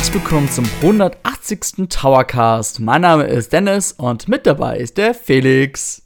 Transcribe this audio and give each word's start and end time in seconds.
Herzlich 0.00 0.22
willkommen 0.22 0.48
zum 0.48 0.64
180. 0.80 1.90
Towercast. 1.90 2.80
Mein 2.80 3.02
Name 3.02 3.24
ist 3.24 3.52
Dennis 3.52 3.92
und 3.92 4.28
mit 4.28 4.46
dabei 4.46 4.78
ist 4.78 4.96
der 4.96 5.12
Felix. 5.12 6.00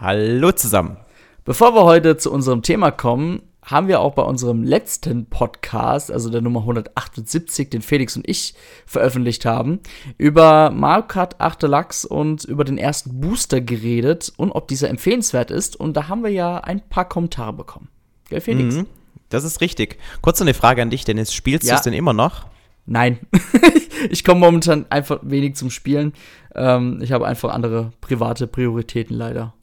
Hallo 0.00 0.50
zusammen. 0.50 0.96
Bevor 1.44 1.72
wir 1.72 1.84
heute 1.84 2.16
zu 2.16 2.32
unserem 2.32 2.62
Thema 2.62 2.90
kommen, 2.90 3.42
haben 3.62 3.86
wir 3.86 4.00
auch 4.00 4.14
bei 4.14 4.22
unserem 4.22 4.64
letzten 4.64 5.26
Podcast, 5.26 6.10
also 6.10 6.28
der 6.28 6.40
Nummer 6.40 6.58
178, 6.62 7.70
den 7.70 7.82
Felix 7.82 8.16
und 8.16 8.28
ich 8.28 8.54
veröffentlicht 8.84 9.46
haben, 9.46 9.78
über 10.18 10.70
Mario 10.70 11.06
Kart 11.06 11.40
8 11.40 11.62
Deluxe 11.62 12.08
und 12.08 12.42
über 12.42 12.64
den 12.64 12.78
ersten 12.78 13.20
Booster 13.20 13.60
geredet 13.60 14.32
und 14.36 14.50
ob 14.50 14.66
dieser 14.66 14.90
empfehlenswert 14.90 15.52
ist. 15.52 15.76
Und 15.76 15.96
da 15.96 16.08
haben 16.08 16.24
wir 16.24 16.32
ja 16.32 16.58
ein 16.58 16.80
paar 16.80 17.08
Kommentare 17.08 17.52
bekommen. 17.52 17.90
Gell, 18.28 18.40
Felix? 18.40 18.74
Mhm, 18.74 18.86
das 19.28 19.44
ist 19.44 19.60
richtig. 19.60 19.98
Kurz 20.20 20.42
eine 20.42 20.52
Frage 20.52 20.82
an 20.82 20.90
dich, 20.90 21.04
Dennis. 21.04 21.32
Spielst 21.32 21.68
ja. 21.68 21.74
du 21.74 21.76
es 21.76 21.82
denn 21.84 21.92
immer 21.92 22.12
noch? 22.12 22.46
Nein. 22.86 23.18
ich 24.10 24.24
komme 24.24 24.40
momentan 24.40 24.86
einfach 24.90 25.18
wenig 25.22 25.56
zum 25.56 25.70
Spielen. 25.70 26.12
Ähm, 26.54 27.00
ich 27.02 27.12
habe 27.12 27.26
einfach 27.26 27.52
andere 27.52 27.92
private 28.00 28.46
Prioritäten 28.46 29.16
leider. 29.16 29.54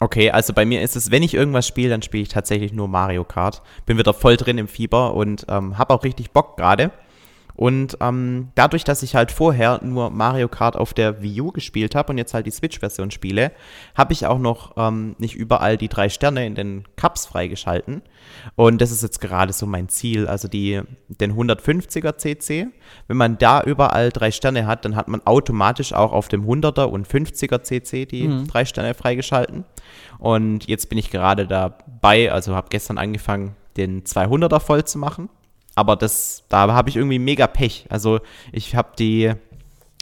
Okay, 0.00 0.30
also 0.30 0.52
bei 0.52 0.64
mir 0.64 0.80
ist 0.82 0.94
es, 0.94 1.10
wenn 1.10 1.24
ich 1.24 1.34
irgendwas 1.34 1.66
spiele, 1.66 1.90
dann 1.90 2.02
spiele 2.02 2.22
ich 2.22 2.28
tatsächlich 2.28 2.72
nur 2.72 2.86
Mario 2.86 3.24
Kart. 3.24 3.62
Bin 3.84 3.98
wieder 3.98 4.14
voll 4.14 4.36
drin 4.36 4.56
im 4.56 4.68
Fieber 4.68 5.14
und 5.14 5.46
ähm, 5.48 5.76
habe 5.76 5.92
auch 5.92 6.04
richtig 6.04 6.30
Bock 6.30 6.56
gerade. 6.56 6.92
Und 7.58 7.98
ähm, 8.00 8.50
dadurch, 8.54 8.84
dass 8.84 9.02
ich 9.02 9.16
halt 9.16 9.32
vorher 9.32 9.80
nur 9.82 10.10
Mario 10.10 10.46
Kart 10.46 10.76
auf 10.76 10.94
der 10.94 11.22
Wii 11.22 11.40
U 11.40 11.50
gespielt 11.50 11.96
habe 11.96 12.12
und 12.12 12.18
jetzt 12.18 12.32
halt 12.32 12.46
die 12.46 12.52
Switch-Version 12.52 13.10
spiele, 13.10 13.50
habe 13.96 14.12
ich 14.12 14.26
auch 14.26 14.38
noch 14.38 14.74
ähm, 14.76 15.16
nicht 15.18 15.34
überall 15.34 15.76
die 15.76 15.88
drei 15.88 16.08
Sterne 16.08 16.46
in 16.46 16.54
den 16.54 16.84
Cups 16.94 17.26
freigeschalten. 17.26 18.02
Und 18.54 18.80
das 18.80 18.92
ist 18.92 19.02
jetzt 19.02 19.20
gerade 19.20 19.52
so 19.52 19.66
mein 19.66 19.88
Ziel, 19.88 20.28
also 20.28 20.46
die, 20.46 20.82
den 21.08 21.34
150er 21.34 22.16
CC. 22.16 22.68
Wenn 23.08 23.16
man 23.16 23.38
da 23.38 23.60
überall 23.64 24.10
drei 24.10 24.30
Sterne 24.30 24.68
hat, 24.68 24.84
dann 24.84 24.94
hat 24.94 25.08
man 25.08 25.26
automatisch 25.26 25.92
auch 25.92 26.12
auf 26.12 26.28
dem 26.28 26.46
100er 26.48 26.84
und 26.84 27.08
50er 27.08 27.64
CC 27.64 28.06
die 28.06 28.28
mhm. 28.28 28.46
drei 28.46 28.66
Sterne 28.66 28.94
freigeschalten. 28.94 29.64
Und 30.20 30.68
jetzt 30.68 30.88
bin 30.88 30.98
ich 30.98 31.10
gerade 31.10 31.48
dabei, 31.48 32.30
also 32.30 32.54
habe 32.54 32.68
gestern 32.70 32.98
angefangen, 32.98 33.56
den 33.76 34.04
200er 34.04 34.60
voll 34.60 34.84
zu 34.84 34.98
machen 34.98 35.28
aber 35.78 35.94
das, 35.94 36.42
da 36.48 36.72
habe 36.74 36.90
ich 36.90 36.96
irgendwie 36.96 37.20
mega 37.20 37.46
Pech. 37.46 37.86
Also 37.88 38.18
ich 38.50 38.74
habe 38.74 38.88
die, 38.98 39.32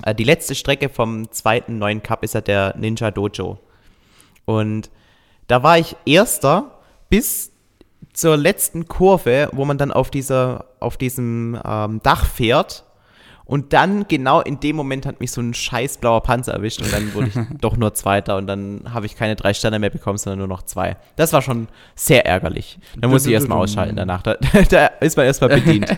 äh, 0.04 0.14
die 0.14 0.24
letzte 0.24 0.54
Strecke 0.54 0.88
vom 0.88 1.30
zweiten 1.30 1.76
neuen 1.76 2.02
Cup 2.02 2.24
ist 2.24 2.32
ja 2.32 2.40
der 2.40 2.74
Ninja 2.78 3.10
Dojo. 3.10 3.58
Und 4.46 4.90
da 5.48 5.62
war 5.62 5.76
ich 5.76 5.94
erster 6.06 6.80
bis 7.10 7.52
zur 8.14 8.38
letzten 8.38 8.88
Kurve, 8.88 9.50
wo 9.52 9.66
man 9.66 9.76
dann 9.76 9.92
auf 9.92 10.10
dieser, 10.10 10.64
auf 10.80 10.96
diesem 10.96 11.60
ähm, 11.62 12.00
Dach 12.02 12.24
fährt 12.24 12.85
und 13.46 13.72
dann 13.72 14.08
genau 14.08 14.40
in 14.40 14.58
dem 14.58 14.74
Moment 14.74 15.06
hat 15.06 15.20
mich 15.20 15.30
so 15.30 15.40
ein 15.40 15.54
scheiß 15.54 15.98
blauer 15.98 16.20
Panzer 16.20 16.52
erwischt 16.52 16.82
und 16.82 16.92
dann 16.92 17.14
wurde 17.14 17.28
ich 17.28 17.34
doch 17.60 17.76
nur 17.76 17.94
Zweiter 17.94 18.36
und 18.36 18.48
dann 18.48 18.82
habe 18.92 19.06
ich 19.06 19.14
keine 19.14 19.36
drei 19.36 19.54
Sterne 19.54 19.78
mehr 19.78 19.90
bekommen, 19.90 20.18
sondern 20.18 20.40
nur 20.40 20.48
noch 20.48 20.62
zwei. 20.62 20.96
Das 21.14 21.32
war 21.32 21.42
schon 21.42 21.68
sehr 21.94 22.26
ärgerlich. 22.26 22.78
Da 22.98 23.06
muss 23.06 23.24
ich 23.24 23.32
erstmal 23.32 23.58
ausschalten 23.58 23.94
danach. 23.94 24.22
Da, 24.22 24.34
da 24.70 24.86
ist 24.86 25.16
man 25.16 25.26
erstmal 25.26 25.50
bedient. 25.60 25.96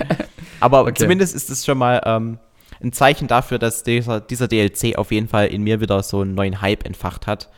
Aber 0.61 0.83
okay. 0.83 0.95
zumindest 0.95 1.35
ist 1.35 1.49
es 1.49 1.65
schon 1.65 1.79
mal 1.79 2.03
ähm, 2.05 2.39
ein 2.83 2.93
Zeichen 2.93 3.29
dafür, 3.29 3.59
dass 3.59 3.83
dieser, 3.83 4.21
dieser 4.21 4.47
DLC 4.47 4.99
auf 4.99 5.11
jeden 5.11 5.29
Fall 5.29 5.47
in 5.47 5.63
mir 5.63 5.81
wieder 5.81 6.03
so 6.03 6.21
einen 6.21 6.35
neuen 6.35 6.61
Hype 6.61 6.85
entfacht 6.85 7.27
hat. 7.27 7.49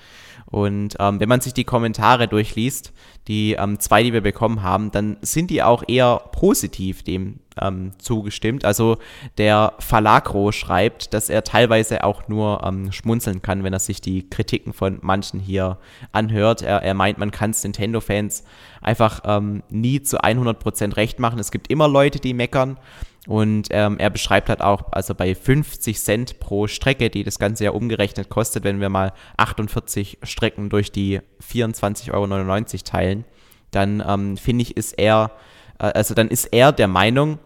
Und 0.46 0.96
ähm, 1.00 1.18
wenn 1.18 1.28
man 1.28 1.40
sich 1.40 1.54
die 1.54 1.64
Kommentare 1.64 2.28
durchliest, 2.28 2.92
die 3.28 3.52
ähm, 3.52 3.80
zwei, 3.80 4.02
die 4.04 4.12
wir 4.12 4.20
bekommen 4.20 4.62
haben, 4.62 4.90
dann 4.90 5.16
sind 5.20 5.50
die 5.50 5.62
auch 5.62 5.82
eher 5.86 6.20
positiv 6.32 7.02
dem 7.02 7.40
ähm, 7.60 7.93
zugestimmt. 7.98 8.65
Also 8.65 8.98
der 9.38 9.75
Falagro 9.78 10.53
schreibt, 10.53 11.15
dass 11.15 11.31
er 11.31 11.44
teilweise 11.44 12.04
auch 12.04 12.28
nur 12.28 12.62
ähm, 12.65 12.93
schmunzeln 12.93 13.43
kann, 13.43 13.65
wenn 13.65 13.72
er 13.72 13.78
sich 13.78 14.00
die 14.00 14.28
Kritiken 14.28 14.72
von 14.72 14.98
manchen 15.03 15.41
hier 15.41 15.78
anhört. 16.12 16.62
Er, 16.62 16.82
er 16.82 16.94
meint, 16.94 17.19
man 17.19 17.31
kann 17.31 17.50
es 17.50 17.62
Nintendo-Fans 17.62 18.44
einfach 18.81 19.21
ähm, 19.25 19.62
nie 19.69 20.03
zu 20.03 20.21
100% 20.21 20.97
recht 20.97 21.19
machen. 21.19 21.38
Es 21.38 21.50
gibt 21.50 21.71
immer 21.71 21.88
Leute, 21.88 22.19
die 22.19 22.34
meckern. 22.34 22.78
Und 23.26 23.69
ähm, 23.71 23.98
er 23.98 24.10
beschreibt 24.10 24.48
halt 24.48 24.62
auch, 24.62 24.92
also 24.92 25.15
bei 25.15 25.34
50 25.34 26.00
Cent 26.00 26.41
pro 26.41 26.66
Strecke, 26.66 27.10
die 27.10 27.22
das 27.22 27.38
Ganze 27.38 27.65
ja 27.65 27.71
umgerechnet 27.72 28.31
kostet, 28.31 28.65
wenn 28.65 28.81
wir 28.81 28.88
mal 28.88 29.12
48 29.37 30.19
Strecken 30.22 30.71
durch 30.71 30.91
die 30.91 31.21
24,99 31.47 32.12
Euro 32.12 32.65
teilen, 32.82 33.25
dann 33.71 34.03
ähm, 34.06 34.37
finde 34.37 34.62
ich, 34.62 34.77
ist 34.77 34.98
er, 34.98 35.32
äh, 35.78 35.84
also 35.84 36.15
dann 36.15 36.28
ist 36.28 36.47
er 36.47 36.72
der 36.72 36.88
Meinung, 36.88 37.38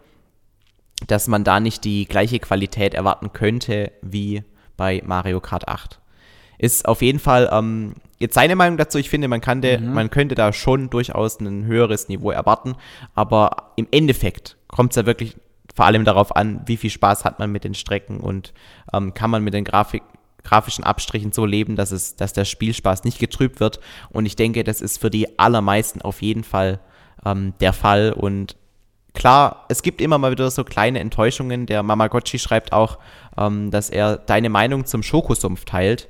dass 1.07 1.27
man 1.27 1.43
da 1.43 1.59
nicht 1.59 1.83
die 1.83 2.05
gleiche 2.05 2.39
Qualität 2.39 2.93
erwarten 2.93 3.33
könnte 3.33 3.91
wie 4.01 4.43
bei 4.77 5.01
Mario 5.05 5.39
Kart 5.41 5.67
8. 5.67 5.99
Ist 6.57 6.87
auf 6.87 7.01
jeden 7.01 7.19
Fall 7.19 7.49
ähm, 7.51 7.95
jetzt 8.17 8.35
seine 8.35 8.55
Meinung 8.55 8.77
dazu. 8.77 8.97
Ich 8.97 9.09
finde, 9.09 9.27
man, 9.27 9.41
kann 9.41 9.61
de, 9.61 9.77
mhm. 9.77 9.93
man 9.93 10.09
könnte 10.09 10.35
da 10.35 10.53
schon 10.53 10.89
durchaus 10.89 11.39
ein 11.39 11.65
höheres 11.65 12.07
Niveau 12.07 12.31
erwarten, 12.31 12.75
aber 13.13 13.73
im 13.75 13.87
Endeffekt 13.91 14.57
kommt 14.67 14.91
es 14.91 14.95
ja 14.95 15.05
wirklich 15.05 15.35
vor 15.75 15.85
allem 15.85 16.05
darauf 16.05 16.35
an, 16.35 16.61
wie 16.65 16.77
viel 16.77 16.89
Spaß 16.89 17.25
hat 17.25 17.39
man 17.39 17.51
mit 17.51 17.65
den 17.65 17.73
Strecken 17.73 18.21
und 18.21 18.53
ähm, 18.93 19.13
kann 19.13 19.29
man 19.29 19.43
mit 19.43 19.53
den 19.53 19.65
Grafik, 19.65 20.03
grafischen 20.43 20.85
Abstrichen 20.85 21.33
so 21.33 21.45
leben, 21.45 21.75
dass, 21.75 21.91
es, 21.91 22.15
dass 22.15 22.31
der 22.31 22.45
Spielspaß 22.45 23.03
nicht 23.03 23.19
getrübt 23.19 23.59
wird. 23.59 23.81
Und 24.09 24.25
ich 24.25 24.37
denke, 24.37 24.63
das 24.63 24.81
ist 24.81 25.01
für 25.01 25.09
die 25.09 25.37
allermeisten 25.37 26.01
auf 26.01 26.21
jeden 26.21 26.45
Fall 26.45 26.79
ähm, 27.25 27.53
der 27.59 27.73
Fall. 27.73 28.13
Und 28.13 28.55
klar, 29.15 29.65
es 29.69 29.81
gibt 29.81 30.01
immer 30.01 30.17
mal 30.17 30.31
wieder 30.31 30.49
so 30.51 30.63
kleine 30.63 30.99
Enttäuschungen. 30.99 31.65
Der 31.65 31.81
Mamagotchi 31.81 32.37
schreibt 32.37 32.73
auch, 32.73 32.99
ähm, 33.37 33.71
dass 33.71 33.89
er 33.89 34.17
deine 34.17 34.49
Meinung 34.49 34.85
zum 34.85 35.01
Schokosumpf 35.01 35.65
teilt. 35.65 36.07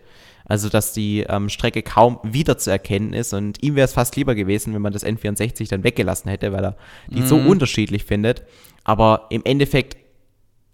Also, 0.48 0.70
dass 0.70 0.94
die 0.94 1.22
ähm, 1.22 1.50
Strecke 1.50 1.82
kaum 1.82 2.20
wiederzuerkennen 2.22 3.14
ist. 3.14 3.34
Und 3.34 3.64
ihm 3.64 3.76
wäre 3.76 3.86
es 3.86 3.94
fast 3.94 4.16
lieber 4.16 4.36
gewesen, 4.36 4.76
wenn 4.76 4.82
man 4.82 4.94
das 4.94 5.04
N64 5.04 5.70
dann 5.70 5.84
weggelassen 5.84 6.30
hätte, 6.30 6.54
weil 6.54 6.64
er 6.64 6.78
die 7.08 7.22
mhm. 7.22 7.28
so 7.28 7.36
unterschiedlich 7.38 8.04
findet. 8.04 8.44
Aber 8.84 9.26
im 9.32 9.42
Endeffekt, 9.44 9.98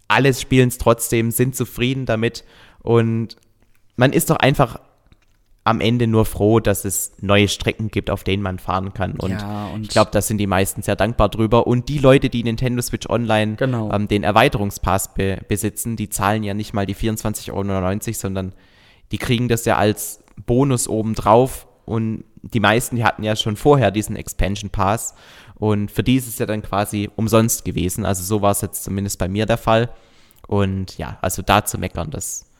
alles 0.08 0.42
spielen 0.42 0.68
es 0.68 0.76
trotzdem, 0.76 1.30
sind 1.30 1.56
zufrieden 1.56 2.04
damit. 2.04 2.44
Und 2.80 3.36
man 3.96 4.12
ist 4.12 4.28
doch 4.28 4.36
einfach 4.36 4.78
am 5.64 5.80
Ende 5.80 6.08
nur 6.08 6.24
froh, 6.24 6.58
dass 6.58 6.84
es 6.84 7.12
neue 7.20 7.46
Strecken 7.46 7.88
gibt, 7.88 8.10
auf 8.10 8.24
denen 8.24 8.42
man 8.42 8.58
fahren 8.58 8.94
kann. 8.94 9.12
Und, 9.12 9.30
ja, 9.30 9.66
und 9.66 9.82
ich 9.82 9.88
glaube, 9.90 10.10
da 10.12 10.20
sind 10.20 10.38
die 10.38 10.48
meisten 10.48 10.82
sehr 10.82 10.96
dankbar 10.96 11.28
drüber. 11.28 11.68
Und 11.68 11.88
die 11.88 11.98
Leute, 11.98 12.30
die 12.30 12.42
Nintendo 12.42 12.82
Switch 12.82 13.08
Online 13.08 13.54
genau. 13.54 13.92
ähm, 13.92 14.08
den 14.08 14.24
Erweiterungspass 14.24 15.14
be 15.14 15.38
besitzen, 15.46 15.94
die 15.94 16.08
zahlen 16.08 16.42
ja 16.42 16.54
nicht 16.54 16.72
mal 16.72 16.84
die 16.84 16.96
24,99 16.96 17.52
Euro, 17.52 17.98
sondern 18.12 18.52
die 19.12 19.18
kriegen 19.18 19.48
das 19.48 19.64
ja 19.64 19.76
als 19.76 20.24
Bonus 20.46 20.88
obendrauf. 20.88 21.68
Und 21.84 22.24
die 22.42 22.60
meisten, 22.60 22.96
die 22.96 23.04
hatten 23.04 23.22
ja 23.22 23.36
schon 23.36 23.56
vorher 23.56 23.92
diesen 23.92 24.16
Expansion 24.16 24.70
Pass. 24.70 25.14
Und 25.54 25.92
für 25.92 26.02
die 26.02 26.16
ist 26.16 26.26
es 26.26 26.40
ja 26.40 26.46
dann 26.46 26.62
quasi 26.62 27.08
umsonst 27.14 27.64
gewesen. 27.64 28.04
Also 28.04 28.24
so 28.24 28.42
war 28.42 28.50
es 28.50 28.62
jetzt 28.62 28.82
zumindest 28.82 29.20
bei 29.20 29.28
mir 29.28 29.46
der 29.46 29.58
Fall. 29.58 29.90
Und 30.48 30.98
ja, 30.98 31.18
also 31.22 31.40
da 31.40 31.64
zu 31.64 31.78
meckern, 31.78 32.10
das, 32.10 32.50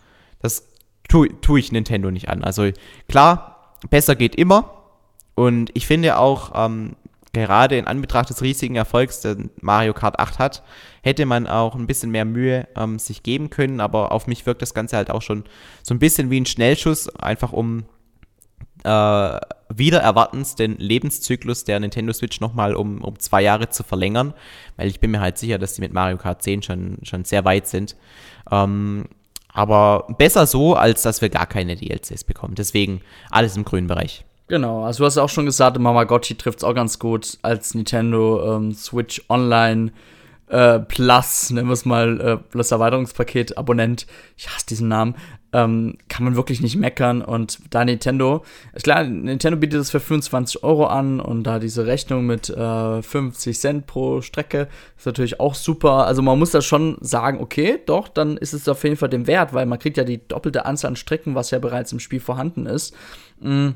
das 0.40 0.68
tue 1.08 1.40
tu 1.40 1.56
ich 1.56 1.72
Nintendo 1.72 2.10
nicht 2.10 2.28
an. 2.28 2.44
Also 2.44 2.70
klar, 3.08 3.74
besser 3.90 4.16
geht 4.16 4.34
immer. 4.34 4.82
Und 5.34 5.70
ich 5.74 5.86
finde 5.86 6.18
auch, 6.18 6.52
ähm, 6.54 6.96
gerade 7.32 7.78
in 7.78 7.86
Anbetracht 7.86 8.28
des 8.28 8.42
riesigen 8.42 8.76
Erfolgs, 8.76 9.20
den 9.20 9.50
Mario 9.60 9.94
Kart 9.94 10.18
8 10.18 10.38
hat, 10.38 10.62
hätte 11.02 11.24
man 11.24 11.46
auch 11.46 11.74
ein 11.74 11.86
bisschen 11.86 12.10
mehr 12.10 12.26
Mühe 12.26 12.68
ähm, 12.76 12.98
sich 12.98 13.22
geben 13.22 13.50
können. 13.50 13.80
Aber 13.80 14.12
auf 14.12 14.26
mich 14.26 14.44
wirkt 14.44 14.62
das 14.62 14.74
Ganze 14.74 14.96
halt 14.96 15.10
auch 15.10 15.22
schon 15.22 15.44
so 15.82 15.94
ein 15.94 15.98
bisschen 15.98 16.30
wie 16.30 16.40
ein 16.40 16.46
Schnellschuss, 16.46 17.08
einfach 17.16 17.52
um 17.52 17.84
äh, 18.84 19.40
wieder 19.74 20.00
erwartens 20.00 20.54
den 20.56 20.76
Lebenszyklus 20.76 21.64
der 21.64 21.80
Nintendo 21.80 22.12
Switch 22.12 22.40
nochmal 22.40 22.74
um, 22.74 23.02
um 23.02 23.18
zwei 23.18 23.42
Jahre 23.42 23.70
zu 23.70 23.82
verlängern, 23.82 24.34
weil 24.76 24.88
ich 24.88 25.00
bin 25.00 25.10
mir 25.10 25.20
halt 25.20 25.38
sicher, 25.38 25.58
dass 25.58 25.74
die 25.74 25.80
mit 25.80 25.92
Mario 25.92 26.18
Kart 26.18 26.42
10 26.42 26.62
schon, 26.62 26.98
schon 27.02 27.24
sehr 27.24 27.44
weit 27.44 27.66
sind. 27.68 27.96
Ähm, 28.50 29.06
aber 29.52 30.06
besser 30.18 30.46
so, 30.46 30.74
als 30.74 31.02
dass 31.02 31.20
wir 31.20 31.28
gar 31.28 31.46
keine 31.46 31.76
DLCs 31.76 32.24
bekommen. 32.24 32.54
Deswegen 32.54 33.00
alles 33.30 33.56
im 33.56 33.64
grünen 33.64 33.86
Bereich. 33.86 34.24
Genau, 34.48 34.84
also 34.84 34.98
du 34.98 35.06
hast 35.06 35.18
auch 35.18 35.28
schon 35.28 35.46
gesagt, 35.46 35.78
Mamagotchi 35.78 36.34
trifft 36.34 36.58
es 36.58 36.64
auch 36.64 36.74
ganz 36.74 36.98
gut 36.98 37.38
als 37.42 37.74
Nintendo 37.74 38.56
ähm, 38.56 38.72
Switch 38.74 39.22
Online 39.28 39.92
äh, 40.48 40.80
Plus, 40.80 41.50
nennen 41.50 41.68
wir 41.68 41.72
es 41.72 41.84
mal, 41.84 42.20
äh, 42.20 42.36
Plus 42.36 42.70
Erweiterungspaket 42.70 43.56
Abonnent. 43.56 44.06
Ich 44.36 44.48
hasse 44.48 44.66
diesen 44.66 44.88
Namen 44.88 45.14
ähm, 45.52 45.98
kann 46.08 46.24
man 46.24 46.36
wirklich 46.36 46.60
nicht 46.60 46.76
meckern. 46.76 47.22
Und 47.22 47.58
da 47.70 47.84
Nintendo, 47.84 48.44
klar, 48.82 49.04
Nintendo 49.04 49.58
bietet 49.58 49.80
es 49.80 49.90
für 49.90 50.00
25 50.00 50.64
Euro 50.64 50.86
an 50.86 51.20
und 51.20 51.44
da 51.44 51.58
diese 51.58 51.86
Rechnung 51.86 52.26
mit 52.26 52.48
äh, 52.48 53.02
50 53.02 53.58
Cent 53.58 53.86
pro 53.86 54.20
Strecke 54.22 54.68
ist 54.96 55.06
natürlich 55.06 55.40
auch 55.40 55.54
super. 55.54 56.06
Also 56.06 56.22
man 56.22 56.38
muss 56.38 56.50
da 56.50 56.62
schon 56.62 56.96
sagen, 57.00 57.40
okay, 57.40 57.78
doch, 57.86 58.08
dann 58.08 58.36
ist 58.36 58.54
es 58.54 58.68
auf 58.68 58.82
jeden 58.84 58.96
Fall 58.96 59.10
dem 59.10 59.26
wert, 59.26 59.52
weil 59.52 59.66
man 59.66 59.78
kriegt 59.78 59.96
ja 59.96 60.04
die 60.04 60.26
doppelte 60.26 60.64
Anzahl 60.64 60.90
an 60.90 60.96
Strecken, 60.96 61.34
was 61.34 61.50
ja 61.50 61.58
bereits 61.58 61.92
im 61.92 62.00
Spiel 62.00 62.20
vorhanden 62.20 62.66
ist. 62.66 62.94
Mhm. 63.40 63.74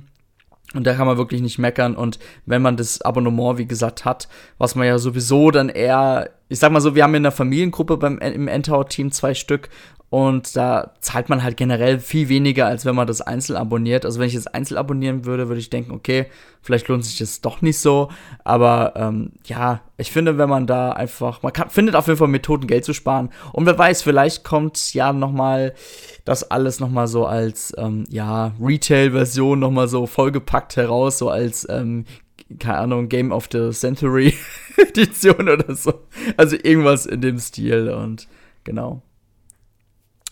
Und 0.75 0.85
da 0.85 0.95
kann 0.95 1.07
man 1.07 1.17
wirklich 1.17 1.43
nicht 1.43 1.59
meckern. 1.59 1.95
Und 1.95 2.19
wenn 2.45 2.61
man 2.61 2.77
das 2.77 3.01
Abonnement, 3.01 3.57
wie 3.59 3.67
gesagt, 3.67 4.05
hat, 4.05 4.29
was 4.59 4.75
man 4.75 4.87
ja 4.87 4.99
sowieso 4.99 5.51
dann 5.51 5.69
eher, 5.69 6.31
ich 6.49 6.59
sag 6.59 6.73
mal 6.73 6.81
so, 6.81 6.95
wir 6.95 7.05
haben 7.05 7.15
in 7.15 7.23
der 7.23 7.33
Familiengruppe 7.33 7.97
beim, 7.97 8.19
im 8.19 8.49
Endtower-Team 8.49 9.13
zwei 9.13 9.35
Stück 9.35 9.69
und 10.09 10.57
da 10.57 10.93
zahlt 11.01 11.29
man 11.29 11.43
halt 11.43 11.57
generell 11.57 11.99
viel 11.99 12.29
weniger, 12.29 12.67
als 12.67 12.85
wenn 12.85 12.95
man 12.95 13.09
das 13.09 13.21
einzeln 13.21 13.57
abonniert. 13.57 14.05
Also 14.05 14.21
wenn 14.21 14.29
ich 14.29 14.37
es 14.37 14.47
einzeln 14.47 14.79
abonnieren 14.79 15.25
würde, 15.25 15.49
würde 15.49 15.61
ich 15.61 15.69
denken, 15.69 15.91
okay, 15.91 16.27
vielleicht 16.63 16.87
lohnt 16.87 17.05
sich 17.05 17.19
das 17.19 17.41
doch 17.41 17.61
nicht 17.61 17.81
so. 17.81 18.09
Aber 18.45 18.93
ähm, 18.95 19.33
ja, 19.45 19.81
ich 19.97 20.13
finde, 20.13 20.39
wenn 20.39 20.49
man 20.49 20.69
da 20.69 20.93
einfach, 20.93 21.43
man 21.43 21.53
kann, 21.53 21.71
findet 21.71 21.97
auf 21.97 22.07
jeden 22.07 22.19
Fall 22.19 22.29
Methoden, 22.29 22.69
Geld 22.69 22.85
zu 22.85 22.93
sparen. 22.93 23.31
Und 23.53 23.67
wer 23.67 23.77
weiß, 23.77 24.03
vielleicht 24.03 24.45
kommt 24.45 24.95
ja 24.95 25.13
noch 25.13 25.33
mal 25.33 25.75
das 26.25 26.51
alles 26.51 26.79
noch 26.79 26.91
mal 26.91 27.09
so 27.09 27.27
als 27.27 27.75
ähm, 27.77 28.05
ja 28.09 28.53
Retail-Version 28.61 29.59
noch 29.59 29.71
mal 29.73 29.89
so 29.89 30.07
vollgepackt 30.07 30.77
heraus, 30.77 31.19
so 31.19 31.31
als 31.31 31.67
ähm, 31.69 32.05
keine 32.61 32.79
Ahnung, 32.79 33.09
Game 33.09 33.33
of 33.33 33.49
the 33.51 33.71
Century 33.71 34.35
Edition 34.77 35.49
oder 35.49 35.75
so. 35.75 35.93
Also 36.37 36.57
irgendwas 36.63 37.07
in 37.07 37.21
dem 37.21 37.39
Stil 37.39 37.91
und 37.91 38.29
genau. 38.63 39.03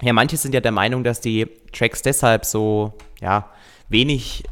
Ja, 0.03 0.13
manche 0.13 0.37
sind 0.37 0.55
ja 0.55 0.61
der 0.61 0.73
Meinung, 0.73 1.05
dass 1.05 1.21
die 1.21 1.47
Tracks 1.73 2.03
deshalb 2.03 2.45
so, 2.45 2.95
ja, 3.21 3.51
wenig, 3.89 4.45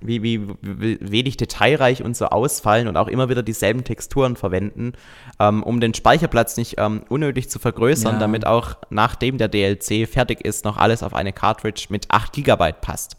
wie, 0.00 0.22
wie, 0.22 0.48
wie 0.62 0.98
wenig 1.00 1.36
detailreich 1.36 2.02
und 2.02 2.16
so 2.16 2.26
ausfallen 2.26 2.88
und 2.88 2.96
auch 2.96 3.08
immer 3.08 3.28
wieder 3.28 3.42
dieselben 3.42 3.84
Texturen 3.84 4.36
verwenden, 4.36 4.92
ähm, 5.38 5.62
um 5.62 5.80
den 5.80 5.92
Speicherplatz 5.92 6.56
nicht 6.56 6.76
ähm, 6.78 7.02
unnötig 7.08 7.50
zu 7.50 7.58
vergrößern, 7.58 8.14
ja. 8.14 8.18
damit 8.20 8.46
auch 8.46 8.76
nachdem 8.88 9.38
der 9.38 9.48
DLC 9.48 10.08
fertig 10.08 10.44
ist, 10.44 10.64
noch 10.64 10.76
alles 10.76 11.02
auf 11.02 11.14
eine 11.14 11.32
Cartridge 11.32 11.86
mit 11.90 12.06
8 12.08 12.32
GB 12.32 12.72
passt. 12.80 13.16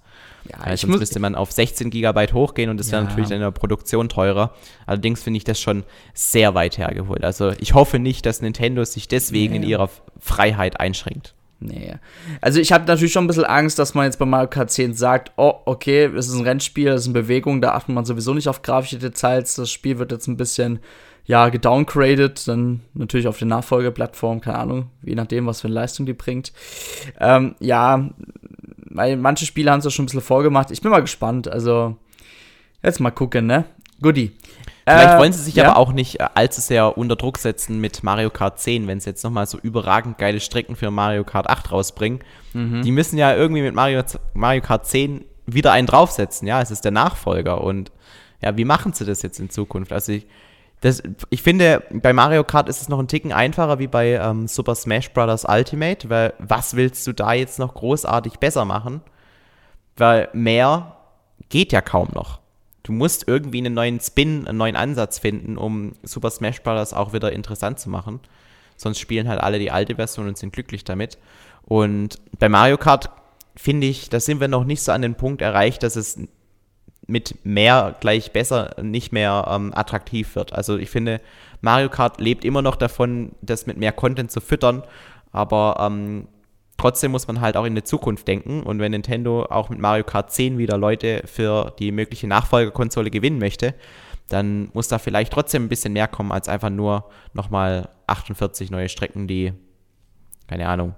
Ja, 0.49 0.57
also 0.57 0.87
sonst 0.87 0.99
müsste 0.99 1.19
man 1.19 1.35
auf 1.35 1.51
16 1.51 1.91
GB 1.91 2.33
hochgehen 2.33 2.69
und 2.69 2.79
das 2.79 2.91
wäre 2.91 3.03
ja. 3.03 3.09
natürlich 3.09 3.29
in 3.29 3.41
der 3.41 3.51
Produktion 3.51 4.09
teurer. 4.09 4.55
Allerdings 4.87 5.21
finde 5.21 5.37
ich 5.37 5.43
das 5.43 5.59
schon 5.59 5.83
sehr 6.15 6.55
weit 6.55 6.79
hergeholt. 6.79 7.23
Also 7.23 7.51
ich 7.59 7.75
hoffe 7.75 7.99
nicht, 7.99 8.25
dass 8.25 8.41
Nintendo 8.41 8.83
sich 8.83 9.07
deswegen 9.07 9.53
ja. 9.53 9.61
in 9.61 9.67
ihrer 9.67 9.89
Freiheit 10.19 10.79
einschränkt. 10.79 11.35
Nee. 11.63 11.93
Also 12.41 12.59
ich 12.59 12.71
habe 12.71 12.85
natürlich 12.85 13.13
schon 13.13 13.25
ein 13.25 13.27
bisschen 13.27 13.45
Angst, 13.45 13.77
dass 13.77 13.93
man 13.93 14.05
jetzt 14.05 14.17
bei 14.17 14.25
Mario 14.25 14.49
Kart 14.49 14.71
10 14.71 14.95
sagt, 14.95 15.31
oh, 15.37 15.53
okay, 15.65 16.05
es 16.05 16.27
ist 16.27 16.33
ein 16.33 16.43
Rennspiel, 16.43 16.87
es 16.89 17.01
ist 17.01 17.07
eine 17.07 17.21
Bewegung, 17.21 17.61
da 17.61 17.73
achtet 17.73 17.93
man 17.93 18.03
sowieso 18.03 18.33
nicht 18.33 18.49
auf 18.49 18.63
grafische 18.63 18.97
Details, 18.97 19.55
das 19.55 19.69
Spiel 19.69 19.99
wird 19.99 20.11
jetzt 20.11 20.27
ein 20.27 20.37
bisschen, 20.37 20.79
ja, 21.25 21.49
gedowngraded, 21.49 22.47
dann 22.47 22.81
natürlich 22.95 23.27
auf 23.27 23.37
der 23.37 23.47
Nachfolgeplattform, 23.47 24.41
keine 24.41 24.57
Ahnung, 24.57 24.89
je 25.03 25.13
nachdem, 25.13 25.45
was 25.45 25.61
für 25.61 25.67
eine 25.67 25.75
Leistung 25.75 26.07
die 26.07 26.13
bringt. 26.13 26.51
Ähm, 27.19 27.55
ja, 27.59 28.09
weil 28.89 29.15
manche 29.17 29.45
Spiele 29.45 29.71
haben 29.71 29.79
es 29.79 29.85
ja 29.85 29.91
schon 29.91 30.03
ein 30.03 30.07
bisschen 30.07 30.21
vorgemacht. 30.21 30.71
Ich 30.71 30.81
bin 30.81 30.89
mal 30.89 31.01
gespannt, 31.01 31.47
also 31.47 31.95
jetzt 32.81 32.99
mal 32.99 33.11
gucken, 33.11 33.45
ne? 33.45 33.65
Goodie. 34.01 34.31
Vielleicht 34.85 35.15
äh, 35.15 35.19
wollen 35.19 35.33
sie 35.33 35.43
sich 35.43 35.55
ja? 35.55 35.65
aber 35.69 35.77
auch 35.77 35.93
nicht 35.93 36.19
äh, 36.19 36.27
allzu 36.33 36.61
sehr 36.61 36.97
unter 36.97 37.15
Druck 37.15 37.37
setzen 37.37 37.79
mit 37.79 38.03
Mario 38.03 38.29
Kart 38.29 38.59
10, 38.59 38.87
wenn 38.87 38.99
sie 38.99 39.09
jetzt 39.09 39.23
nochmal 39.23 39.45
so 39.45 39.59
überragend 39.59 40.17
geile 40.17 40.39
Strecken 40.39 40.75
für 40.75 40.89
Mario 40.91 41.23
Kart 41.23 41.49
8 41.49 41.71
rausbringen. 41.71 42.19
Mhm. 42.53 42.81
Die 42.81 42.91
müssen 42.91 43.17
ja 43.17 43.35
irgendwie 43.35 43.61
mit 43.61 43.75
Mario, 43.75 44.01
Mario 44.33 44.61
Kart 44.61 44.87
10 44.87 45.25
wieder 45.45 45.71
einen 45.71 45.87
draufsetzen. 45.87 46.47
Ja, 46.47 46.61
es 46.61 46.71
ist 46.71 46.83
der 46.83 46.91
Nachfolger. 46.91 47.61
Und 47.61 47.91
ja, 48.41 48.57
wie 48.57 48.65
machen 48.65 48.93
sie 48.93 49.05
das 49.05 49.21
jetzt 49.21 49.39
in 49.39 49.49
Zukunft? 49.49 49.93
Also 49.93 50.13
ich, 50.13 50.27
das, 50.81 51.03
ich 51.29 51.43
finde, 51.43 51.83
bei 51.91 52.11
Mario 52.11 52.43
Kart 52.43 52.67
ist 52.67 52.81
es 52.81 52.89
noch 52.89 52.99
ein 52.99 53.07
Ticken 53.07 53.31
einfacher 53.31 53.77
wie 53.77 53.87
bei 53.87 54.13
ähm, 54.13 54.47
Super 54.47 54.73
Smash 54.73 55.11
Bros. 55.11 55.45
Ultimate, 55.47 56.09
weil 56.09 56.33
was 56.39 56.75
willst 56.75 57.05
du 57.05 57.13
da 57.13 57.33
jetzt 57.33 57.59
noch 57.59 57.75
großartig 57.75 58.39
besser 58.39 58.65
machen? 58.65 59.01
Weil 59.95 60.29
mehr 60.33 60.97
geht 61.49 61.71
ja 61.71 61.81
kaum 61.81 62.07
noch 62.13 62.40
du 62.83 62.91
musst 62.91 63.27
irgendwie 63.27 63.59
einen 63.59 63.73
neuen 63.73 63.99
Spin, 63.99 64.47
einen 64.47 64.57
neuen 64.57 64.75
Ansatz 64.75 65.19
finden, 65.19 65.57
um 65.57 65.93
Super 66.03 66.31
Smash 66.31 66.61
Bros. 66.61 66.93
auch 66.93 67.13
wieder 67.13 67.31
interessant 67.31 67.79
zu 67.79 67.89
machen. 67.89 68.19
Sonst 68.75 68.99
spielen 68.99 69.27
halt 69.27 69.41
alle 69.41 69.59
die 69.59 69.71
alte 69.71 69.95
Version 69.95 70.27
und 70.27 70.37
sind 70.37 70.53
glücklich 70.53 70.83
damit. 70.83 71.17
Und 71.63 72.19
bei 72.39 72.49
Mario 72.49 72.77
Kart 72.77 73.09
finde 73.55 73.87
ich, 73.87 74.09
da 74.09 74.19
sind 74.19 74.39
wir 74.39 74.47
noch 74.47 74.63
nicht 74.63 74.81
so 74.81 74.91
an 74.91 75.01
den 75.01 75.15
Punkt 75.15 75.41
erreicht, 75.41 75.83
dass 75.83 75.95
es 75.95 76.19
mit 77.07 77.45
mehr 77.45 77.95
gleich 77.99 78.31
besser 78.31 78.75
nicht 78.81 79.11
mehr 79.11 79.45
ähm, 79.49 79.71
attraktiv 79.75 80.35
wird. 80.35 80.53
Also 80.53 80.77
ich 80.77 80.89
finde, 80.89 81.21
Mario 81.59 81.89
Kart 81.89 82.19
lebt 82.19 82.45
immer 82.45 82.61
noch 82.61 82.75
davon, 82.75 83.33
das 83.41 83.67
mit 83.67 83.77
mehr 83.77 83.91
Content 83.91 84.31
zu 84.31 84.41
füttern, 84.41 84.83
aber 85.31 85.77
ähm, 85.79 86.27
Trotzdem 86.81 87.11
muss 87.11 87.27
man 87.27 87.41
halt 87.41 87.57
auch 87.57 87.65
in 87.65 87.75
die 87.75 87.83
Zukunft 87.83 88.27
denken 88.27 88.63
und 88.63 88.79
wenn 88.79 88.89
Nintendo 88.89 89.45
auch 89.45 89.69
mit 89.69 89.77
Mario 89.77 90.03
Kart 90.03 90.31
10 90.31 90.57
wieder 90.57 90.79
Leute 90.79 91.21
für 91.25 91.75
die 91.77 91.91
mögliche 91.91 92.25
Nachfolgerkonsole 92.25 93.11
gewinnen 93.11 93.37
möchte, 93.37 93.75
dann 94.29 94.71
muss 94.73 94.87
da 94.87 94.97
vielleicht 94.97 95.31
trotzdem 95.31 95.65
ein 95.65 95.69
bisschen 95.69 95.93
mehr 95.93 96.07
kommen 96.07 96.31
als 96.31 96.49
einfach 96.49 96.71
nur 96.71 97.07
nochmal 97.33 97.89
48 98.07 98.71
neue 98.71 98.89
Strecken, 98.89 99.27
die, 99.27 99.53
keine 100.47 100.67
Ahnung, 100.67 100.95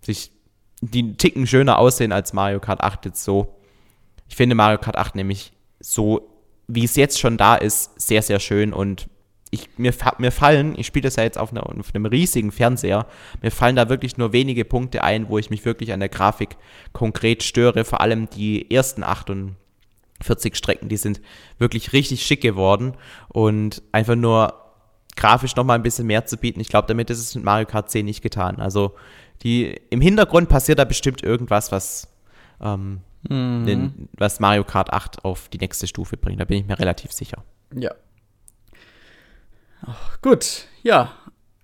sich, 0.00 0.32
die 0.80 0.98
einen 0.98 1.16
Ticken 1.16 1.46
schöner 1.46 1.78
aussehen 1.78 2.10
als 2.10 2.32
Mario 2.32 2.58
Kart 2.58 2.80
8 2.80 3.04
jetzt 3.04 3.22
so. 3.22 3.54
Ich 4.28 4.34
finde 4.34 4.56
Mario 4.56 4.78
Kart 4.78 4.98
8 4.98 5.14
nämlich 5.14 5.52
so, 5.78 6.28
wie 6.66 6.84
es 6.84 6.96
jetzt 6.96 7.20
schon 7.20 7.36
da 7.36 7.54
ist, 7.54 8.00
sehr, 8.00 8.22
sehr 8.22 8.40
schön 8.40 8.72
und 8.72 9.08
ich, 9.50 9.68
mir, 9.76 9.92
mir 10.18 10.30
fallen, 10.30 10.78
ich 10.78 10.86
spiele 10.86 11.04
das 11.04 11.16
ja 11.16 11.24
jetzt 11.24 11.38
auf, 11.38 11.50
einer, 11.50 11.66
auf, 11.66 11.94
einem 11.94 12.06
riesigen 12.06 12.52
Fernseher, 12.52 13.06
mir 13.42 13.50
fallen 13.50 13.76
da 13.76 13.88
wirklich 13.88 14.16
nur 14.16 14.32
wenige 14.32 14.64
Punkte 14.64 15.02
ein, 15.02 15.28
wo 15.28 15.38
ich 15.38 15.50
mich 15.50 15.64
wirklich 15.64 15.92
an 15.92 16.00
der 16.00 16.08
Grafik 16.08 16.56
konkret 16.92 17.42
störe. 17.42 17.84
Vor 17.84 18.00
allem 18.00 18.30
die 18.30 18.70
ersten 18.70 19.02
48 19.02 20.56
Strecken, 20.56 20.88
die 20.88 20.96
sind 20.96 21.20
wirklich 21.58 21.92
richtig 21.92 22.24
schick 22.24 22.40
geworden 22.40 22.94
und 23.28 23.82
einfach 23.90 24.14
nur 24.14 24.54
grafisch 25.16 25.56
nochmal 25.56 25.78
ein 25.78 25.82
bisschen 25.82 26.06
mehr 26.06 26.26
zu 26.26 26.36
bieten. 26.36 26.60
Ich 26.60 26.68
glaube, 26.68 26.86
damit 26.86 27.10
ist 27.10 27.18
es 27.18 27.34
mit 27.34 27.44
Mario 27.44 27.66
Kart 27.66 27.90
10 27.90 28.04
nicht 28.04 28.22
getan. 28.22 28.60
Also 28.60 28.94
die, 29.42 29.80
im 29.90 30.00
Hintergrund 30.00 30.48
passiert 30.48 30.78
da 30.78 30.84
bestimmt 30.84 31.24
irgendwas, 31.24 31.72
was, 31.72 32.08
ähm, 32.60 33.00
mhm. 33.28 33.66
den, 33.66 34.08
was 34.16 34.38
Mario 34.38 34.62
Kart 34.62 34.92
8 34.92 35.24
auf 35.24 35.48
die 35.48 35.58
nächste 35.58 35.88
Stufe 35.88 36.16
bringt. 36.16 36.40
Da 36.40 36.44
bin 36.44 36.58
ich 36.58 36.66
mir 36.66 36.78
relativ 36.78 37.10
sicher. 37.10 37.42
Ja, 37.74 37.92
Gut, 40.22 40.66
ja. 40.82 41.12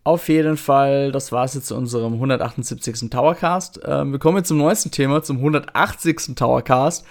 Auf 0.05 0.29
jeden 0.29 0.57
Fall, 0.57 1.11
das 1.11 1.33
war 1.33 1.45
es 1.45 1.55
jetzt 1.55 1.67
zu 1.67 1.75
unserem 1.75 2.15
178. 2.15 3.11
Towercast. 3.11 3.81
Ähm, 3.85 4.13
wir 4.13 4.21
kommen 4.21 4.37
jetzt 4.37 4.49
zum 4.49 4.59
neuesten 4.59 4.93
Thema, 4.93 5.23
zum 5.23 5.39
180. 5.39 6.37
Towercast. 6.37 7.05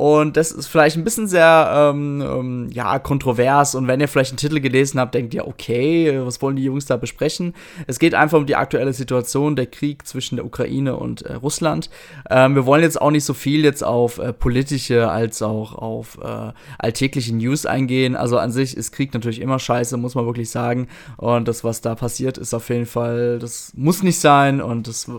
Und 0.00 0.38
das 0.38 0.50
ist 0.50 0.68
vielleicht 0.68 0.96
ein 0.96 1.04
bisschen 1.04 1.28
sehr, 1.28 1.90
ähm, 1.92 2.22
ähm, 2.22 2.68
ja, 2.72 2.98
kontrovers. 2.98 3.74
Und 3.74 3.86
wenn 3.86 4.00
ihr 4.00 4.08
vielleicht 4.08 4.30
einen 4.30 4.38
Titel 4.38 4.58
gelesen 4.58 4.98
habt, 4.98 5.14
denkt 5.14 5.34
ihr, 5.34 5.46
okay, 5.46 6.18
was 6.24 6.40
wollen 6.40 6.56
die 6.56 6.64
Jungs 6.64 6.86
da 6.86 6.96
besprechen? 6.96 7.52
Es 7.86 7.98
geht 7.98 8.14
einfach 8.14 8.38
um 8.38 8.46
die 8.46 8.56
aktuelle 8.56 8.94
Situation, 8.94 9.56
der 9.56 9.66
Krieg 9.66 10.06
zwischen 10.06 10.36
der 10.36 10.46
Ukraine 10.46 10.96
und 10.96 11.20
äh, 11.20 11.34
Russland. 11.34 11.90
Ähm, 12.30 12.54
wir 12.54 12.64
wollen 12.64 12.82
jetzt 12.82 12.98
auch 12.98 13.10
nicht 13.10 13.26
so 13.26 13.34
viel 13.34 13.62
jetzt 13.62 13.84
auf 13.84 14.16
äh, 14.16 14.32
politische 14.32 15.10
als 15.10 15.42
auch 15.42 15.74
auf 15.74 16.16
äh, 16.22 16.52
alltägliche 16.78 17.36
News 17.36 17.66
eingehen. 17.66 18.16
Also 18.16 18.38
an 18.38 18.52
sich 18.52 18.78
ist 18.78 18.92
Krieg 18.92 19.12
natürlich 19.12 19.42
immer 19.42 19.58
scheiße, 19.58 19.98
muss 19.98 20.14
man 20.14 20.24
wirklich 20.24 20.48
sagen. 20.48 20.88
Und 21.18 21.46
das, 21.46 21.62
was 21.62 21.82
da 21.82 21.94
passiert, 21.94 22.38
ist 22.38 22.54
auf 22.54 22.70
jeden 22.70 22.86
Fall, 22.86 23.38
das 23.38 23.74
muss 23.76 24.02
nicht 24.02 24.18
sein. 24.18 24.62
Und 24.62 24.88
das, 24.88 25.10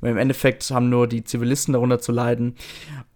im 0.00 0.16
Endeffekt 0.16 0.70
haben 0.70 0.90
nur 0.90 1.08
die 1.08 1.24
Zivilisten 1.24 1.72
darunter 1.72 1.98
zu 1.98 2.12
leiden. 2.12 2.54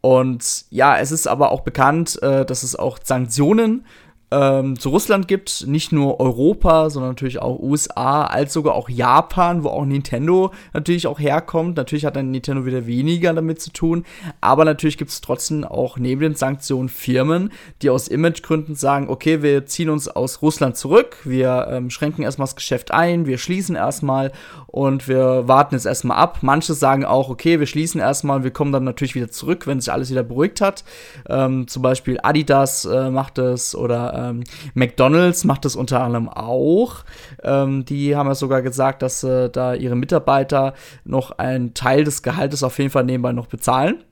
Und 0.05 0.67
ja, 0.69 0.99
es 0.99 1.13
ist 1.13 1.27
aber 1.27 1.51
auch 1.51 1.63
bekannt, 1.63 2.23
äh, 2.23 2.45
dass 2.45 2.63
es 2.63 2.77
auch 2.77 2.99
Sanktionen 3.03 3.87
ähm, 4.31 4.79
zu 4.79 4.91
Russland 4.91 5.29
gibt. 5.29 5.67
Nicht 5.67 5.93
nur 5.93 6.21
Europa, 6.21 6.91
sondern 6.91 7.13
natürlich 7.13 7.41
auch 7.41 7.59
USA, 7.59 8.25
als 8.25 8.53
sogar 8.53 8.75
auch 8.75 8.91
Japan, 8.91 9.65
wo 9.65 9.69
auch 9.69 9.87
Nintendo 9.87 10.53
natürlich 10.75 11.07
auch 11.07 11.19
herkommt. 11.19 11.79
Natürlich 11.79 12.05
hat 12.05 12.17
dann 12.17 12.33
Nintendo 12.33 12.67
wieder 12.67 12.87
weniger 12.87 13.33
damit 13.33 13.63
zu 13.63 13.73
tun, 13.73 14.05
aber 14.43 14.67
natürlich 14.67 14.99
gibt 14.99 15.11
es 15.11 15.23
trotzdem 15.23 15.65
auch 15.65 15.97
neben 15.97 16.21
den 16.21 16.35
Sanktionen 16.35 16.91
Firmen, 16.91 17.51
die 17.81 17.89
aus 17.89 18.07
Imagegründen 18.07 18.75
sagen, 18.75 19.09
okay, 19.09 19.41
wir 19.43 19.65
ziehen 19.65 19.89
uns 19.89 20.09
aus 20.09 20.43
Russland 20.43 20.77
zurück, 20.77 21.17
wir 21.25 21.69
ähm, 21.71 21.89
schränken 21.89 22.25
erstmal 22.25 22.45
das 22.45 22.57
Geschäft 22.57 22.91
ein, 22.91 23.25
wir 23.25 23.39
schließen 23.39 23.75
erstmal 23.75 24.33
und 24.75 25.07
wir 25.07 25.47
warten 25.47 25.77
jetzt 25.77 25.87
erstmal 25.87 26.17
ab. 26.17 26.39
Manche 26.41 26.75
sagen 26.75 27.05
auch, 27.05 27.29
okay, 27.29 27.61
wir 27.61 27.67
schließen 27.69 28.01
erstmal, 28.01 28.43
wir 28.43 28.51
kommen 28.51 28.73
dann 28.73 28.83
natürlich 28.83 29.15
wieder 29.15 29.31
zurück, 29.31 29.69
wenn 29.69 29.79
sich 29.79 29.93
alles 29.93 30.11
wieder 30.11 30.25
beruhigt 30.25 30.61
hat. 30.61 30.83
Ähm, 31.29 31.69
zum 31.69 31.81
Beispiel 31.81 32.19
Adidas 32.21 32.85
äh, 32.85 33.09
macht 33.09 33.39
es 33.39 33.77
oder 33.77 34.31
ähm, 34.31 34.43
McDonald's 34.75 35.45
macht 35.45 35.65
es 35.65 35.77
unter 35.77 36.03
anderem 36.03 36.29
auch. 36.29 37.05
Ähm, 37.45 37.85
die 37.85 38.17
haben 38.17 38.27
ja 38.27 38.35
sogar 38.35 38.63
gesagt, 38.63 39.03
dass 39.03 39.23
äh, 39.23 39.49
da 39.49 39.75
ihre 39.75 39.95
Mitarbeiter 39.95 40.75
noch 41.05 41.39
einen 41.39 41.75
Teil 41.75 42.03
des 42.03 42.25
Gehaltes 42.25 42.65
auf 42.65 42.77
jeden 42.79 42.91
Fall 42.91 43.05
nebenbei 43.05 43.31
noch 43.31 43.47
bezahlen. 43.47 44.03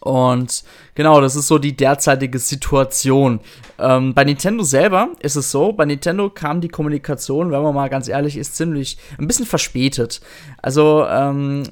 Und 0.00 0.64
genau, 0.94 1.20
das 1.20 1.36
ist 1.36 1.48
so 1.48 1.58
die 1.58 1.76
derzeitige 1.76 2.38
Situation. 2.38 3.40
Ähm, 3.78 4.14
bei 4.14 4.24
Nintendo 4.24 4.62
selber 4.62 5.08
ist 5.20 5.36
es 5.36 5.50
so, 5.50 5.72
bei 5.72 5.84
Nintendo 5.84 6.30
kam 6.30 6.60
die 6.60 6.68
Kommunikation, 6.68 7.50
wenn 7.50 7.62
man 7.62 7.74
mal 7.74 7.88
ganz 7.88 8.08
ehrlich 8.08 8.36
ist, 8.36 8.56
ziemlich 8.56 8.98
ein 9.18 9.26
bisschen 9.26 9.46
verspätet. 9.46 10.20
Also 10.62 11.04
ähm, 11.08 11.64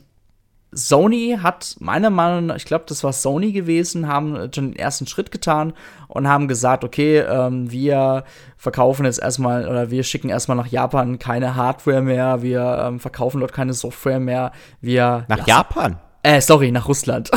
Sony 0.72 1.38
hat 1.42 1.76
meiner 1.78 2.10
Meinung 2.10 2.46
nach, 2.46 2.56
ich 2.56 2.64
glaube, 2.64 2.84
das 2.88 3.02
war 3.02 3.12
Sony 3.12 3.52
gewesen, 3.52 4.08
haben 4.08 4.50
schon 4.54 4.72
den 4.72 4.76
ersten 4.76 5.06
Schritt 5.06 5.30
getan 5.30 5.72
und 6.08 6.28
haben 6.28 6.48
gesagt, 6.48 6.84
okay, 6.84 7.18
ähm, 7.20 7.70
wir 7.70 8.24
verkaufen 8.56 9.06
jetzt 9.06 9.20
erstmal 9.20 9.68
oder 9.68 9.90
wir 9.90 10.02
schicken 10.02 10.28
erstmal 10.28 10.56
nach 10.56 10.66
Japan 10.66 11.18
keine 11.18 11.54
Hardware 11.54 12.02
mehr, 12.02 12.42
wir 12.42 12.84
ähm, 12.84 13.00
verkaufen 13.00 13.40
dort 13.40 13.52
keine 13.52 13.72
Software 13.72 14.20
mehr, 14.20 14.52
wir 14.80 15.24
nach 15.28 15.46
Japan. 15.46 15.98
Äh, 16.26 16.40
sorry, 16.40 16.72
nach 16.72 16.88
Russland. 16.88 17.30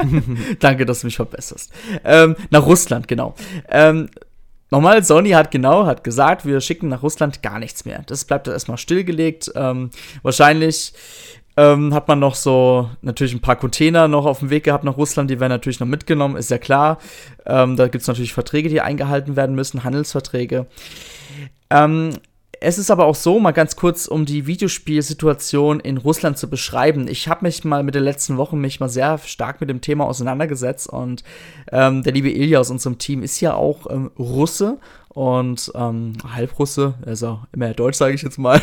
Danke, 0.60 0.86
dass 0.86 1.00
du 1.00 1.08
mich 1.08 1.16
verbesserst. 1.16 1.72
Ähm, 2.04 2.36
nach 2.50 2.64
Russland, 2.64 3.08
genau. 3.08 3.34
Ähm, 3.68 4.08
Nochmal, 4.70 5.02
Sony 5.02 5.30
hat 5.30 5.50
genau, 5.50 5.86
hat 5.86 6.04
gesagt, 6.04 6.44
wir 6.46 6.60
schicken 6.60 6.88
nach 6.88 7.02
Russland 7.02 7.42
gar 7.42 7.58
nichts 7.58 7.84
mehr. 7.84 8.02
Das 8.06 8.24
bleibt 8.26 8.46
erstmal 8.46 8.76
stillgelegt. 8.76 9.50
Ähm, 9.56 9.90
wahrscheinlich 10.22 10.92
ähm, 11.56 11.92
hat 11.92 12.06
man 12.06 12.20
noch 12.20 12.36
so 12.36 12.88
natürlich 13.00 13.32
ein 13.32 13.40
paar 13.40 13.56
Container 13.56 14.06
noch 14.06 14.24
auf 14.26 14.38
dem 14.38 14.50
Weg 14.50 14.64
gehabt 14.64 14.84
nach 14.84 14.98
Russland, 14.98 15.30
die 15.30 15.40
werden 15.40 15.50
natürlich 15.50 15.80
noch 15.80 15.88
mitgenommen, 15.88 16.36
ist 16.36 16.50
ja 16.50 16.58
klar. 16.58 16.98
Ähm, 17.44 17.74
da 17.74 17.88
gibt 17.88 18.02
es 18.02 18.08
natürlich 18.08 18.34
Verträge, 18.34 18.68
die 18.68 18.82
eingehalten 18.82 19.34
werden 19.34 19.56
müssen, 19.56 19.82
Handelsverträge. 19.82 20.66
Ähm, 21.70 22.10
es 22.60 22.78
ist 22.78 22.90
aber 22.90 23.06
auch 23.06 23.14
so, 23.14 23.38
mal 23.38 23.52
ganz 23.52 23.76
kurz, 23.76 24.06
um 24.06 24.24
die 24.24 24.46
Videospielsituation 24.46 25.80
in 25.80 25.96
Russland 25.96 26.38
zu 26.38 26.50
beschreiben. 26.50 27.08
Ich 27.08 27.28
habe 27.28 27.44
mich 27.44 27.64
mal 27.64 27.82
mit 27.82 27.94
den 27.94 28.02
letzten 28.02 28.36
Wochen 28.36 28.60
mich 28.60 28.80
mal 28.80 28.88
sehr 28.88 29.18
stark 29.18 29.60
mit 29.60 29.70
dem 29.70 29.80
Thema 29.80 30.06
auseinandergesetzt 30.06 30.88
und 30.88 31.22
ähm, 31.72 32.02
der 32.02 32.12
liebe 32.12 32.30
Ilja 32.30 32.60
aus 32.60 32.70
unserem 32.70 32.98
Team 32.98 33.22
ist 33.22 33.40
ja 33.40 33.54
auch 33.54 33.90
ähm, 33.90 34.10
Russe 34.18 34.78
und 35.08 35.72
ähm, 35.74 36.14
Halbrusse, 36.34 36.94
also 37.04 37.40
immer 37.52 37.74
Deutsch, 37.74 37.96
sage 37.96 38.14
ich 38.14 38.22
jetzt 38.22 38.38
mal. 38.38 38.60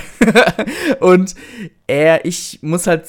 und 0.99 1.35
er, 1.87 2.25
ich 2.25 2.59
muss 2.61 2.87
halt 2.87 3.05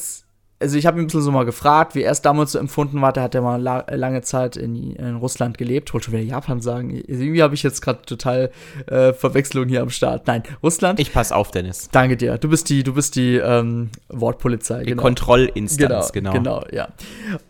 also 0.59 0.79
ich 0.79 0.87
habe 0.87 0.99
ihn 0.99 1.05
ein 1.05 1.07
bisschen 1.07 1.23
so 1.23 1.31
mal 1.31 1.45
gefragt, 1.45 1.95
wie 1.95 2.03
er 2.03 2.13
es 2.13 2.23
damals 2.23 2.53
so 2.53 2.59
empfunden 2.59 3.01
war. 3.03 3.13
Der 3.13 3.25
hat 3.25 3.35
ja 3.35 3.41
mal 3.43 3.61
la 3.61 3.85
lange 3.91 4.23
Zeit 4.23 4.57
in, 4.57 4.93
in, 4.93 5.17
Russland 5.17 5.59
gelebt. 5.59 5.93
Wollte 5.93 6.07
schon 6.07 6.15
wieder 6.15 6.23
Japan 6.25 6.61
sagen. 6.61 6.91
Irgendwie 6.91 7.43
habe 7.43 7.55
ich 7.55 7.63
jetzt 7.63 7.83
gerade 7.83 8.03
total 8.03 8.51
äh, 8.87 9.13
Verwechslung 9.13 9.69
hier 9.69 9.83
am 9.83 9.91
Start. 9.91 10.27
Nein, 10.27 10.43
Russland. 10.63 10.99
Ich 10.99 11.13
pass 11.13 11.31
auf, 11.31 11.51
Dennis. 11.51 11.89
Danke 11.93 12.17
dir. 12.17 12.39
Du 12.39 12.49
bist 12.49 12.71
die, 12.71 12.83
du 12.83 12.95
bist 12.95 13.17
die 13.17 13.37
ähm, 13.37 13.91
Wortpolizei. 14.09 14.81
Die 14.81 14.91
genau. 14.91 15.03
Kontrollinstanz, 15.03 16.13
genau, 16.13 16.33
genau. 16.33 16.61
Genau, 16.61 16.65
ja. 16.73 16.89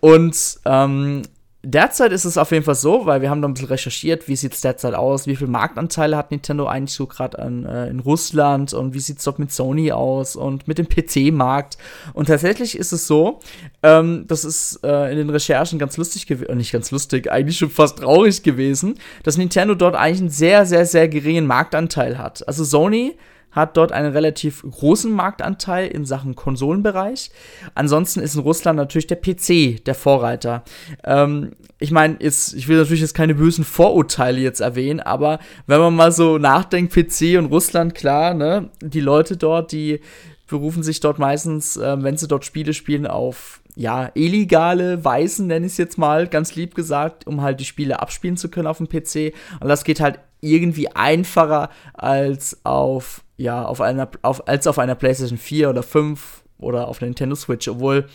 Und 0.00 0.58
ähm, 0.64 1.22
Derzeit 1.68 2.12
ist 2.12 2.24
es 2.24 2.38
auf 2.38 2.52
jeden 2.52 2.62
Fall 2.62 2.76
so, 2.76 3.06
weil 3.06 3.22
wir 3.22 3.28
haben 3.28 3.42
da 3.42 3.48
ein 3.48 3.54
bisschen 3.54 3.70
recherchiert, 3.70 4.28
wie 4.28 4.36
sieht 4.36 4.54
es 4.54 4.60
derzeit 4.60 4.94
aus, 4.94 5.26
wie 5.26 5.34
viel 5.34 5.48
Marktanteile 5.48 6.16
hat 6.16 6.30
Nintendo 6.30 6.68
eigentlich 6.68 6.94
so 6.94 7.08
gerade 7.08 7.38
äh, 7.38 7.90
in 7.90 7.98
Russland 7.98 8.72
und 8.72 8.94
wie 8.94 9.00
sieht 9.00 9.18
es 9.18 9.24
dort 9.24 9.40
mit 9.40 9.50
Sony 9.50 9.90
aus 9.90 10.36
und 10.36 10.68
mit 10.68 10.78
dem 10.78 10.88
PC-Markt. 10.88 11.76
Und 12.12 12.26
tatsächlich 12.26 12.78
ist 12.78 12.92
es 12.92 13.08
so, 13.08 13.40
ähm, 13.82 14.26
das 14.28 14.44
ist 14.44 14.78
äh, 14.84 15.10
in 15.10 15.18
den 15.18 15.28
Recherchen 15.28 15.80
ganz 15.80 15.96
lustig 15.96 16.28
gewesen, 16.28 16.50
äh, 16.50 16.54
nicht 16.54 16.70
ganz 16.70 16.92
lustig, 16.92 17.32
eigentlich 17.32 17.58
schon 17.58 17.70
fast 17.70 17.98
traurig 17.98 18.44
gewesen, 18.44 18.94
dass 19.24 19.36
Nintendo 19.36 19.74
dort 19.74 19.96
eigentlich 19.96 20.20
einen 20.20 20.30
sehr, 20.30 20.66
sehr, 20.66 20.86
sehr 20.86 21.08
geringen 21.08 21.48
Marktanteil 21.48 22.16
hat. 22.16 22.46
Also 22.46 22.62
Sony 22.62 23.16
hat 23.56 23.76
dort 23.76 23.90
einen 23.90 24.12
relativ 24.12 24.62
großen 24.62 25.10
Marktanteil 25.10 25.88
in 25.88 26.04
Sachen 26.04 26.36
Konsolenbereich. 26.36 27.30
Ansonsten 27.74 28.20
ist 28.20 28.34
in 28.34 28.42
Russland 28.42 28.76
natürlich 28.76 29.06
der 29.06 29.16
PC 29.16 29.82
der 29.84 29.94
Vorreiter. 29.94 30.62
Ähm, 31.02 31.52
ich 31.78 31.90
meine, 31.90 32.18
ich 32.20 32.68
will 32.68 32.76
natürlich 32.76 33.00
jetzt 33.00 33.14
keine 33.14 33.34
bösen 33.34 33.64
Vorurteile 33.64 34.38
jetzt 34.40 34.60
erwähnen, 34.60 35.00
aber 35.00 35.40
wenn 35.66 35.80
man 35.80 35.96
mal 35.96 36.12
so 36.12 36.38
nachdenkt, 36.38 36.92
PC 36.92 37.38
und 37.38 37.46
Russland, 37.46 37.94
klar, 37.94 38.34
ne, 38.34 38.68
die 38.82 39.00
Leute 39.00 39.36
dort, 39.36 39.72
die 39.72 40.00
berufen 40.46 40.82
sich 40.82 41.00
dort 41.00 41.18
meistens, 41.18 41.76
äh, 41.76 42.02
wenn 42.02 42.16
sie 42.16 42.28
dort 42.28 42.44
Spiele 42.44 42.74
spielen, 42.74 43.06
auf 43.06 43.60
ja, 43.74 44.10
illegale 44.14 45.04
Weisen, 45.04 45.48
nenne 45.48 45.66
ich 45.66 45.72
es 45.72 45.78
jetzt 45.78 45.98
mal, 45.98 46.28
ganz 46.28 46.54
lieb 46.54 46.74
gesagt, 46.74 47.26
um 47.26 47.42
halt 47.42 47.60
die 47.60 47.64
Spiele 47.64 48.00
abspielen 48.00 48.36
zu 48.36 48.48
können 48.48 48.66
auf 48.66 48.78
dem 48.78 48.88
PC. 48.88 49.34
Und 49.60 49.68
das 49.68 49.84
geht 49.84 50.00
halt 50.00 50.18
irgendwie 50.40 50.88
einfacher 50.88 51.70
als 51.94 52.58
auf 52.64 53.22
ja, 53.36 53.64
auf 53.64 53.80
einer, 53.80 54.08
auf, 54.22 54.48
als 54.48 54.66
auf 54.66 54.78
einer 54.78 54.94
PlayStation 54.94 55.38
4 55.38 55.70
oder 55.70 55.82
5 55.82 56.44
oder 56.58 56.88
auf 56.88 56.98
der 56.98 57.08
Nintendo 57.08 57.36
Switch, 57.36 57.68
obwohl 57.68 58.06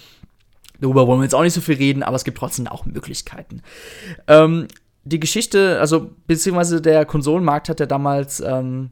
darüber 0.80 1.08
wollen 1.08 1.20
wir 1.20 1.26
jetzt 1.26 1.36
auch 1.36 1.44
nicht 1.44 1.54
so 1.54 1.62
viel 1.62 1.76
reden, 1.76 2.04
aber 2.04 2.16
es 2.16 2.24
gibt 2.24 2.38
trotzdem 2.38 2.68
auch 2.68 2.86
Möglichkeiten. 2.86 3.62
Ähm, 4.28 4.68
die 5.04 5.20
Geschichte, 5.20 5.80
also 5.80 6.12
beziehungsweise 6.28 6.82
der 6.82 7.06
Konsolenmarkt 7.06 7.70
hat 7.70 7.80
ja 7.80 7.86
damals, 7.86 8.40
ähm, 8.40 8.92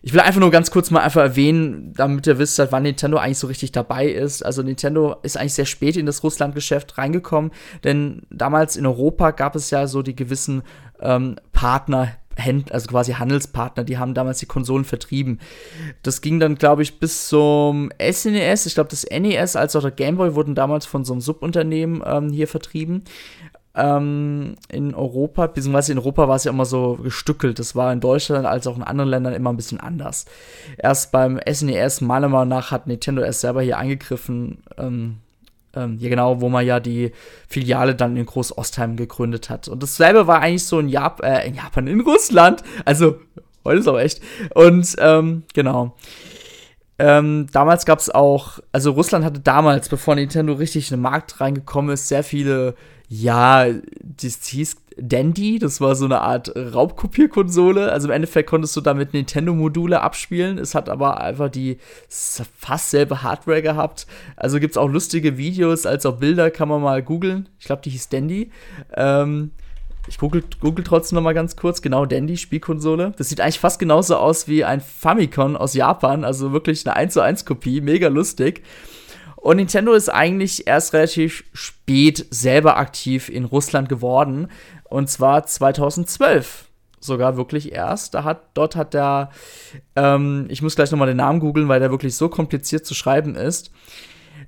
ich 0.00 0.12
will 0.12 0.20
einfach 0.20 0.40
nur 0.40 0.50
ganz 0.50 0.70
kurz 0.70 0.90
mal 0.90 1.00
einfach 1.00 1.20
erwähnen, 1.20 1.92
damit 1.94 2.26
ihr 2.26 2.38
wisst, 2.38 2.56
seit 2.56 2.72
wann 2.72 2.82
Nintendo 2.82 3.18
eigentlich 3.18 3.38
so 3.38 3.46
richtig 3.46 3.70
dabei 3.70 4.08
ist. 4.08 4.44
Also 4.44 4.62
Nintendo 4.62 5.16
ist 5.22 5.36
eigentlich 5.36 5.54
sehr 5.54 5.66
spät 5.66 5.96
in 5.96 6.06
das 6.06 6.22
Russlandgeschäft 6.22 6.96
reingekommen, 6.98 7.50
denn 7.84 8.22
damals 8.30 8.76
in 8.76 8.86
Europa 8.86 9.30
gab 9.30 9.54
es 9.54 9.70
ja 9.70 9.86
so 9.86 10.02
die 10.02 10.16
gewissen 10.16 10.62
ähm, 11.00 11.36
Partner 11.52 12.12
Händ 12.36 12.72
also 12.72 12.88
quasi 12.88 13.12
Handelspartner, 13.12 13.84
die 13.84 13.98
haben 13.98 14.14
damals 14.14 14.38
die 14.38 14.46
Konsolen 14.46 14.84
vertrieben. 14.84 15.40
Das 16.02 16.20
ging 16.20 16.40
dann, 16.40 16.56
glaube 16.56 16.82
ich, 16.82 16.98
bis 16.98 17.28
zum 17.28 17.90
SNES. 18.00 18.66
E 18.66 18.68
ich 18.68 18.74
glaube, 18.74 18.90
das 18.90 19.04
NES 19.04 19.56
als 19.56 19.76
auch 19.76 19.82
der 19.82 19.90
Game 19.90 20.16
Boy 20.16 20.34
wurden 20.34 20.54
damals 20.54 20.86
von 20.86 21.04
so 21.04 21.12
einem 21.12 21.20
Subunternehmen 21.20 22.02
ähm, 22.04 22.30
hier 22.30 22.48
vertrieben. 22.48 23.04
Ähm, 23.74 24.56
in 24.68 24.94
Europa, 24.94 25.46
beziehungsweise 25.46 25.92
in 25.92 25.98
Europa 25.98 26.28
war 26.28 26.36
es 26.36 26.44
ja 26.44 26.52
immer 26.52 26.66
so 26.66 26.96
gestückelt. 26.96 27.58
Das 27.58 27.74
war 27.74 27.92
in 27.92 28.00
Deutschland 28.00 28.44
als 28.44 28.66
auch 28.66 28.76
in 28.76 28.82
anderen 28.82 29.08
Ländern 29.08 29.32
immer 29.32 29.50
ein 29.50 29.56
bisschen 29.56 29.80
anders. 29.80 30.26
Erst 30.76 31.10
beim 31.10 31.40
SNES, 31.50 32.02
e 32.02 32.04
meiner 32.04 32.28
Meinung 32.28 32.48
nach, 32.48 32.70
hat 32.70 32.86
Nintendo 32.86 33.22
erst 33.22 33.40
selber 33.40 33.62
hier 33.62 33.78
eingegriffen. 33.78 34.62
Ähm, 34.76 35.21
ähm, 35.74 35.98
ja 35.98 36.08
genau, 36.08 36.40
wo 36.40 36.48
man 36.48 36.66
ja 36.66 36.80
die 36.80 37.12
Filiale 37.48 37.94
dann 37.94 38.16
in 38.16 38.26
Groß-Ostheim 38.26 38.96
gegründet 38.96 39.50
hat. 39.50 39.68
Und 39.68 39.82
dasselbe 39.82 40.26
war 40.26 40.40
eigentlich 40.40 40.64
so 40.64 40.78
in, 40.78 40.88
Jap 40.88 41.22
äh, 41.22 41.46
in 41.46 41.54
Japan, 41.54 41.86
in 41.86 42.00
Russland. 42.00 42.62
Also, 42.84 43.16
heute 43.64 43.80
ist 43.80 43.88
aber 43.88 44.02
echt. 44.02 44.20
Und 44.54 44.94
ähm, 44.98 45.44
genau. 45.54 45.96
Ähm, 46.98 47.48
damals 47.52 47.84
gab 47.84 47.98
es 47.98 48.10
auch, 48.10 48.60
also 48.70 48.92
Russland 48.92 49.24
hatte 49.24 49.40
damals, 49.40 49.88
bevor 49.88 50.14
Nintendo 50.14 50.52
richtig 50.52 50.90
in 50.90 50.98
den 50.98 51.02
Markt 51.02 51.40
reingekommen 51.40 51.92
ist, 51.94 52.08
sehr 52.08 52.22
viele, 52.22 52.74
ja, 53.12 53.66
das 54.00 54.46
hieß 54.46 54.76
Dandy, 54.96 55.58
das 55.58 55.82
war 55.82 55.94
so 55.96 56.06
eine 56.06 56.22
Art 56.22 56.50
Raubkopierkonsole. 56.56 57.92
Also 57.92 58.08
im 58.08 58.14
Endeffekt 58.14 58.48
konntest 58.48 58.74
du 58.74 58.80
damit 58.80 59.12
Nintendo-Module 59.12 60.00
abspielen. 60.00 60.56
Es 60.56 60.74
hat 60.74 60.88
aber 60.88 61.20
einfach 61.20 61.50
die 61.50 61.76
fast 62.08 62.88
selbe 62.88 63.22
Hardware 63.22 63.60
gehabt. 63.60 64.06
Also 64.36 64.58
gibt 64.60 64.72
es 64.72 64.78
auch 64.78 64.88
lustige 64.88 65.36
Videos, 65.36 65.84
als 65.84 66.06
auch 66.06 66.16
Bilder, 66.16 66.50
kann 66.50 66.68
man 66.68 66.80
mal 66.80 67.02
googeln. 67.02 67.50
Ich 67.58 67.66
glaube, 67.66 67.82
die 67.82 67.90
hieß 67.90 68.08
Dandy. 68.08 68.50
Ähm, 68.94 69.50
ich 70.08 70.16
google, 70.16 70.42
google 70.60 70.82
trotzdem 70.82 71.16
noch 71.16 71.22
mal 71.22 71.34
ganz 71.34 71.54
kurz. 71.56 71.82
Genau, 71.82 72.06
Dandy, 72.06 72.38
Spielkonsole. 72.38 73.12
Das 73.18 73.28
sieht 73.28 73.42
eigentlich 73.42 73.60
fast 73.60 73.78
genauso 73.78 74.16
aus 74.16 74.48
wie 74.48 74.64
ein 74.64 74.80
Famicom 74.80 75.54
aus 75.56 75.74
Japan. 75.74 76.24
Also 76.24 76.52
wirklich 76.52 76.86
eine 76.86 76.96
1 76.96 77.12
zu 77.12 77.20
1 77.20 77.44
Kopie. 77.44 77.82
Mega 77.82 78.08
lustig. 78.08 78.62
Und 79.42 79.56
Nintendo 79.56 79.92
ist 79.92 80.08
eigentlich 80.08 80.68
erst 80.68 80.92
relativ 80.92 81.42
spät 81.52 82.26
selber 82.30 82.76
aktiv 82.76 83.28
in 83.28 83.44
Russland 83.44 83.88
geworden. 83.88 84.46
Und 84.84 85.10
zwar 85.10 85.44
2012 85.44 86.66
sogar 87.00 87.36
wirklich 87.36 87.72
erst. 87.72 88.14
Da 88.14 88.22
hat, 88.22 88.44
dort 88.54 88.76
hat 88.76 88.94
der, 88.94 89.30
ähm, 89.96 90.46
ich 90.48 90.62
muss 90.62 90.76
gleich 90.76 90.92
nochmal 90.92 91.08
den 91.08 91.16
Namen 91.16 91.40
googeln, 91.40 91.66
weil 91.66 91.80
der 91.80 91.90
wirklich 91.90 92.14
so 92.14 92.28
kompliziert 92.28 92.86
zu 92.86 92.94
schreiben 92.94 93.34
ist. 93.34 93.72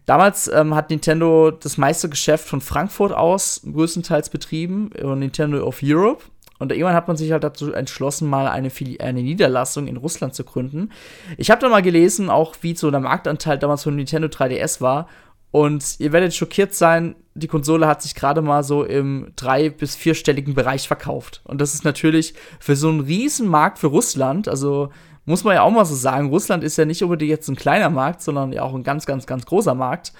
Damals 0.07 0.47
ähm, 0.47 0.77
hat 0.77 0.91
Nintendo 0.91 1.51
das 1.51 1.77
meiste 1.77 2.09
Geschäft 2.09 2.47
von 2.47 2.61
Frankfurt 2.61 3.13
aus 3.13 3.63
größtenteils 3.65 4.31
betrieben, 4.31 4.91
Nintendo 5.17 5.67
of 5.67 5.81
Europe. 5.83 6.23
Und 6.59 6.71
irgendwann 6.73 6.95
hat 6.95 7.09
man 7.09 7.17
sich 7.17 7.33
halt 7.33 7.45
dazu 7.45 7.73
entschlossen, 7.73 8.29
mal 8.29 8.47
eine, 8.47 8.71
eine 9.01 9.23
Niederlassung 9.23 9.87
in 9.87 9.97
Russland 9.97 10.35
zu 10.35 10.45
gründen. 10.45 10.91
Ich 11.37 11.51
habe 11.51 11.61
da 11.61 11.69
mal 11.69 11.83
gelesen, 11.83 12.31
auch 12.31 12.55
wie 12.61 12.77
so 12.77 12.91
der 12.91 13.01
Marktanteil 13.01 13.59
damals 13.59 13.83
von 13.83 13.97
Nintendo 13.97 14.29
3DS 14.29 14.81
war. 14.81 15.09
Und 15.51 16.01
ihr 16.01 16.13
werdet 16.13 16.35
schockiert 16.35 16.75
sein, 16.75 17.15
die 17.35 17.47
Konsole 17.47 17.87
hat 17.87 18.03
sich 18.03 18.15
gerade 18.15 18.43
mal 18.43 18.65
so 18.65 18.83
im 18.83 19.33
drei- 19.37 19.71
bis 19.71 19.95
vierstelligen 19.95 20.55
Bereich 20.55 20.89
verkauft. 20.89 21.43
Und 21.45 21.61
das 21.61 21.75
ist 21.75 21.85
natürlich 21.85 22.35
für 22.59 22.75
so 22.75 22.89
einen 22.89 23.01
riesen 23.01 23.49
Markt 23.49 23.79
für 23.79 23.87
Russland, 23.89 24.49
also 24.49 24.91
muss 25.27 25.45
man 25.45 25.55
ja 25.55 25.63
auch 25.63 25.71
mal 25.71 25.85
so 25.85 25.95
sagen, 25.95 26.29
Russland 26.29 26.65
ist 26.65 26.77
ja 26.77 26.85
nicht 26.85 27.03
unbedingt 27.03 27.31
jetzt 27.31 27.49
ein 27.49 27.57
kleiner 27.57 27.89
Markt, 27.89 28.21
sondern 28.21 28.53
ja 28.53 28.63
auch 28.63 28.75
ein 28.75 28.83
ganz, 28.83 29.07
ganz, 29.07 29.27
ganz 29.27 29.47
großer 29.47 29.75
Markt. 29.75 30.13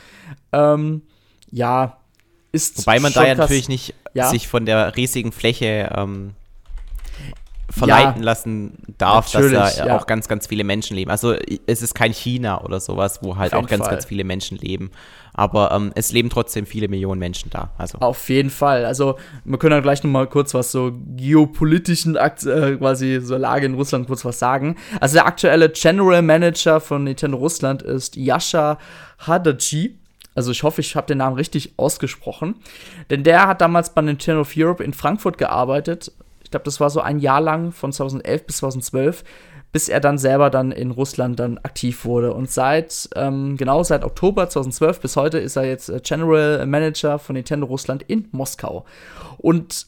Ähm, 0.53 1.03
ja, 1.51 1.99
ist. 2.55 2.79
Wobei 2.79 3.01
man 3.01 3.13
da 3.13 3.27
ja 3.27 3.35
natürlich 3.35 3.69
nicht 3.69 3.95
ja? 4.15 4.31
sich 4.31 4.49
von 4.49 4.65
der 4.65 4.97
riesigen 4.97 5.33
Fläche 5.33 5.91
ähm, 5.95 6.35
verleiten 7.71 8.21
ja, 8.21 8.25
lassen 8.25 8.79
darf, 8.99 9.31
dass 9.33 9.51
da 9.51 9.87
ja. 9.87 9.97
auch 9.97 10.07
ganz, 10.07 10.29
ganz 10.29 10.47
viele 10.47 10.65
Menschen 10.65 10.97
leben. 10.97 11.11
Also 11.11 11.35
es 11.67 11.83
ist 11.83 11.95
kein 11.95 12.13
China 12.13 12.63
oder 12.63 12.79
sowas, 12.79 13.21
wo 13.23 13.37
halt 13.37 13.55
auch 13.55 13.67
ganz, 13.67 13.83
Fall. 13.83 13.95
ganz 13.95 14.05
viele 14.05 14.25
Menschen 14.25 14.59
leben. 14.59 14.91
Aber 15.33 15.73
ähm, 15.73 15.91
es 15.97 16.13
leben 16.13 16.31
trotzdem 16.31 16.65
viele 16.67 16.87
Millionen 16.87 17.19
Menschen 17.19 17.51
da. 17.51 17.71
Also. 17.77 17.99
Auf 17.99 18.29
jeden 18.29 18.51
Fall. 18.51 18.85
Also 18.85 19.17
wir 19.45 19.59
können 19.59 19.73
ja 19.73 19.81
gleich 19.81 20.05
noch 20.05 20.11
mal 20.11 20.29
kurz 20.29 20.55
was 20.55 20.71
so 20.71 20.93
geopolitischen 21.17 22.17
Akt, 22.17 22.47
äh, 22.47 22.77
quasi 22.77 23.21
so 23.21 23.37
Lage 23.37 23.67
in 23.67 23.75
Russland 23.75 24.07
kurz 24.07 24.25
was 24.25 24.39
sagen. 24.39 24.77
Also 25.01 25.15
der 25.15 25.27
aktuelle 25.27 25.71
General 25.71 26.23
Manager 26.23 26.81
von 26.81 27.05
Nintendo 27.05 27.37
Russland 27.39 27.83
ist 27.83 28.17
Yasha 28.17 28.79
Hadachi. 29.19 29.99
Also 30.35 30.51
ich 30.51 30.63
hoffe, 30.63 30.81
ich 30.81 30.97
habe 30.97 31.07
den 31.07 31.19
Namen 31.19 31.37
richtig 31.37 31.75
ausgesprochen. 31.77 32.57
Denn 33.11 33.23
der 33.25 33.47
hat 33.47 33.61
damals 33.61 33.95
bei 33.95 34.03
Nintendo 34.03 34.41
of 34.41 34.53
Europe 34.57 34.83
in 34.83 34.93
Frankfurt 34.93 35.39
gearbeitet. 35.39 36.13
Ich 36.43 36.51
glaube, 36.51 36.65
das 36.65 36.81
war 36.81 36.91
so 36.91 37.01
ein 37.01 37.19
Jahr 37.19 37.41
lang, 37.41 37.73
von 37.73 37.93
2011 37.93 38.47
bis 38.47 38.57
2012, 38.59 39.25
bis 39.73 39.89
er 39.89 40.01
dann 40.01 40.19
selber 40.19 40.51
dann 40.51 40.71
in 40.71 40.91
Russland 40.91 41.41
dann 41.41 41.59
aktiv 41.59 42.05
wurde. 42.05 42.33
Und 42.33 42.51
seit, 42.51 43.09
ähm, 43.17 43.57
genau 43.57 43.83
seit 43.83 44.05
Oktober 44.05 44.49
2012 44.49 45.01
bis 45.01 45.17
heute 45.17 45.39
ist 45.39 45.57
er 45.57 45.65
jetzt 45.65 45.89
äh, 45.89 46.01
General 46.03 46.65
Manager 46.67 47.19
von 47.19 47.35
Nintendo 47.35 47.67
Russland 47.67 48.03
in 48.03 48.29
Moskau. 48.31 48.85
Und 49.39 49.87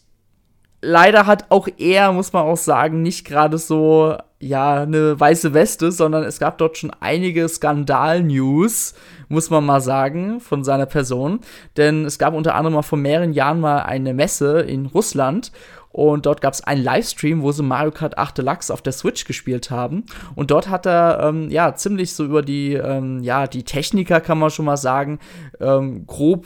leider 0.82 1.26
hat 1.26 1.46
auch 1.50 1.68
er, 1.78 2.12
muss 2.12 2.32
man 2.32 2.44
auch 2.44 2.56
sagen, 2.56 3.02
nicht 3.02 3.26
gerade 3.26 3.58
so, 3.58 4.16
ja, 4.38 4.82
eine 4.82 5.18
weiße 5.18 5.54
Weste, 5.54 5.90
sondern 5.92 6.24
es 6.24 6.38
gab 6.38 6.58
dort 6.58 6.76
schon 6.76 6.92
einige 7.00 7.48
Skandal-News, 7.48 8.94
muss 9.28 9.50
man 9.50 9.64
mal 9.64 9.80
sagen, 9.80 10.40
von 10.40 10.62
seiner 10.62 10.86
Person. 10.86 11.40
Denn 11.76 12.04
es 12.04 12.18
gab 12.18 12.34
unter 12.34 12.54
anderem 12.54 12.74
mal 12.74 12.82
vor 12.82 12.98
mehreren 12.98 13.32
Jahren 13.32 13.60
mal 13.60 13.80
eine 13.80 14.14
Messe 14.14 14.60
in 14.60 14.86
Russland 14.86 15.52
und 15.96 16.26
dort 16.26 16.42
gab 16.42 16.52
es 16.52 16.62
einen 16.62 16.84
Livestream, 16.84 17.40
wo 17.40 17.52
sie 17.52 17.62
Mario 17.62 17.90
Kart 17.90 18.18
8 18.18 18.36
Deluxe 18.36 18.70
auf 18.70 18.82
der 18.82 18.92
Switch 18.92 19.24
gespielt 19.24 19.70
haben. 19.70 20.04
Und 20.34 20.50
dort 20.50 20.68
hat 20.68 20.84
er, 20.84 21.20
ähm, 21.22 21.48
ja, 21.48 21.74
ziemlich 21.74 22.12
so 22.12 22.22
über 22.22 22.42
die, 22.42 22.74
ähm, 22.74 23.22
ja, 23.22 23.46
die 23.46 23.62
Techniker, 23.62 24.20
kann 24.20 24.38
man 24.38 24.50
schon 24.50 24.66
mal 24.66 24.76
sagen, 24.76 25.20
ähm, 25.58 26.06
grob 26.06 26.44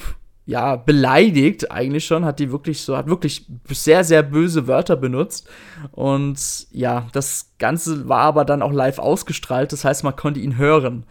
ja, 0.50 0.74
beleidigt 0.74 1.70
eigentlich 1.70 2.04
schon, 2.04 2.24
hat 2.24 2.40
die 2.40 2.50
wirklich 2.50 2.80
so, 2.80 2.96
hat 2.96 3.06
wirklich 3.06 3.46
sehr, 3.68 4.02
sehr 4.02 4.24
böse 4.24 4.66
Wörter 4.66 4.96
benutzt. 4.96 5.48
Und 5.92 6.66
ja, 6.72 7.06
das 7.12 7.52
Ganze 7.60 8.08
war 8.08 8.22
aber 8.22 8.44
dann 8.44 8.60
auch 8.60 8.72
live 8.72 8.98
ausgestrahlt, 8.98 9.72
das 9.72 9.84
heißt, 9.84 10.02
man 10.02 10.16
konnte 10.16 10.40
ihn 10.40 10.58
hören. 10.58 11.06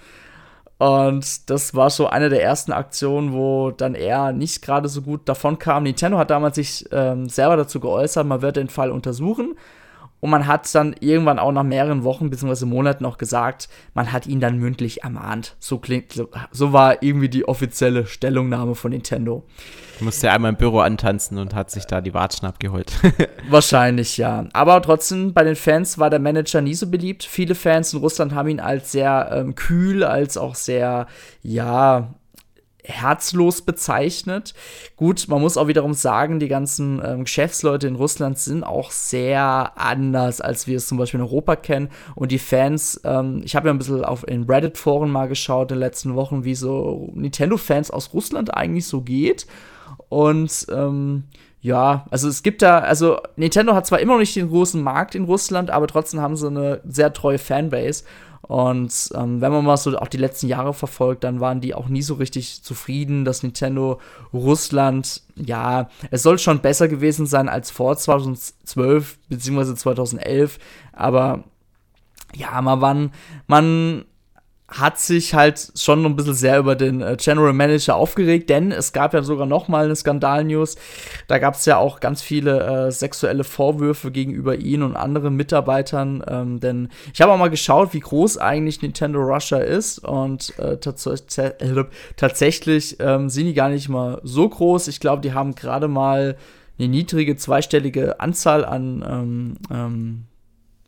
Und 0.77 1.49
das 1.49 1.73
war 1.73 1.89
so 1.89 2.07
eine 2.07 2.27
der 2.27 2.43
ersten 2.43 2.73
Aktionen, 2.73 3.31
wo 3.31 3.71
dann 3.71 3.95
er 3.95 4.33
nicht 4.33 4.61
gerade 4.61 4.89
so 4.89 5.01
gut 5.01 5.29
davon 5.29 5.57
kam. 5.57 5.83
Nintendo 5.83 6.17
hat 6.17 6.31
damals 6.31 6.55
sich 6.55 6.85
ähm, 6.91 7.29
selber 7.29 7.55
dazu 7.55 7.79
geäußert, 7.79 8.27
man 8.27 8.41
wird 8.41 8.57
den 8.57 8.67
Fall 8.67 8.91
untersuchen. 8.91 9.55
Und 10.21 10.29
man 10.29 10.47
hat 10.47 10.73
dann 10.75 10.95
irgendwann 10.99 11.39
auch 11.39 11.51
nach 11.51 11.63
mehreren 11.63 12.03
Wochen 12.03 12.29
bzw. 12.29 12.65
Monaten 12.65 13.05
auch 13.05 13.17
gesagt, 13.17 13.69
man 13.93 14.11
hat 14.11 14.27
ihn 14.27 14.39
dann 14.39 14.57
mündlich 14.57 15.03
ermahnt. 15.03 15.55
So 15.59 15.77
klingt, 15.77 16.11
so, 16.13 16.29
so 16.51 16.73
war 16.73 17.01
irgendwie 17.01 17.29
die 17.29 17.47
offizielle 17.47 18.05
Stellungnahme 18.05 18.75
von 18.75 18.91
Nintendo. 18.91 19.43
Musste 20.01 20.27
ja 20.27 20.33
einmal 20.33 20.51
im 20.51 20.57
Büro 20.57 20.79
antanzen 20.79 21.37
und 21.37 21.53
hat 21.53 21.71
sich 21.71 21.85
da 21.85 22.01
die 22.01 22.13
Watschen 22.13 22.47
abgeholt. 22.47 22.91
Wahrscheinlich, 23.49 24.17
ja. 24.17 24.45
Aber 24.53 24.81
trotzdem, 24.81 25.33
bei 25.33 25.43
den 25.43 25.55
Fans 25.55 25.97
war 25.97 26.09
der 26.09 26.19
Manager 26.19 26.61
nie 26.61 26.73
so 26.73 26.87
beliebt. 26.87 27.23
Viele 27.23 27.55
Fans 27.55 27.93
in 27.93 27.99
Russland 27.99 28.33
haben 28.33 28.49
ihn 28.49 28.59
als 28.59 28.91
sehr 28.91 29.29
ähm, 29.33 29.55
kühl, 29.55 30.03
als 30.03 30.37
auch 30.37 30.55
sehr, 30.55 31.07
ja, 31.41 32.13
herzlos 32.89 33.61
bezeichnet. 33.61 34.53
Gut, 34.95 35.27
man 35.27 35.41
muss 35.41 35.57
auch 35.57 35.67
wiederum 35.67 35.93
sagen, 35.93 36.39
die 36.39 36.47
ganzen 36.47 37.01
ähm, 37.03 37.23
Geschäftsleute 37.23 37.87
in 37.87 37.95
Russland 37.95 38.37
sind 38.37 38.63
auch 38.63 38.91
sehr 38.91 39.73
anders, 39.75 40.41
als 40.41 40.67
wir 40.67 40.77
es 40.77 40.87
zum 40.87 40.97
Beispiel 40.97 41.19
in 41.19 41.25
Europa 41.25 41.55
kennen. 41.55 41.89
Und 42.15 42.31
die 42.31 42.39
Fans, 42.39 42.99
ähm, 43.03 43.41
ich 43.43 43.55
habe 43.55 43.67
ja 43.67 43.73
ein 43.73 43.77
bisschen 43.77 44.03
auf 44.03 44.27
in 44.27 44.43
Reddit-Foren 44.43 45.11
mal 45.11 45.27
geschaut 45.27 45.71
in 45.71 45.77
den 45.77 45.81
letzten 45.81 46.15
Wochen, 46.15 46.43
wie 46.43 46.55
so 46.55 47.09
Nintendo-Fans 47.13 47.91
aus 47.91 48.13
Russland 48.13 48.53
eigentlich 48.53 48.87
so 48.87 49.01
geht. 49.01 49.47
Und 50.09 50.67
ähm, 50.71 51.25
ja, 51.61 52.05
also 52.09 52.29
es 52.29 52.41
gibt 52.41 52.61
da, 52.61 52.79
also 52.79 53.19
Nintendo 53.35 53.75
hat 53.75 53.85
zwar 53.85 53.99
immer 53.99 54.13
noch 54.13 54.19
nicht 54.19 54.35
den 54.35 54.49
großen 54.49 54.81
Markt 54.81 55.15
in 55.15 55.25
Russland, 55.25 55.69
aber 55.69 55.87
trotzdem 55.87 56.21
haben 56.21 56.37
sie 56.37 56.47
eine 56.47 56.81
sehr 56.85 57.11
treue 57.11 57.37
Fanbase. 57.37 58.03
Und 58.41 59.11
ähm, 59.13 59.41
wenn 59.41 59.51
man 59.51 59.63
mal 59.63 59.77
so 59.77 59.95
auch 59.97 60.07
die 60.07 60.17
letzten 60.17 60.47
Jahre 60.47 60.73
verfolgt, 60.73 61.23
dann 61.23 61.39
waren 61.39 61.61
die 61.61 61.75
auch 61.75 61.87
nie 61.87 62.01
so 62.01 62.15
richtig 62.15 62.63
zufrieden, 62.63 63.23
dass 63.23 63.43
Nintendo 63.43 63.99
Russland, 64.33 65.21
ja, 65.35 65.89
es 66.09 66.23
soll 66.23 66.39
schon 66.39 66.59
besser 66.59 66.87
gewesen 66.87 67.27
sein 67.27 67.47
als 67.47 67.69
vor 67.69 67.95
2012 67.95 69.19
bzw. 69.27 69.75
2011, 69.75 70.57
aber 70.93 71.43
ja, 72.35 72.59
man, 72.61 72.79
man, 72.79 73.11
man 73.45 74.05
hat 74.71 74.99
sich 74.99 75.33
halt 75.33 75.71
schon 75.75 76.05
ein 76.05 76.15
bisschen 76.15 76.33
sehr 76.33 76.59
über 76.59 76.75
den 76.75 77.01
äh, 77.01 77.17
General 77.19 77.53
Manager 77.53 77.95
aufgeregt, 77.95 78.49
denn 78.49 78.71
es 78.71 78.93
gab 78.93 79.13
ja 79.13 79.23
sogar 79.23 79.45
noch 79.45 79.67
mal 79.67 79.85
eine 79.85 79.95
Skandal-News. 79.95 80.75
Da 81.27 81.39
gab 81.39 81.55
es 81.55 81.65
ja 81.65 81.77
auch 81.77 81.99
ganz 81.99 82.21
viele 82.21 82.87
äh, 82.87 82.91
sexuelle 82.91 83.43
Vorwürfe 83.43 84.11
gegenüber 84.11 84.55
ihn 84.55 84.83
und 84.83 84.95
anderen 84.95 85.35
Mitarbeitern. 85.35 86.23
Ähm, 86.27 86.59
denn 86.59 86.89
ich 87.13 87.21
habe 87.21 87.31
auch 87.31 87.37
mal 87.37 87.49
geschaut, 87.49 87.93
wie 87.93 87.99
groß 87.99 88.37
eigentlich 88.37 88.81
Nintendo 88.81 89.19
Russia 89.19 89.57
ist 89.57 89.99
und 89.99 90.53
äh, 90.59 90.73
äh, 90.73 91.85
tatsächlich 92.15 92.97
ähm, 92.99 93.29
sind 93.29 93.47
die 93.47 93.53
gar 93.53 93.69
nicht 93.69 93.89
mal 93.89 94.21
so 94.23 94.47
groß. 94.47 94.87
Ich 94.87 94.99
glaube, 94.99 95.21
die 95.21 95.33
haben 95.33 95.55
gerade 95.55 95.87
mal 95.87 96.37
eine 96.77 96.87
niedrige 96.87 97.35
zweistellige 97.35 98.19
Anzahl 98.19 98.63
an 98.65 99.05
ähm, 99.07 99.57
ähm 99.71 100.25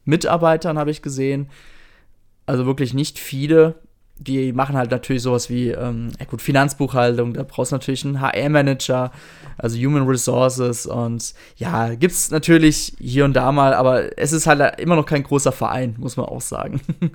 Mitarbeitern, 0.03 0.79
habe 0.79 0.89
ich 0.91 1.01
gesehen. 1.03 1.47
Also 2.51 2.65
wirklich 2.65 2.93
nicht 2.93 3.17
viele. 3.17 3.75
Die 4.17 4.51
machen 4.51 4.75
halt 4.75 4.91
natürlich 4.91 5.21
sowas 5.21 5.49
wie, 5.49 5.69
ähm, 5.69 6.09
ja 6.19 6.25
gut, 6.25 6.41
Finanzbuchhaltung, 6.41 7.33
da 7.33 7.43
brauchst 7.43 7.71
du 7.71 7.75
natürlich 7.75 8.03
einen 8.03 8.19
HR-Manager, 8.19 9.11
also 9.57 9.77
Human 9.77 10.05
Resources 10.05 10.85
und 10.85 11.33
ja, 11.55 11.95
gibt 11.95 12.11
es 12.11 12.29
natürlich 12.29 12.93
hier 12.99 13.23
und 13.23 13.33
da 13.35 13.53
mal, 13.53 13.73
aber 13.73 14.19
es 14.19 14.33
ist 14.33 14.47
halt 14.47 14.81
immer 14.81 14.97
noch 14.97 15.05
kein 15.05 15.23
großer 15.23 15.53
Verein, 15.53 15.95
muss 15.97 16.17
man 16.17 16.25
auch 16.25 16.41
sagen. 16.41 16.81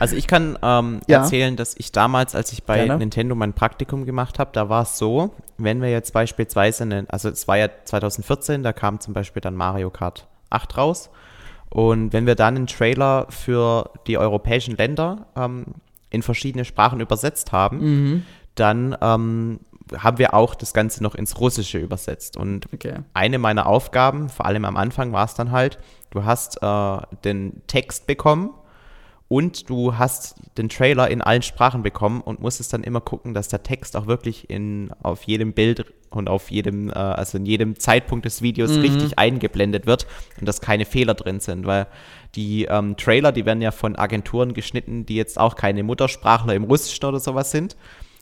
Also 0.00 0.16
ich 0.16 0.26
kann 0.26 0.58
ähm, 0.60 1.02
ja. 1.06 1.20
erzählen, 1.20 1.54
dass 1.54 1.76
ich 1.78 1.92
damals, 1.92 2.34
als 2.34 2.52
ich 2.52 2.64
bei 2.64 2.78
Gerne. 2.78 2.98
Nintendo 2.98 3.36
mein 3.36 3.52
Praktikum 3.52 4.04
gemacht 4.04 4.40
habe, 4.40 4.50
da 4.52 4.68
war 4.68 4.82
es 4.82 4.98
so, 4.98 5.32
wenn 5.56 5.80
wir 5.80 5.88
jetzt 5.88 6.12
beispielsweise, 6.12 6.82
eine, 6.82 7.06
also 7.10 7.28
es 7.28 7.46
war 7.46 7.58
ja 7.58 7.68
2014, 7.84 8.64
da 8.64 8.72
kam 8.72 8.98
zum 8.98 9.14
Beispiel 9.14 9.40
dann 9.40 9.54
Mario 9.54 9.90
Kart 9.90 10.26
8 10.50 10.76
raus 10.76 11.10
und 11.74 12.12
wenn 12.12 12.24
wir 12.24 12.36
dann 12.36 12.54
einen 12.54 12.66
Trailer 12.68 13.26
für 13.30 13.90
die 14.06 14.16
europäischen 14.16 14.76
Länder 14.76 15.26
ähm, 15.34 15.66
in 16.08 16.22
verschiedene 16.22 16.64
Sprachen 16.64 17.00
übersetzt 17.00 17.50
haben, 17.50 17.78
mhm. 17.80 18.22
dann 18.54 18.96
ähm, 19.00 19.58
haben 19.98 20.18
wir 20.18 20.34
auch 20.34 20.54
das 20.54 20.72
Ganze 20.72 21.02
noch 21.02 21.16
ins 21.16 21.40
Russische 21.40 21.78
übersetzt. 21.78 22.36
Und 22.36 22.72
okay. 22.72 23.00
eine 23.12 23.40
meiner 23.40 23.66
Aufgaben, 23.66 24.28
vor 24.28 24.46
allem 24.46 24.64
am 24.64 24.76
Anfang, 24.76 25.12
war 25.12 25.24
es 25.24 25.34
dann 25.34 25.50
halt, 25.50 25.78
du 26.10 26.24
hast 26.24 26.62
äh, 26.62 26.98
den 27.24 27.62
Text 27.66 28.06
bekommen 28.06 28.50
und 29.28 29.70
du 29.70 29.96
hast 29.96 30.36
den 30.58 30.68
Trailer 30.68 31.10
in 31.10 31.22
allen 31.22 31.42
Sprachen 31.42 31.82
bekommen 31.82 32.20
und 32.20 32.40
musstest 32.40 32.72
dann 32.72 32.84
immer 32.84 33.00
gucken, 33.00 33.34
dass 33.34 33.48
der 33.48 33.62
Text 33.62 33.96
auch 33.96 34.06
wirklich 34.06 34.50
in, 34.50 34.90
auf 35.02 35.24
jedem 35.24 35.54
Bild 35.54 35.86
und 36.10 36.28
auf 36.28 36.50
jedem, 36.50 36.90
äh, 36.90 36.92
also 36.92 37.38
in 37.38 37.46
jedem 37.46 37.78
Zeitpunkt 37.78 38.26
des 38.26 38.42
Videos 38.42 38.72
mhm. 38.72 38.80
richtig 38.82 39.18
eingeblendet 39.18 39.86
wird 39.86 40.06
und 40.38 40.46
dass 40.46 40.60
keine 40.60 40.84
Fehler 40.84 41.14
drin 41.14 41.40
sind, 41.40 41.66
weil 41.66 41.86
die 42.34 42.64
ähm, 42.64 42.96
Trailer, 42.96 43.32
die 43.32 43.46
werden 43.46 43.62
ja 43.62 43.70
von 43.70 43.96
Agenturen 43.96 44.54
geschnitten, 44.54 45.06
die 45.06 45.16
jetzt 45.16 45.38
auch 45.38 45.56
keine 45.56 45.82
Muttersprachler 45.82 46.54
im 46.54 46.64
Russischen 46.64 47.06
oder 47.06 47.20
sowas 47.20 47.50
sind. 47.50 47.76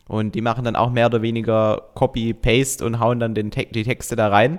Und 0.08 0.34
die 0.34 0.40
machen 0.40 0.64
dann 0.64 0.76
auch 0.76 0.90
mehr 0.90 1.06
oder 1.06 1.22
weniger 1.22 1.90
Copy-Paste 1.94 2.84
und 2.84 3.00
hauen 3.00 3.20
dann 3.20 3.34
den 3.34 3.50
Te 3.50 3.66
die 3.70 3.84
Texte 3.84 4.16
da 4.16 4.28
rein. 4.28 4.58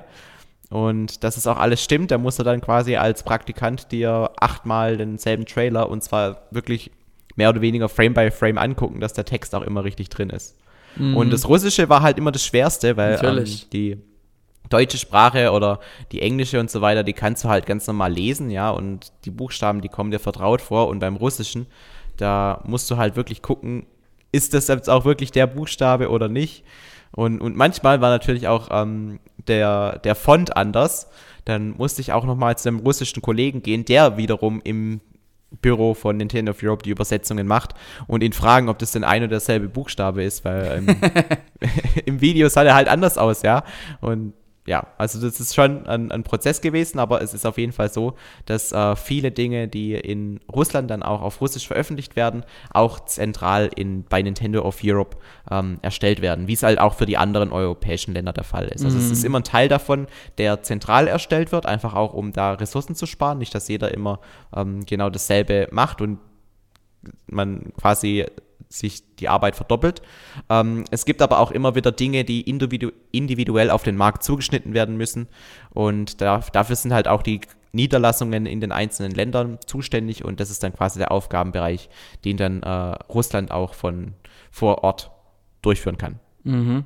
Und 0.74 1.24
dass 1.24 1.38
es 1.38 1.46
auch 1.46 1.58
alles 1.58 1.84
stimmt, 1.84 2.10
da 2.10 2.18
musst 2.18 2.40
du 2.40 2.44
dann 2.44 2.60
quasi 2.60 2.96
als 2.96 3.22
Praktikant 3.22 3.92
dir 3.92 4.32
achtmal 4.40 4.98
denselben 4.98 5.46
Trailer 5.46 5.88
und 5.88 6.04
zwar 6.04 6.48
wirklich 6.50 6.90
mehr 7.36 7.50
oder 7.50 7.62
weniger 7.62 7.90
Frame 7.90 8.16
by 8.16 8.32
Frame 8.32 8.58
angucken, 8.58 9.00
dass 9.00 9.14
der 9.14 9.24
Text 9.24 9.54
auch 9.54 9.62
immer 9.62 9.84
richtig 9.84 10.10
drin 10.10 10.32
ist. 10.32 10.58
Mhm. 10.96 11.16
Und 11.16 11.30
das 11.32 11.48
Russische 11.48 11.90
war 11.90 12.02
halt 12.02 12.18
immer 12.18 12.32
das 12.32 12.44
Schwerste, 12.44 12.98
weil 12.98 13.20
ähm, 13.24 13.46
die 13.72 13.98
deutsche 14.70 14.98
Sprache 14.98 15.52
oder 15.52 15.80
die 16.12 16.24
englische 16.24 16.60
und 16.60 16.72
so 16.72 16.82
weiter, 16.82 17.04
die 17.04 17.14
kannst 17.14 17.44
du 17.44 17.50
halt 17.50 17.68
ganz 17.68 17.86
normal 17.86 18.12
lesen, 18.12 18.50
ja, 18.50 18.72
und 18.72 19.12
die 19.26 19.32
Buchstaben, 19.32 19.82
die 19.82 19.90
kommen 19.90 20.10
dir 20.10 20.18
vertraut 20.18 20.62
vor. 20.62 20.88
Und 20.88 20.98
beim 20.98 21.18
Russischen, 21.18 21.68
da 22.18 22.64
musst 22.66 22.90
du 22.90 22.98
halt 22.98 23.16
wirklich 23.16 23.44
gucken, 23.44 23.86
ist 24.32 24.56
das 24.56 24.70
jetzt 24.70 24.90
auch 24.90 25.06
wirklich 25.06 25.32
der 25.32 25.46
Buchstabe 25.46 26.10
oder 26.10 26.30
nicht? 26.30 26.64
Und, 27.16 27.42
und 27.42 27.56
manchmal 27.56 28.02
war 28.02 28.10
natürlich 28.10 28.48
auch 28.48 28.70
ähm, 28.72 29.20
der, 29.48 30.00
der 30.00 30.16
Font 30.16 30.58
anders. 30.58 31.10
Dann 31.46 31.76
musste 31.78 32.02
ich 32.02 32.12
auch 32.12 32.26
nochmal 32.26 32.58
zu 32.58 32.70
einem 32.70 32.80
russischen 32.80 33.22
Kollegen 33.22 33.62
gehen, 33.62 33.86
der 33.86 34.18
wiederum 34.18 34.62
im 34.64 35.02
Büro 35.62 35.94
von 35.94 36.18
Nintendo 36.18 36.52
of 36.52 36.64
Europe 36.64 36.84
die 36.84 36.90
Übersetzungen 36.90 37.46
macht 37.46 37.76
und 38.08 38.24
ihn 38.24 38.34
fragen, 38.34 38.70
ob 38.70 38.80
das 38.80 38.92
denn 38.92 39.04
ein 39.04 39.22
oder 39.22 39.30
derselbe 39.30 39.70
Buchstabe 39.70 40.24
ist, 40.24 40.44
weil 40.46 40.84
ähm, 40.88 40.96
im 42.06 42.22
Video 42.22 42.50
sah 42.50 42.64
er 42.64 42.76
halt 42.76 42.88
anders 42.88 43.18
aus, 43.18 43.44
ja. 43.44 43.64
Und 44.02 44.34
ja, 44.66 44.88
also 44.98 45.20
das 45.20 45.40
ist 45.40 45.54
schon 45.54 45.86
ein, 45.88 46.12
ein, 46.12 46.24
Prozess 46.24 46.62
gewesen, 46.62 47.00
aber 47.00 47.22
es 47.22 47.34
ist 47.34 47.46
auf 47.46 47.58
jeden 47.58 47.74
Fall 47.74 47.92
so, 47.92 48.14
dass 48.46 48.72
äh, 48.72 48.96
viele 48.96 49.32
Dinge, 49.32 49.68
die 49.68 49.94
in 49.94 50.40
Russland 50.52 50.90
dann 50.90 51.04
auch 51.04 51.22
auf 51.22 51.42
Russisch 51.42 51.68
veröffentlicht 51.68 52.16
werden, 52.16 52.46
auch 52.72 53.04
zentral 53.06 53.70
in, 53.76 54.06
bei 54.06 54.22
Nintendo 54.22 54.62
of 54.62 54.80
Europe 54.82 55.18
ähm, 55.52 55.80
erstellt 55.82 56.22
werden, 56.22 56.48
wie 56.48 56.54
es 56.54 56.64
halt 56.64 56.80
auch 56.80 56.94
für 56.94 57.06
die 57.06 57.18
anderen 57.18 57.52
europäischen 57.52 58.14
Länder 58.14 58.32
der 58.32 58.46
Fall 58.46 58.68
ist. 58.68 58.86
Also 58.86 58.98
mhm. 58.98 59.04
es 59.04 59.12
ist 59.12 59.26
immer 59.26 59.42
ein 59.42 59.44
Teil 59.44 59.68
davon, 59.68 60.08
der 60.38 60.64
zentral 60.64 61.08
erstellt 61.08 61.52
wird, 61.52 61.66
einfach 61.66 61.94
auch 61.94 62.14
um 62.14 62.32
da 62.32 62.54
Ressourcen 62.54 62.96
zu 62.96 63.06
sparen, 63.06 63.40
nicht, 63.40 63.54
dass 63.54 63.68
jeder 63.68 63.94
immer 63.94 64.20
ähm, 64.56 64.86
genau 64.86 65.10
dasselbe 65.10 65.68
macht 65.72 66.00
und 66.00 66.20
man 67.28 67.74
quasi 67.78 68.26
sich 68.74 69.04
die 69.18 69.30
Arbeit 69.30 69.56
verdoppelt. 69.56 70.02
Ähm, 70.50 70.86
es 70.90 71.06
gibt 71.06 71.22
aber 71.22 71.40
auch 71.40 71.52
immer 71.52 71.76
wieder 71.76 71.92
Dinge, 71.92 72.24
die 72.24 72.42
individu 72.42 72.92
individuell 73.12 73.70
auf 73.70 73.84
den 73.84 73.96
Markt 73.96 74.24
zugeschnitten 74.24 74.74
werden 74.74 74.98
müssen. 74.98 75.28
Und 75.70 76.22
da, 76.22 76.40
dafür 76.52 76.76
sind 76.76 76.94
halt 76.94 77.08
auch 77.08 77.22
die 77.22 77.42
Niederlassungen 77.72 78.46
in 78.46 78.62
den 78.62 78.72
einzelnen 78.72 79.12
Ländern 79.12 79.58
zuständig 79.66 80.24
und 80.24 80.40
das 80.40 80.52
ist 80.52 80.64
dann 80.64 80.74
quasi 80.74 81.00
der 81.00 81.12
Aufgabenbereich, 81.12 81.90
den 82.24 82.38
dann 82.38 82.62
äh, 82.62 82.70
Russland 82.70 83.52
auch 83.52 83.74
von 83.74 84.14
vor 84.52 84.84
Ort 84.84 85.12
durchführen 85.64 85.98
kann. 85.98 86.20
Mhm. 86.44 86.86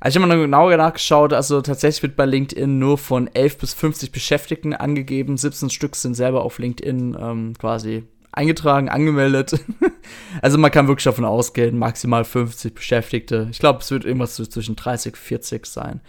Also 0.00 0.18
ich 0.18 0.22
habe 0.22 0.34
mal 0.34 0.40
genauer 0.40 0.76
nachgeschaut, 0.76 1.32
also 1.32 1.60
tatsächlich 1.60 2.02
wird 2.02 2.16
bei 2.16 2.24
LinkedIn 2.24 2.78
nur 2.78 2.96
von 2.96 3.28
11 3.32 3.58
bis 3.58 3.74
50 3.74 4.10
Beschäftigten 4.10 4.74
angegeben. 4.74 5.36
17 5.36 5.68
Stück 5.70 5.94
sind 5.96 6.14
selber 6.14 6.42
auf 6.42 6.58
LinkedIn 6.58 7.16
ähm, 7.20 7.54
quasi 7.58 8.04
eingetragen, 8.32 8.88
angemeldet. 8.88 9.60
also 10.42 10.58
man 10.58 10.70
kann 10.70 10.88
wirklich 10.88 11.04
davon 11.04 11.24
ausgehen, 11.24 11.78
maximal 11.78 12.24
50 12.24 12.74
Beschäftigte. 12.74 13.48
Ich 13.50 13.58
glaube, 13.58 13.80
es 13.80 13.90
wird 13.90 14.04
irgendwas 14.04 14.34
zwischen 14.34 14.76
30 14.76 15.14
und 15.14 15.18
40 15.18 15.66
sein. 15.66 16.00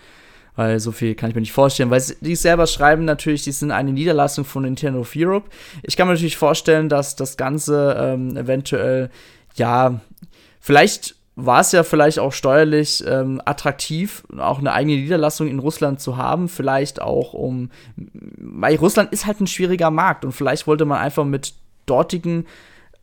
Weil 0.56 0.80
so 0.80 0.92
viel 0.92 1.16
kann 1.16 1.30
ich 1.30 1.36
mir 1.36 1.42
nicht 1.42 1.54
vorstellen. 1.54 1.90
Weil 1.90 2.04
die 2.20 2.36
selber 2.36 2.68
schreiben 2.68 3.06
natürlich, 3.06 3.44
die 3.44 3.52
sind 3.52 3.72
eine 3.72 3.94
Niederlassung 3.94 4.46
von 4.46 4.64
Nintendo 4.64 5.00
of 5.00 5.14
Europe. 5.16 5.50
Ich 5.84 5.96
kann 5.96 6.08
mir 6.08 6.14
natürlich 6.14 6.38
vorstellen, 6.38 6.90
dass 6.90 7.16
das 7.16 7.38
Ganze 7.38 7.96
ähm, 7.98 8.36
eventuell, 8.36 9.10
ja, 9.56 10.02
vielleicht 10.60 11.16
war 11.36 11.62
es 11.62 11.72
ja 11.72 11.84
vielleicht 11.84 12.20
auch 12.20 12.34
steuerlich 12.34 13.04
ähm, 13.08 13.42
attraktiv, 13.46 14.24
auch 14.38 14.60
eine 14.60 14.74
eigene 14.74 14.98
Niederlassung 14.98 15.48
in 15.48 15.60
Russland 15.60 16.02
zu 16.02 16.18
haben. 16.18 16.50
Vielleicht 16.50 17.02
auch 17.02 17.34
um, 17.34 17.72
weil 17.96 18.76
Russland 18.76 19.14
ist 19.14 19.26
halt 19.26 19.40
ein 19.40 19.48
schwieriger 19.48 19.92
Markt 19.92 20.26
und 20.26 20.34
vielleicht 20.34 20.68
wollte 20.68 20.86
man 20.86 21.00
einfach 21.00 21.24
mit 21.26 21.54
dortigen 21.86 22.46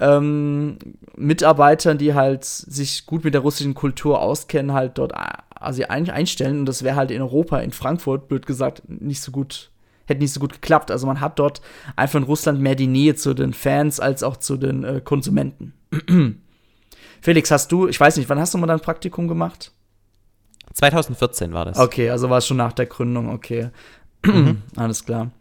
ähm, 0.00 0.78
Mitarbeitern, 1.16 1.98
die 1.98 2.14
halt 2.14 2.44
sich 2.44 3.06
gut 3.06 3.24
mit 3.24 3.34
der 3.34 3.40
russischen 3.40 3.74
Kultur 3.74 4.20
auskennen, 4.20 4.72
halt 4.72 4.98
dort 4.98 5.12
also 5.14 5.82
einstellen. 5.84 6.60
Und 6.60 6.66
das 6.66 6.82
wäre 6.82 6.96
halt 6.96 7.10
in 7.10 7.20
Europa, 7.20 7.58
in 7.58 7.72
Frankfurt, 7.72 8.28
blöd 8.28 8.46
gesagt, 8.46 8.82
nicht 8.88 9.20
so 9.20 9.32
gut, 9.32 9.70
hätte 10.06 10.20
nicht 10.20 10.32
so 10.32 10.40
gut 10.40 10.52
geklappt. 10.52 10.90
Also 10.90 11.06
man 11.06 11.20
hat 11.20 11.38
dort 11.38 11.60
einfach 11.96 12.18
in 12.18 12.24
Russland 12.24 12.60
mehr 12.60 12.74
die 12.74 12.86
Nähe 12.86 13.16
zu 13.16 13.34
den 13.34 13.52
Fans 13.52 14.00
als 14.00 14.22
auch 14.22 14.36
zu 14.36 14.56
den 14.56 14.84
äh, 14.84 15.00
Konsumenten. 15.02 15.74
Felix, 17.20 17.50
hast 17.50 17.72
du, 17.72 17.88
ich 17.88 17.98
weiß 17.98 18.16
nicht, 18.16 18.28
wann 18.28 18.38
hast 18.38 18.54
du 18.54 18.58
mal 18.58 18.66
dein 18.66 18.80
Praktikum 18.80 19.26
gemacht? 19.26 19.72
2014 20.74 21.52
war 21.52 21.64
das. 21.64 21.78
Okay, 21.78 22.10
also 22.10 22.30
war 22.30 22.38
es 22.38 22.46
schon 22.46 22.56
nach 22.56 22.72
der 22.72 22.86
Gründung, 22.86 23.30
okay. 23.30 23.70
Mhm. 24.24 24.62
Alles 24.76 25.04
klar. 25.04 25.32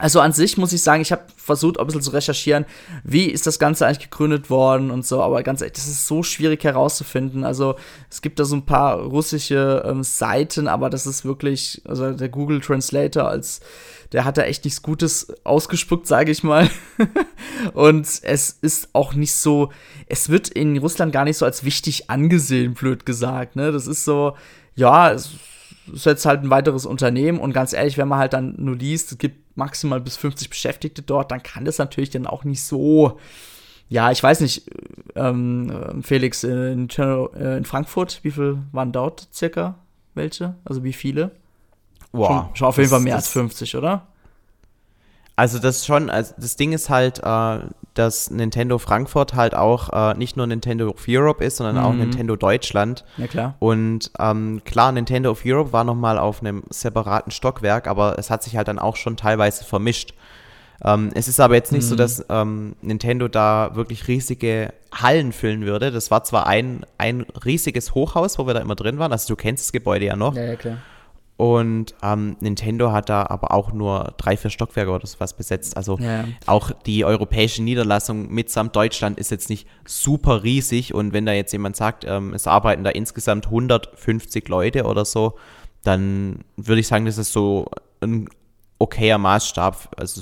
Also 0.00 0.20
an 0.20 0.32
sich 0.32 0.56
muss 0.56 0.72
ich 0.72 0.82
sagen, 0.82 1.02
ich 1.02 1.12
habe 1.12 1.24
versucht, 1.36 1.78
ein 1.78 1.84
bisschen 1.84 2.00
zu 2.00 2.12
recherchieren, 2.12 2.64
wie 3.04 3.26
ist 3.26 3.46
das 3.46 3.58
Ganze 3.58 3.86
eigentlich 3.86 4.10
gegründet 4.10 4.48
worden 4.48 4.90
und 4.90 5.06
so, 5.06 5.22
aber 5.22 5.42
ganz 5.42 5.60
ehrlich, 5.60 5.74
das 5.74 5.88
ist 5.88 6.06
so 6.06 6.22
schwierig 6.22 6.64
herauszufinden. 6.64 7.44
Also 7.44 7.74
es 8.08 8.22
gibt 8.22 8.40
da 8.40 8.46
so 8.46 8.56
ein 8.56 8.64
paar 8.64 8.98
russische 8.98 9.84
ähm, 9.86 10.02
Seiten, 10.02 10.68
aber 10.68 10.88
das 10.88 11.06
ist 11.06 11.26
wirklich, 11.26 11.82
also 11.86 12.12
der 12.12 12.30
Google 12.30 12.60
Translator 12.60 13.28
als, 13.28 13.60
der 14.12 14.24
hat 14.24 14.38
da 14.38 14.42
echt 14.42 14.64
nichts 14.64 14.80
Gutes 14.80 15.34
ausgespuckt, 15.44 16.06
sage 16.06 16.32
ich 16.32 16.42
mal. 16.42 16.70
und 17.74 18.06
es 18.22 18.56
ist 18.62 18.88
auch 18.94 19.12
nicht 19.12 19.34
so, 19.34 19.70
es 20.06 20.30
wird 20.30 20.48
in 20.48 20.78
Russland 20.78 21.12
gar 21.12 21.26
nicht 21.26 21.36
so 21.36 21.44
als 21.44 21.62
wichtig 21.62 22.08
angesehen, 22.08 22.72
blöd 22.72 23.04
gesagt. 23.04 23.54
Ne? 23.54 23.70
Das 23.70 23.86
ist 23.86 24.06
so, 24.06 24.34
ja, 24.76 25.12
es 25.12 25.30
ist 25.92 26.06
jetzt 26.06 26.24
halt 26.24 26.42
ein 26.42 26.50
weiteres 26.50 26.86
Unternehmen 26.86 27.38
und 27.38 27.52
ganz 27.52 27.74
ehrlich, 27.74 27.98
wenn 27.98 28.08
man 28.08 28.18
halt 28.18 28.32
dann 28.32 28.54
nur 28.56 28.76
liest, 28.76 29.12
es 29.12 29.18
gibt 29.18 29.49
maximal 29.60 30.00
bis 30.00 30.16
50 30.16 30.48
Beschäftigte 30.50 31.02
dort, 31.02 31.30
dann 31.30 31.42
kann 31.42 31.64
das 31.64 31.78
natürlich 31.78 32.10
dann 32.10 32.26
auch 32.26 32.44
nicht 32.44 32.64
so, 32.64 33.18
ja, 33.88 34.10
ich 34.10 34.22
weiß 34.22 34.40
nicht, 34.40 34.68
ähm, 35.14 36.02
Felix, 36.02 36.42
in, 36.42 36.88
äh, 36.88 37.56
in 37.56 37.64
Frankfurt, 37.64 38.20
wie 38.22 38.30
viel 38.30 38.58
waren 38.72 38.92
dort 38.92 39.28
circa 39.32 39.76
welche? 40.14 40.56
Also 40.64 40.82
wie 40.82 40.92
viele? 40.92 41.30
Wow. 42.12 42.28
Schon, 42.28 42.56
schon 42.56 42.68
auf 42.68 42.76
jeden 42.78 42.90
Fall 42.90 43.00
mehr 43.00 43.16
als 43.16 43.28
50, 43.28 43.76
oder? 43.76 44.06
Also 45.40 45.58
das 45.58 45.86
schon, 45.86 46.10
also 46.10 46.34
das 46.36 46.56
Ding 46.56 46.74
ist 46.74 46.90
halt, 46.90 47.22
äh, 47.24 47.60
dass 47.94 48.30
Nintendo 48.30 48.76
Frankfurt 48.76 49.32
halt 49.32 49.54
auch 49.54 49.88
äh, 49.90 50.14
nicht 50.18 50.36
nur 50.36 50.46
Nintendo 50.46 50.90
of 50.90 51.06
Europe 51.08 51.42
ist, 51.42 51.56
sondern 51.56 51.76
mhm. 51.76 51.82
auch 51.82 51.94
Nintendo 51.94 52.36
Deutschland. 52.36 53.06
Ja 53.16 53.26
klar. 53.26 53.54
Und 53.58 54.10
ähm, 54.18 54.60
klar, 54.66 54.92
Nintendo 54.92 55.30
of 55.30 55.40
Europe 55.46 55.72
war 55.72 55.84
nochmal 55.84 56.18
auf 56.18 56.42
einem 56.42 56.64
separaten 56.68 57.32
Stockwerk, 57.32 57.86
aber 57.86 58.18
es 58.18 58.28
hat 58.28 58.42
sich 58.42 58.58
halt 58.58 58.68
dann 58.68 58.78
auch 58.78 58.96
schon 58.96 59.16
teilweise 59.16 59.64
vermischt. 59.64 60.12
Ähm, 60.84 61.08
es 61.14 61.26
ist 61.26 61.40
aber 61.40 61.54
jetzt 61.54 61.72
nicht 61.72 61.84
mhm. 61.84 61.88
so, 61.88 61.96
dass 61.96 62.22
ähm, 62.28 62.76
Nintendo 62.82 63.26
da 63.26 63.70
wirklich 63.72 64.08
riesige 64.08 64.74
Hallen 64.92 65.32
füllen 65.32 65.64
würde. 65.64 65.90
Das 65.90 66.10
war 66.10 66.22
zwar 66.22 66.48
ein, 66.48 66.84
ein 66.98 67.22
riesiges 67.46 67.94
Hochhaus, 67.94 68.38
wo 68.38 68.46
wir 68.46 68.52
da 68.52 68.60
immer 68.60 68.74
drin 68.76 68.98
waren, 68.98 69.10
also 69.10 69.26
du 69.32 69.36
kennst 69.36 69.64
das 69.64 69.72
Gebäude 69.72 70.04
ja 70.04 70.16
noch. 70.16 70.36
Ja, 70.36 70.44
ja, 70.44 70.56
klar. 70.56 70.76
Und 71.40 71.94
ähm, 72.02 72.36
Nintendo 72.40 72.92
hat 72.92 73.08
da 73.08 73.24
aber 73.26 73.52
auch 73.54 73.72
nur 73.72 74.12
drei, 74.18 74.36
vier 74.36 74.50
Stockwerke 74.50 74.90
oder 74.90 75.06
sowas 75.06 75.32
besetzt. 75.32 75.74
Also 75.74 75.96
ja, 75.96 76.24
auch 76.44 76.70
die 76.84 77.02
europäische 77.06 77.62
Niederlassung 77.62 78.28
mitsamt 78.30 78.76
Deutschland 78.76 79.18
ist 79.18 79.30
jetzt 79.30 79.48
nicht 79.48 79.66
super 79.86 80.42
riesig. 80.42 80.92
Und 80.92 81.14
wenn 81.14 81.24
da 81.24 81.32
jetzt 81.32 81.52
jemand 81.52 81.76
sagt, 81.76 82.04
ähm, 82.06 82.34
es 82.34 82.46
arbeiten 82.46 82.84
da 82.84 82.90
insgesamt 82.90 83.46
150 83.46 84.48
Leute 84.48 84.84
oder 84.84 85.06
so, 85.06 85.38
dann 85.82 86.40
würde 86.58 86.80
ich 86.82 86.88
sagen, 86.88 87.06
das 87.06 87.16
ist 87.16 87.32
so 87.32 87.70
ein 88.02 88.28
okayer 88.78 89.16
Maßstab. 89.16 89.96
Also 89.96 90.20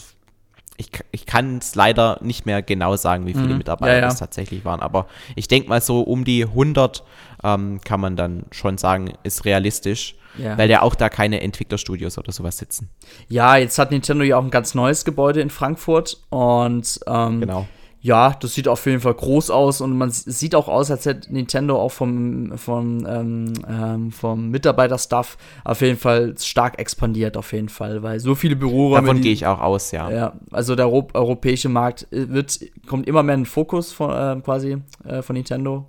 ich, 0.76 0.92
ich 1.10 1.26
kann 1.26 1.58
es 1.58 1.74
leider 1.74 2.20
nicht 2.22 2.46
mehr 2.46 2.62
genau 2.62 2.94
sagen, 2.94 3.26
wie 3.26 3.34
viele 3.34 3.48
mhm. 3.48 3.58
Mitarbeiter 3.58 3.94
ja, 3.94 3.98
ja. 4.02 4.04
das 4.04 4.20
tatsächlich 4.20 4.64
waren. 4.64 4.78
Aber 4.78 5.08
ich 5.34 5.48
denke 5.48 5.68
mal 5.68 5.80
so 5.80 6.00
um 6.00 6.24
die 6.24 6.44
100 6.44 7.02
ähm, 7.42 7.80
kann 7.84 8.00
man 8.00 8.14
dann 8.14 8.44
schon 8.52 8.78
sagen, 8.78 9.14
ist 9.24 9.44
realistisch. 9.44 10.14
Ja. 10.38 10.56
Weil 10.56 10.70
ja 10.70 10.82
auch 10.82 10.94
da 10.94 11.08
keine 11.08 11.40
Entwicklerstudios 11.40 12.18
oder 12.18 12.32
sowas 12.32 12.58
sitzen. 12.58 12.90
Ja, 13.28 13.56
jetzt 13.56 13.78
hat 13.78 13.90
Nintendo 13.90 14.24
ja 14.24 14.38
auch 14.38 14.44
ein 14.44 14.50
ganz 14.50 14.74
neues 14.74 15.04
Gebäude 15.04 15.40
in 15.40 15.50
Frankfurt 15.50 16.22
und 16.30 17.00
ähm, 17.06 17.40
genau. 17.40 17.66
Ja, 18.00 18.36
das 18.38 18.54
sieht 18.54 18.68
auf 18.68 18.86
jeden 18.86 19.00
Fall 19.00 19.14
groß 19.14 19.50
aus 19.50 19.80
und 19.80 19.98
man 19.98 20.10
sieht 20.10 20.54
auch 20.54 20.68
aus, 20.68 20.88
als 20.90 21.04
hätte 21.04 21.32
Nintendo 21.32 21.80
auch 21.80 21.90
vom, 21.90 22.56
vom, 22.56 23.04
ähm, 23.04 23.52
ähm, 23.68 24.12
vom 24.12 24.50
Mitarbeiterstaff 24.50 25.36
auf 25.64 25.80
jeden 25.80 25.98
Fall 25.98 26.36
stark 26.38 26.78
expandiert, 26.78 27.36
auf 27.36 27.52
jeden 27.52 27.68
Fall, 27.68 28.04
weil 28.04 28.20
so 28.20 28.36
viele 28.36 28.54
Büroräume. 28.54 29.04
Davon 29.04 29.20
gehe 29.20 29.32
ich 29.32 29.46
auch 29.46 29.60
aus, 29.60 29.90
ja. 29.90 30.10
Ja, 30.12 30.32
also 30.52 30.76
der 30.76 30.88
europäische 30.88 31.68
Markt 31.68 32.06
äh, 32.12 32.28
wird, 32.28 32.60
kommt 32.86 33.08
immer 33.08 33.24
mehr 33.24 33.34
in 33.34 33.40
den 33.40 33.46
Fokus 33.46 33.92
von, 33.92 34.10
äh, 34.10 34.40
quasi 34.42 34.76
äh, 35.04 35.20
von 35.22 35.34
Nintendo. 35.34 35.86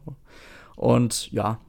Und 0.76 1.32
ja. 1.32 1.60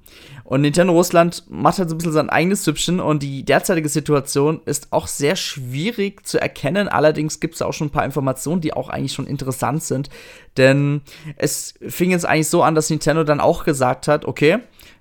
Und 0.50 0.62
Nintendo 0.62 0.92
Russland 0.92 1.44
macht 1.48 1.78
halt 1.78 1.88
so 1.90 1.94
ein 1.94 1.98
bisschen 1.98 2.12
sein 2.12 2.28
eigenes 2.28 2.64
Süppchen 2.64 2.98
und 2.98 3.22
die 3.22 3.44
derzeitige 3.44 3.88
Situation 3.88 4.60
ist 4.64 4.88
auch 4.90 5.06
sehr 5.06 5.36
schwierig 5.36 6.26
zu 6.26 6.40
erkennen. 6.40 6.88
Allerdings 6.88 7.38
gibt 7.38 7.54
es 7.54 7.62
auch 7.62 7.72
schon 7.72 7.86
ein 7.86 7.92
paar 7.92 8.04
Informationen, 8.04 8.60
die 8.60 8.72
auch 8.72 8.88
eigentlich 8.88 9.12
schon 9.12 9.28
interessant 9.28 9.84
sind. 9.84 10.10
Denn 10.56 11.02
es 11.36 11.74
fing 11.86 12.10
jetzt 12.10 12.26
eigentlich 12.26 12.48
so 12.48 12.64
an, 12.64 12.74
dass 12.74 12.90
Nintendo 12.90 13.22
dann 13.22 13.38
auch 13.38 13.62
gesagt 13.62 14.08
hat, 14.08 14.24
okay, 14.24 14.58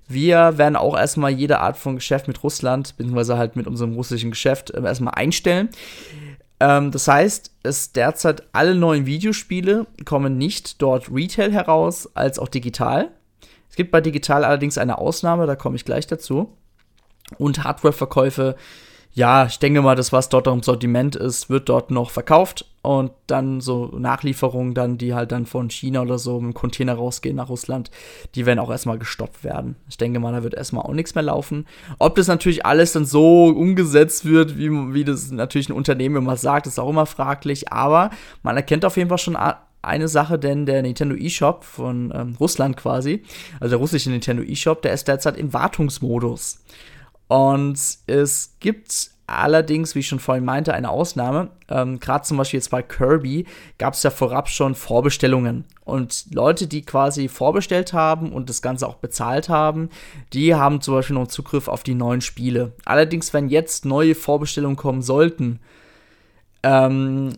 wir 0.07 0.59
werden 0.59 0.75
auch 0.75 0.95
erstmal 0.95 1.31
jede 1.31 1.61
Art 1.61 1.77
von 1.77 1.95
Geschäft 1.95 2.27
mit 2.27 2.43
Russland, 2.43 2.95
beziehungsweise 2.97 3.39
halt 3.39 3.55
mit 3.55 3.65
unserem 3.65 3.95
russischen 3.95 4.29
Geschäft 4.29 4.69
äh, 4.69 4.83
erstmal 4.83 5.15
einstellen. 5.15 5.69
Ähm, 6.59 6.91
das 6.91 7.07
heißt, 7.07 7.55
es 7.63 7.91
derzeit 7.91 8.43
alle 8.51 8.75
neuen 8.75 9.07
Videospiele 9.07 9.87
kommen 10.05 10.37
nicht 10.37 10.79
dort 10.79 11.11
Retail 11.11 11.51
heraus, 11.51 12.07
als 12.15 12.37
auch 12.37 12.49
digital. 12.49 13.09
Es 13.69 13.75
gibt 13.75 13.91
bei 13.91 14.01
digital 14.01 14.43
allerdings 14.43 14.77
eine 14.77 14.97
Ausnahme, 14.97 15.45
da 15.45 15.55
komme 15.55 15.75
ich 15.75 15.85
gleich 15.85 16.07
dazu. 16.07 16.55
Und 17.37 17.63
Hardware-Verkäufe, 17.63 18.55
ja, 19.13 19.45
ich 19.45 19.59
denke 19.59 19.81
mal, 19.81 19.95
das, 19.95 20.13
was 20.13 20.29
dort 20.29 20.47
im 20.47 20.63
Sortiment 20.63 21.15
ist, 21.15 21.49
wird 21.49 21.69
dort 21.69 21.91
noch 21.91 22.11
verkauft. 22.11 22.65
Und 22.81 23.11
dann 23.27 23.59
so 23.59 23.87
Nachlieferungen, 23.87 24.73
dann, 24.73 24.97
die 24.97 25.13
halt 25.13 25.33
dann 25.33 25.45
von 25.45 25.69
China 25.69 26.01
oder 26.03 26.17
so 26.17 26.39
dem 26.39 26.53
Container 26.53 26.93
rausgehen 26.93 27.35
nach 27.35 27.49
Russland, 27.49 27.91
die 28.35 28.45
werden 28.45 28.59
auch 28.59 28.71
erstmal 28.71 28.97
gestoppt 28.97 29.43
werden. 29.43 29.75
Ich 29.89 29.97
denke 29.97 30.19
mal, 30.19 30.31
da 30.31 30.43
wird 30.43 30.53
erstmal 30.53 30.85
auch 30.85 30.93
nichts 30.93 31.13
mehr 31.13 31.23
laufen. 31.23 31.67
Ob 31.97 32.15
das 32.15 32.27
natürlich 32.27 32.65
alles 32.65 32.93
dann 32.93 33.05
so 33.05 33.47
umgesetzt 33.47 34.25
wird, 34.25 34.57
wie, 34.57 34.69
wie 34.69 35.03
das 35.03 35.29
natürlich 35.29 35.69
ein 35.69 35.73
Unternehmen 35.73 36.15
immer 36.15 36.37
sagt, 36.37 36.67
ist 36.67 36.79
auch 36.79 36.89
immer 36.89 37.05
fraglich. 37.05 37.73
Aber 37.73 38.11
man 38.43 38.55
erkennt 38.55 38.85
auf 38.85 38.95
jeden 38.95 39.09
Fall 39.09 39.17
schon 39.17 39.35
eine 39.81 40.07
Sache, 40.07 40.37
denn 40.37 40.65
der 40.65 40.81
Nintendo 40.81 41.15
eShop 41.15 41.63
von 41.63 42.11
ähm, 42.13 42.35
Russland 42.39 42.77
quasi, 42.77 43.23
also 43.59 43.71
der 43.71 43.79
russische 43.79 44.09
Nintendo 44.09 44.43
eShop, 44.43 44.81
der 44.81 44.93
ist 44.93 45.07
derzeit 45.07 45.37
im 45.37 45.53
Wartungsmodus. 45.53 46.59
Und 47.27 47.79
es 48.07 48.55
gibt 48.59 49.11
allerdings, 49.29 49.93
wie 49.93 49.99
ich 49.99 50.07
schon 50.07 50.19
vorhin 50.19 50.43
meinte, 50.43 50.73
eine 50.73 50.89
Ausnahme. 50.89 51.51
Ähm, 51.69 51.99
Gerade 51.99 52.23
zum 52.23 52.37
Beispiel 52.37 52.57
jetzt 52.57 52.71
bei 52.71 52.81
Kirby 52.81 53.45
gab 53.77 53.93
es 53.93 54.03
ja 54.03 54.09
vorab 54.09 54.49
schon 54.49 54.75
Vorbestellungen. 54.75 55.65
Und 55.85 56.25
Leute, 56.33 56.67
die 56.67 56.81
quasi 56.81 57.27
vorbestellt 57.27 57.93
haben 57.93 58.31
und 58.31 58.49
das 58.49 58.61
Ganze 58.61 58.87
auch 58.87 58.95
bezahlt 58.95 59.49
haben, 59.49 59.89
die 60.33 60.55
haben 60.55 60.81
zum 60.81 60.95
Beispiel 60.95 61.15
noch 61.15 61.27
Zugriff 61.27 61.67
auf 61.67 61.83
die 61.83 61.95
neuen 61.95 62.21
Spiele. 62.21 62.73
Allerdings, 62.85 63.33
wenn 63.33 63.49
jetzt 63.49 63.85
neue 63.85 64.15
Vorbestellungen 64.15 64.75
kommen 64.75 65.01
sollten, 65.01 65.59
ähm, 66.63 67.33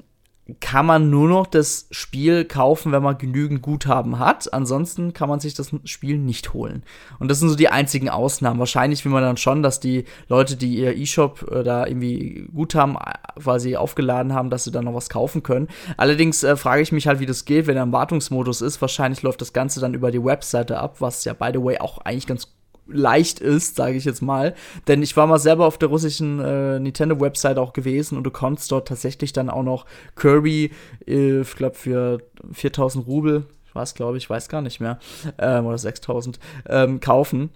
kann 0.60 0.86
man 0.86 1.10
nur 1.10 1.30
noch 1.30 1.48
das 1.48 1.88
Spiel 1.92 2.46
kaufen, 2.46 2.92
wenn 2.92 3.04
man 3.04 3.18
genügend 3.18 3.62
Guthaben 3.62 4.20
hat. 4.20 4.52
Ansonsten 4.54 5.14
kann 5.14 5.30
man 5.30 5.40
sich 5.40 5.54
das 5.54 5.72
Spiel 5.86 6.18
nicht 6.18 6.54
holen. 6.54 6.84
Und 7.20 7.30
das 7.30 7.40
sind 7.40 7.50
so 7.50 7.56
die 7.56 7.70
einzigen 7.70 8.10
Ausnahmen. 8.10 8.60
Wahrscheinlich 8.60 9.06
will 9.06 9.12
man 9.12 9.24
dann 9.24 9.38
schon, 9.38 9.64
dass 9.64 9.80
die 9.80 10.06
Leute, 10.28 10.58
die 10.58 10.76
ihr 10.76 10.98
E-Shop 10.98 11.50
äh, 11.52 11.64
da 11.64 11.86
irgendwie 11.86 12.48
Guthaben 12.54 12.96
äh, 12.96 13.40
quasi 13.40 13.76
aufgeladen 13.76 14.34
haben, 14.34 14.50
dass 14.50 14.64
sie 14.64 14.72
dann 14.72 14.86
noch 14.86 14.96
was 14.96 15.10
kaufen 15.10 15.44
können. 15.44 15.68
Allerdings 15.98 16.44
äh, 16.44 16.56
frage 16.58 16.82
ich 16.82 16.92
mich 16.92 17.08
halt, 17.08 17.20
wie 17.20 17.26
das 17.26 17.46
geht, 17.46 17.68
wenn 17.68 17.78
er 17.78 17.84
im 17.84 17.94
Wartungsmodus 17.94 18.62
ist. 18.62 18.82
Wahrscheinlich 18.82 19.22
läuft 19.22 19.42
das 19.42 19.54
Ganze 19.54 19.80
dann 19.80 19.94
über 19.94 20.12
die 20.12 20.24
Webseite 20.24 20.80
ab, 20.80 20.98
was 21.00 21.24
ja, 21.24 21.34
by 21.34 21.52
the 21.54 21.64
way, 21.64 21.78
auch 21.78 22.00
eigentlich 22.00 22.28
ganz 22.28 22.48
gut 22.48 22.61
leicht 22.88 23.40
ist, 23.40 23.76
sage 23.76 23.96
ich 23.96 24.06
jetzt 24.06 24.22
mal. 24.22 24.54
Denn 24.88 25.02
ich 25.02 25.16
war 25.18 25.28
mal 25.28 25.40
selber 25.40 25.66
auf 25.66 25.78
der 25.78 25.90
russischen 25.90 26.40
äh, 26.40 26.80
Nintendo-Website 26.80 27.58
auch 27.58 27.74
gewesen 27.74 28.18
und 28.18 28.24
du 28.24 28.32
konntest 28.32 28.72
dort 28.72 28.88
tatsächlich 28.88 29.34
dann 29.34 29.50
auch 29.50 29.64
noch 29.64 29.86
Kirby, 30.16 30.72
äh, 31.08 31.42
ich 31.42 31.56
glaube, 31.56 31.76
für 31.76 32.20
4000 32.52 33.06
Rubel, 33.08 33.46
weiß, 33.74 33.94
glaube 33.94 34.18
ich, 34.18 34.30
weiß 34.30 34.50
gar 34.50 34.62
nicht 34.62 34.80
mehr, 34.80 35.00
ähm, 35.38 35.66
oder 35.66 35.78
6000, 35.78 36.40
ähm, 36.68 37.00
kaufen. 37.00 37.50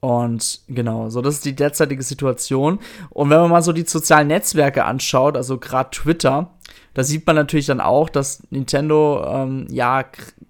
Und 0.00 0.62
genau, 0.66 1.10
so 1.10 1.22
das 1.22 1.36
ist 1.36 1.44
die 1.44 1.54
derzeitige 1.54 2.02
Situation. 2.02 2.80
Und 3.10 3.30
wenn 3.30 3.38
man 3.38 3.50
mal 3.50 3.62
so 3.62 3.72
die 3.72 3.86
sozialen 3.86 4.26
Netzwerke 4.26 4.84
anschaut, 4.84 5.36
also 5.36 5.58
gerade 5.58 5.90
Twitter, 5.90 6.50
da 6.92 7.04
sieht 7.04 7.24
man 7.24 7.36
natürlich 7.36 7.66
dann 7.66 7.80
auch, 7.80 8.08
dass 8.08 8.42
Nintendo 8.50 9.24
ähm, 9.24 9.68
ja 9.70 10.04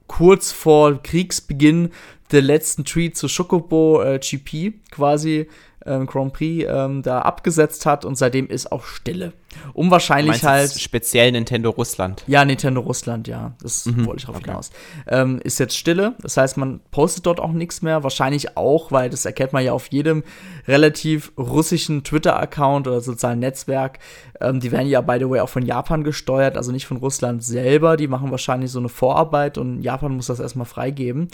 kurz 0.07 0.53
vor 0.53 1.03
Kriegsbeginn 1.03 1.91
den 2.33 2.45
letzten 2.45 2.85
Tweet 2.85 3.17
zu 3.17 3.29
Chocobo 3.29 4.03
äh, 4.03 4.19
GP 4.19 4.75
quasi 4.91 5.49
ähm, 5.87 6.07
Grand 6.07 6.33
Prix 6.33 6.67
ähm, 6.69 7.03
da 7.03 7.21
abgesetzt 7.21 7.87
hat 7.87 8.05
und 8.05 8.17
seitdem 8.17 8.49
ist 8.49 8.73
auch 8.73 8.85
Stille. 8.85 9.33
Um 9.73 9.91
wahrscheinlich 9.91 10.43
halt. 10.43 10.73
Speziell 10.73 11.33
Nintendo 11.33 11.71
Russland. 11.71 12.25
Ja, 12.27 12.45
Nintendo 12.45 12.81
Russland, 12.81 13.29
ja. 13.29 13.53
Das 13.63 13.87
mhm, 13.87 14.07
wollte 14.07 14.21
ich 14.21 14.27
drauf 14.27 14.37
okay. 14.37 14.47
hinaus. 14.47 14.71
Ähm, 15.07 15.41
ist 15.43 15.59
jetzt 15.59 15.77
Stille. 15.77 16.15
Das 16.21 16.37
heißt, 16.37 16.57
man 16.57 16.81
postet 16.91 17.27
dort 17.27 17.41
auch 17.41 17.53
nichts 17.53 17.83
mehr. 17.83 18.03
Wahrscheinlich 18.03 18.57
auch, 18.57 18.93
weil 18.93 19.11
das 19.11 19.25
erkennt 19.25 19.53
man 19.53 19.65
ja 19.65 19.73
auf 19.73 19.89
jedem 19.89 20.23
relativ 20.67 21.33
russischen 21.39 22.05
Twitter-Account 22.05 22.89
oder 22.89 23.01
sozialen 23.01 23.39
Netzwerk. 23.41 23.99
Ähm, 24.41 24.61
die 24.61 24.73
werden 24.73 24.89
ja, 24.89 25.01
by 25.01 25.19
the 25.19 25.29
way, 25.29 25.41
auch 25.41 25.49
von 25.49 25.65
Japan 25.65 26.05
gesteuert, 26.05 26.57
also 26.57 26.73
nicht 26.73 26.87
von 26.87 26.97
Russland 26.97 27.43
selber. 27.45 27.97
Die 27.97 28.09
machen 28.09 28.31
wahrscheinlich 28.31 28.71
so 28.71 28.79
eine 28.79 28.89
Vorarbeit 28.89 29.59
und 29.59 29.83
Japan 29.83 30.17
muss 30.17 30.27
das 30.27 30.41
erstmal 30.41 30.67
freigeben. 30.67 31.29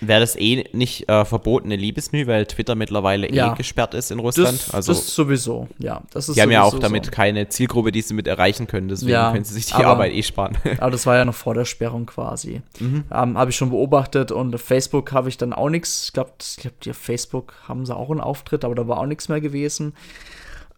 Wäre 0.00 0.20
das 0.20 0.34
eh 0.36 0.64
nicht 0.72 1.08
äh, 1.10 1.24
verbotene 1.26 1.76
Liebesmühe, 1.76 2.26
weil 2.26 2.46
Twitter 2.46 2.74
mittlerweile 2.74 3.26
eh 3.26 3.34
ja. 3.34 3.52
eh 3.52 3.56
gesperrt 3.56 3.92
ist 3.94 4.10
in 4.10 4.18
Russland? 4.18 4.58
Das, 4.58 4.74
also, 4.74 4.92
das 4.92 5.14
sowieso, 5.14 5.68
ja. 5.78 6.02
Das 6.12 6.28
ist 6.28 6.36
die 6.36 6.42
haben 6.42 6.50
ja 6.50 6.62
auch 6.62 6.78
damit 6.78 7.06
so. 7.06 7.10
keine 7.10 7.48
Zielgruppe, 7.60 7.92
die 7.92 8.00
sie 8.00 8.14
mit 8.14 8.26
erreichen 8.26 8.66
können, 8.66 8.88
deswegen 8.88 9.12
ja, 9.12 9.32
können 9.32 9.44
sie 9.44 9.52
sich 9.52 9.66
die 9.66 9.74
aber, 9.74 9.88
Arbeit 9.88 10.14
eh 10.14 10.22
sparen. 10.22 10.56
Aber 10.78 10.90
das 10.90 11.04
war 11.04 11.16
ja 11.16 11.26
noch 11.26 11.34
vor 11.34 11.52
der 11.52 11.66
Sperrung 11.66 12.06
quasi. 12.06 12.62
Mhm. 12.78 13.04
Ähm, 13.12 13.36
habe 13.36 13.50
ich 13.50 13.56
schon 13.56 13.68
beobachtet 13.68 14.32
und 14.32 14.58
Facebook 14.58 15.12
habe 15.12 15.28
ich 15.28 15.36
dann 15.36 15.52
auch 15.52 15.68
nichts. 15.68 16.04
Ich 16.06 16.12
glaube, 16.14 16.30
ich 16.40 16.56
glaub, 16.56 16.80
die 16.80 16.94
Facebook 16.94 17.52
haben 17.68 17.84
sie 17.84 17.94
auch 17.94 18.10
einen 18.10 18.20
Auftritt, 18.20 18.64
aber 18.64 18.74
da 18.74 18.88
war 18.88 18.96
auch 18.96 19.04
nichts 19.04 19.28
mehr 19.28 19.42
gewesen. 19.42 19.92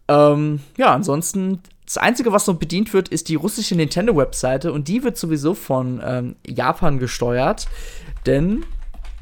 Ähm, 0.09 0.59
ja, 0.75 0.93
ansonsten 0.93 1.61
das 1.85 1.97
Einzige, 1.97 2.33
was 2.33 2.47
noch 2.47 2.55
bedient 2.55 2.93
wird, 2.93 3.07
ist 3.07 3.29
die 3.29 3.35
russische 3.35 3.75
Nintendo-Webseite 3.75 4.73
und 4.73 4.89
die 4.89 5.05
wird 5.05 5.15
sowieso 5.15 5.53
von 5.53 6.01
ähm, 6.05 6.35
Japan 6.45 6.99
gesteuert, 6.99 7.67
denn 8.25 8.65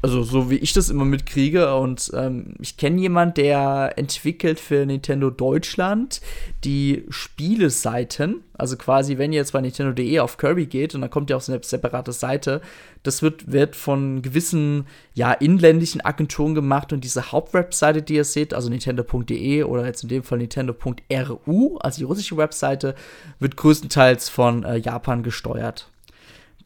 also 0.02 0.24
so 0.24 0.50
wie 0.50 0.56
ich 0.56 0.72
das 0.72 0.90
immer 0.90 1.04
mitkriege 1.04 1.76
und 1.76 2.10
ähm, 2.12 2.54
ich 2.60 2.76
kenne 2.76 3.00
jemanden, 3.00 3.34
der 3.34 3.92
entwickelt 3.96 4.58
für 4.58 4.84
Nintendo 4.84 5.30
Deutschland 5.30 6.20
die 6.64 7.04
Spieleseiten, 7.08 8.42
also 8.58 8.76
quasi 8.76 9.16
wenn 9.18 9.32
ihr 9.32 9.38
jetzt 9.38 9.52
bei 9.52 9.60
Nintendo.de 9.60 10.18
auf 10.18 10.38
Kirby 10.38 10.66
geht 10.66 10.96
und 10.96 11.02
dann 11.02 11.10
kommt 11.10 11.32
auch 11.32 11.40
so 11.40 11.52
eine 11.52 11.62
separate 11.62 12.10
Seite, 12.10 12.60
das 13.04 13.22
wird, 13.22 13.52
wird 13.52 13.76
von 13.76 14.22
gewissen 14.22 14.88
ja 15.14 15.32
inländischen 15.32 16.00
Agenturen 16.00 16.56
gemacht 16.56 16.92
und 16.92 17.04
diese 17.04 17.30
Hauptwebseite, 17.30 18.02
die 18.02 18.14
ihr 18.14 18.24
seht, 18.24 18.54
also 18.54 18.70
nintendo.de 18.70 19.62
oder 19.62 19.86
jetzt 19.86 20.02
in 20.02 20.08
dem 20.08 20.24
Fall 20.24 20.38
nintendo.ru, 20.38 21.76
also 21.78 21.98
die 21.98 22.04
russische 22.04 22.36
Webseite, 22.36 22.96
wird 23.38 23.56
größtenteils 23.56 24.28
von 24.28 24.64
äh, 24.64 24.78
Japan 24.78 25.22
gesteuert. 25.22 25.91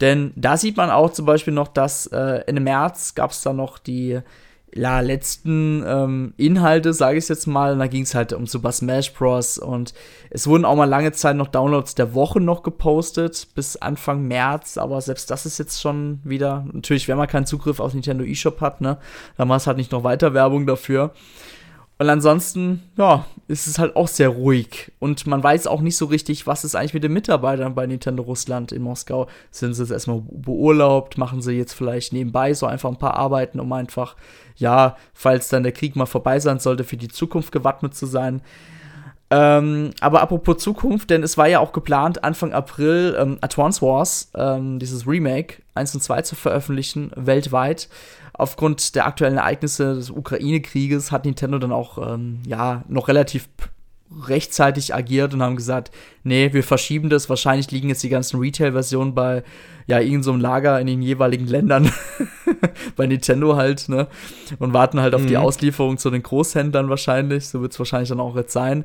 Denn 0.00 0.32
da 0.36 0.56
sieht 0.56 0.76
man 0.76 0.90
auch 0.90 1.12
zum 1.12 1.26
Beispiel 1.26 1.54
noch, 1.54 1.68
dass 1.68 2.06
äh, 2.08 2.42
Ende 2.46 2.60
März 2.60 3.14
gab 3.14 3.30
es 3.30 3.40
da 3.40 3.52
noch 3.52 3.78
die 3.78 4.20
ja, 4.76 5.00
letzten 5.00 5.82
ähm, 5.86 6.34
Inhalte, 6.36 6.92
sage 6.92 7.18
ich 7.18 7.28
jetzt 7.28 7.46
mal. 7.46 7.72
Und 7.72 7.78
da 7.78 7.86
ging 7.86 8.02
es 8.02 8.14
halt 8.14 8.32
um 8.32 8.46
Super 8.46 8.72
Smash 8.72 9.12
Bros. 9.14 9.58
Und 9.58 9.94
es 10.30 10.46
wurden 10.46 10.64
auch 10.64 10.76
mal 10.76 10.84
lange 10.84 11.12
Zeit 11.12 11.36
noch 11.36 11.48
Downloads 11.48 11.94
der 11.94 12.14
Woche 12.14 12.40
noch 12.40 12.62
gepostet, 12.62 13.48
bis 13.54 13.76
Anfang 13.76 14.22
März. 14.28 14.76
Aber 14.76 15.00
selbst 15.00 15.30
das 15.30 15.46
ist 15.46 15.58
jetzt 15.58 15.80
schon 15.80 16.20
wieder, 16.24 16.66
natürlich, 16.72 17.08
wenn 17.08 17.16
man 17.16 17.28
keinen 17.28 17.46
Zugriff 17.46 17.80
auf 17.80 17.94
Nintendo 17.94 18.24
eShop 18.24 18.60
hat, 18.60 18.80
ne, 18.80 18.98
dann 19.38 19.48
war 19.48 19.64
halt 19.64 19.76
nicht 19.78 19.92
noch 19.92 20.04
weiter 20.04 20.34
Werbung 20.34 20.66
dafür. 20.66 21.12
Und 21.98 22.10
ansonsten, 22.10 22.82
ja, 22.98 23.24
ist 23.48 23.66
es 23.66 23.78
halt 23.78 23.96
auch 23.96 24.08
sehr 24.08 24.28
ruhig. 24.28 24.92
Und 24.98 25.26
man 25.26 25.42
weiß 25.42 25.66
auch 25.66 25.80
nicht 25.80 25.96
so 25.96 26.06
richtig, 26.06 26.46
was 26.46 26.62
ist 26.62 26.74
eigentlich 26.74 26.92
mit 26.92 27.04
den 27.04 27.12
Mitarbeitern 27.12 27.74
bei 27.74 27.86
Nintendo 27.86 28.22
Russland 28.22 28.70
in 28.70 28.82
Moskau. 28.82 29.28
Sind 29.50 29.72
sie 29.72 29.82
jetzt 29.82 29.92
erstmal 29.92 30.22
beurlaubt? 30.28 31.16
Machen 31.16 31.40
sie 31.40 31.52
jetzt 31.52 31.72
vielleicht 31.72 32.12
nebenbei 32.12 32.52
so 32.52 32.66
einfach 32.66 32.90
ein 32.90 32.98
paar 32.98 33.14
Arbeiten, 33.14 33.60
um 33.60 33.72
einfach, 33.72 34.16
ja, 34.56 34.96
falls 35.14 35.48
dann 35.48 35.62
der 35.62 35.72
Krieg 35.72 35.96
mal 35.96 36.06
vorbei 36.06 36.38
sein 36.38 36.58
sollte, 36.58 36.84
für 36.84 36.98
die 36.98 37.08
Zukunft 37.08 37.50
gewappnet 37.50 37.94
zu 37.94 38.04
sein? 38.04 38.42
Ähm, 39.30 39.90
aber 40.00 40.22
apropos 40.22 40.58
Zukunft, 40.58 41.10
denn 41.10 41.22
es 41.22 41.36
war 41.36 41.48
ja 41.48 41.58
auch 41.58 41.72
geplant, 41.72 42.22
Anfang 42.22 42.52
April 42.52 43.16
ähm, 43.18 43.38
Advance 43.40 43.82
Wars, 43.82 44.30
ähm, 44.36 44.78
dieses 44.78 45.06
Remake 45.06 45.62
1 45.74 45.94
und 45.94 46.00
2 46.00 46.22
zu 46.22 46.36
veröffentlichen, 46.36 47.10
weltweit. 47.16 47.88
Aufgrund 48.34 48.94
der 48.94 49.06
aktuellen 49.06 49.38
Ereignisse 49.38 49.94
des 49.94 50.10
Ukraine-Krieges 50.10 51.10
hat 51.10 51.24
Nintendo 51.24 51.58
dann 51.58 51.72
auch 51.72 52.14
ähm, 52.14 52.40
ja 52.46 52.84
noch 52.86 53.08
relativ 53.08 53.48
rechtzeitig 54.10 54.94
agiert 54.94 55.34
und 55.34 55.42
haben 55.42 55.56
gesagt, 55.56 55.90
nee, 56.22 56.52
wir 56.52 56.62
verschieben 56.62 57.10
das. 57.10 57.28
Wahrscheinlich 57.28 57.70
liegen 57.70 57.88
jetzt 57.88 58.02
die 58.02 58.08
ganzen 58.08 58.40
Retail-Versionen 58.40 59.14
bei 59.14 59.42
ja 59.86 59.98
irgendeinem 59.98 60.22
so 60.22 60.36
Lager 60.36 60.80
in 60.80 60.86
den 60.86 61.02
jeweiligen 61.02 61.46
Ländern 61.46 61.90
bei 62.96 63.06
Nintendo 63.06 63.56
halt, 63.56 63.88
ne? 63.88 64.08
Und 64.58 64.72
warten 64.72 65.00
halt 65.00 65.14
auf 65.14 65.22
mhm. 65.22 65.26
die 65.28 65.36
Auslieferung 65.36 65.98
zu 65.98 66.10
den 66.10 66.22
Großhändlern 66.22 66.88
wahrscheinlich. 66.88 67.48
So 67.48 67.62
wird 67.62 67.72
es 67.72 67.78
wahrscheinlich 67.78 68.08
dann 68.08 68.20
auch 68.20 68.36
jetzt 68.36 68.52
sein. 68.52 68.84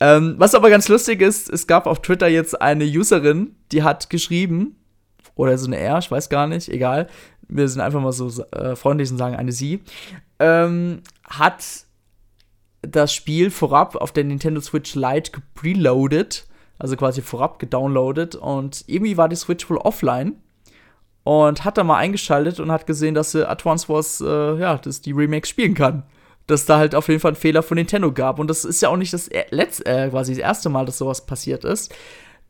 Ähm, 0.00 0.34
was 0.38 0.54
aber 0.54 0.70
ganz 0.70 0.88
lustig 0.88 1.20
ist, 1.20 1.50
es 1.50 1.66
gab 1.66 1.86
auf 1.86 2.00
Twitter 2.00 2.28
jetzt 2.28 2.60
eine 2.60 2.84
Userin, 2.84 3.54
die 3.70 3.82
hat 3.82 4.08
geschrieben, 4.08 4.76
oder 5.34 5.56
so 5.58 5.66
eine 5.66 5.78
R, 5.78 5.98
ich 5.98 6.10
weiß 6.10 6.28
gar 6.28 6.46
nicht, 6.46 6.68
egal, 6.68 7.08
wir 7.48 7.68
sind 7.68 7.80
einfach 7.80 8.00
mal 8.00 8.12
so 8.12 8.30
äh, 8.52 8.76
freundlich 8.76 9.10
und 9.10 9.18
sagen 9.18 9.36
eine 9.36 9.52
sie, 9.52 9.80
ähm, 10.38 11.02
hat 11.24 11.64
das 12.82 13.12
Spiel 13.12 13.50
vorab 13.50 13.96
auf 13.96 14.12
der 14.12 14.24
Nintendo 14.24 14.60
Switch 14.60 14.94
Lite 14.94 15.32
preloaded, 15.54 16.46
also 16.78 16.96
quasi 16.96 17.22
vorab 17.22 17.58
gedownloadet 17.58 18.36
und 18.36 18.84
irgendwie 18.86 19.16
war 19.16 19.28
die 19.28 19.36
Switch 19.36 19.68
wohl 19.68 19.78
offline 19.78 20.36
und 21.24 21.64
hat 21.64 21.78
da 21.78 21.84
mal 21.84 21.98
eingeschaltet 21.98 22.60
und 22.60 22.72
hat 22.72 22.86
gesehen, 22.86 23.14
dass 23.14 23.32
sie 23.32 23.48
Advance 23.48 23.88
Wars, 23.88 24.20
äh, 24.20 24.58
ja, 24.58 24.78
dass 24.78 25.00
die 25.00 25.12
Remakes 25.12 25.50
spielen 25.50 25.74
kann. 25.74 26.04
Dass 26.46 26.66
da 26.66 26.78
halt 26.78 26.94
auf 26.94 27.08
jeden 27.08 27.20
Fall 27.20 27.32
ein 27.32 27.36
Fehler 27.36 27.62
von 27.62 27.76
Nintendo 27.76 28.10
gab. 28.10 28.38
Und 28.38 28.48
das 28.48 28.64
ist 28.64 28.82
ja 28.82 28.88
auch 28.88 28.96
nicht 28.96 29.12
das 29.12 29.30
letzte, 29.50 29.86
äh, 29.86 30.08
quasi 30.08 30.32
das 30.32 30.40
erste 30.40 30.68
Mal, 30.68 30.86
dass 30.86 30.98
sowas 30.98 31.24
passiert 31.26 31.64
ist. 31.64 31.94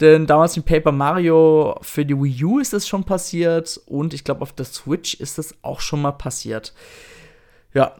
Denn 0.01 0.27
damals 0.27 0.57
mit 0.57 0.64
Paper 0.64 0.93
Mario 0.93 1.79
für 1.83 2.07
die 2.07 2.16
Wii 2.16 2.45
U 2.45 2.59
ist 2.59 2.73
das 2.73 2.88
schon 2.88 3.05
passiert 3.05 3.79
und 3.85 4.14
ich 4.14 4.25
glaube 4.25 4.40
auf 4.40 4.53
der 4.53 4.64
Switch 4.64 5.14
ist 5.14 5.37
das 5.37 5.55
auch 5.61 5.81
schon 5.81 6.01
mal 6.01 6.12
passiert. 6.12 6.73
Ja. 7.75 7.95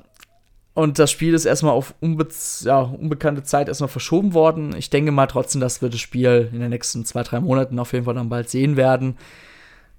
Und 0.81 0.99
das 0.99 1.11
Spiel 1.11 1.35
ist 1.35 1.45
erstmal 1.45 1.75
auf 1.75 1.95
unbe 2.01 2.27
ja, 2.63 2.81
unbekannte 2.81 3.43
Zeit 3.43 3.69
erstmal 3.69 3.89
verschoben 3.89 4.33
worden. 4.33 4.75
Ich 4.75 4.89
denke 4.89 5.13
mal 5.13 5.27
trotzdem, 5.27 5.61
dass 5.61 5.83
wir 5.83 5.91
das 5.91 6.01
Spiel 6.01 6.49
in 6.55 6.61
den 6.61 6.71
nächsten 6.71 7.05
zwei, 7.05 7.23
drei 7.23 7.39
Monaten 7.39 7.79
auf 7.79 7.93
jeden 7.93 8.07
Fall 8.07 8.15
dann 8.15 8.31
bald 8.31 8.49
sehen 8.49 8.79
werden. 8.79 9.19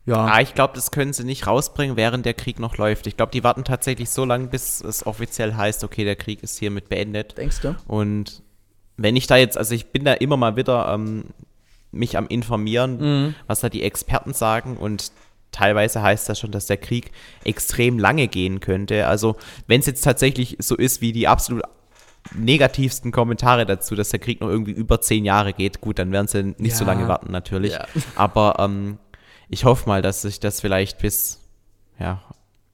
Ja. 0.08 0.26
Ah, 0.26 0.42
ich 0.42 0.56
glaube, 0.56 0.74
das 0.74 0.90
können 0.90 1.14
sie 1.14 1.24
nicht 1.24 1.46
rausbringen, 1.46 1.98
während 1.98 2.26
der 2.26 2.34
Krieg 2.34 2.60
noch 2.60 2.78
läuft. 2.78 3.06
Ich 3.06 3.16
glaube, 3.16 3.32
die 3.32 3.44
warten 3.44 3.64
tatsächlich 3.64 4.10
so 4.10 4.26
lange, 4.26 4.48
bis 4.48 4.82
es 4.82 5.06
offiziell 5.06 5.54
heißt, 5.54 5.84
okay, 5.84 6.04
der 6.04 6.16
Krieg 6.16 6.42
ist 6.42 6.58
hiermit 6.58 6.90
beendet. 6.90 7.38
Denkst 7.38 7.62
du? 7.62 7.76
Und 7.86 8.42
wenn 8.98 9.16
ich 9.16 9.28
da 9.28 9.38
jetzt, 9.38 9.60
also 9.60 9.76
ich 9.76 9.92
bin 9.92 10.04
da 10.04 10.14
immer 10.14 10.36
mal 10.36 10.56
wieder 10.56 10.92
ähm, 10.92 11.26
mich 11.92 12.18
am 12.18 12.26
informieren, 12.26 12.98
mhm. 12.98 13.36
was 13.46 13.60
da 13.60 13.70
die 13.70 13.84
Experten 13.84 14.34
sagen 14.34 14.78
und 14.78 15.12
teilweise 15.52 16.02
heißt 16.02 16.30
das 16.30 16.40
schon, 16.40 16.52
dass 16.52 16.66
der 16.66 16.78
Krieg 16.78 17.12
extrem 17.44 18.00
lange 18.00 18.28
gehen 18.28 18.60
könnte. 18.60 19.08
Also 19.08 19.36
wenn 19.68 19.80
es 19.80 19.86
jetzt 19.86 20.02
tatsächlich 20.02 20.58
so 20.60 20.76
ist 20.76 21.02
wie 21.02 21.12
die 21.12 21.28
absolut 21.28 21.64
negativsten 22.36 23.12
Kommentare 23.12 23.66
dazu, 23.66 23.96
dass 23.96 24.10
der 24.10 24.20
Krieg 24.20 24.42
noch 24.42 24.50
irgendwie 24.50 24.72
über 24.72 25.02
zehn 25.02 25.26
Jahre 25.26 25.54
geht, 25.54 25.82
gut, 25.82 26.00
dann 26.00 26.12
werden 26.12 26.28
sie 26.28 26.44
nicht 26.58 26.72
ja. 26.72 26.76
so 26.76 26.86
lange 26.86 27.08
warten 27.08 27.32
natürlich. 27.32 27.74
Ja. 27.74 27.86
Aber 28.16 28.58
ähm, 28.60 28.98
ich 29.50 29.66
hoffe 29.66 29.88
mal, 29.90 30.02
dass 30.02 30.22
sich 30.22 30.40
das 30.40 30.62
vielleicht 30.62 31.00
bis 31.00 31.42
ja, 32.00 32.22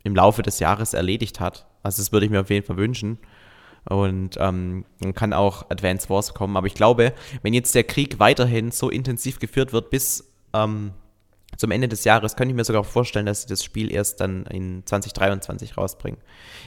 im 0.03 0.15
Laufe 0.15 0.41
des 0.41 0.59
Jahres 0.59 0.93
erledigt 0.93 1.39
hat. 1.39 1.65
Also 1.83 2.01
das 2.01 2.11
würde 2.11 2.25
ich 2.25 2.31
mir 2.31 2.41
auf 2.41 2.49
jeden 2.49 2.65
Fall 2.65 2.77
wünschen. 2.77 3.17
und 3.85 4.37
ähm, 4.37 4.85
dann 4.99 5.13
kann 5.13 5.33
auch 5.33 5.69
Advance 5.69 6.09
Wars 6.09 6.33
kommen. 6.33 6.57
Aber 6.57 6.67
ich 6.67 6.75
glaube, 6.75 7.13
wenn 7.41 7.53
jetzt 7.53 7.73
der 7.73 7.83
Krieg 7.83 8.19
weiterhin 8.19 8.71
so 8.71 8.89
intensiv 8.89 9.39
geführt 9.39 9.73
wird 9.73 9.89
bis 9.89 10.29
ähm, 10.53 10.91
zum 11.57 11.71
Ende 11.71 11.87
des 11.87 12.03
Jahres, 12.03 12.35
könnte 12.35 12.51
ich 12.51 12.55
mir 12.55 12.63
sogar 12.63 12.83
vorstellen, 12.83 13.25
dass 13.25 13.41
sie 13.41 13.47
das 13.47 13.63
Spiel 13.63 13.91
erst 13.91 14.21
dann 14.21 14.45
in 14.45 14.83
2023 14.85 15.77
rausbringen. 15.77 16.19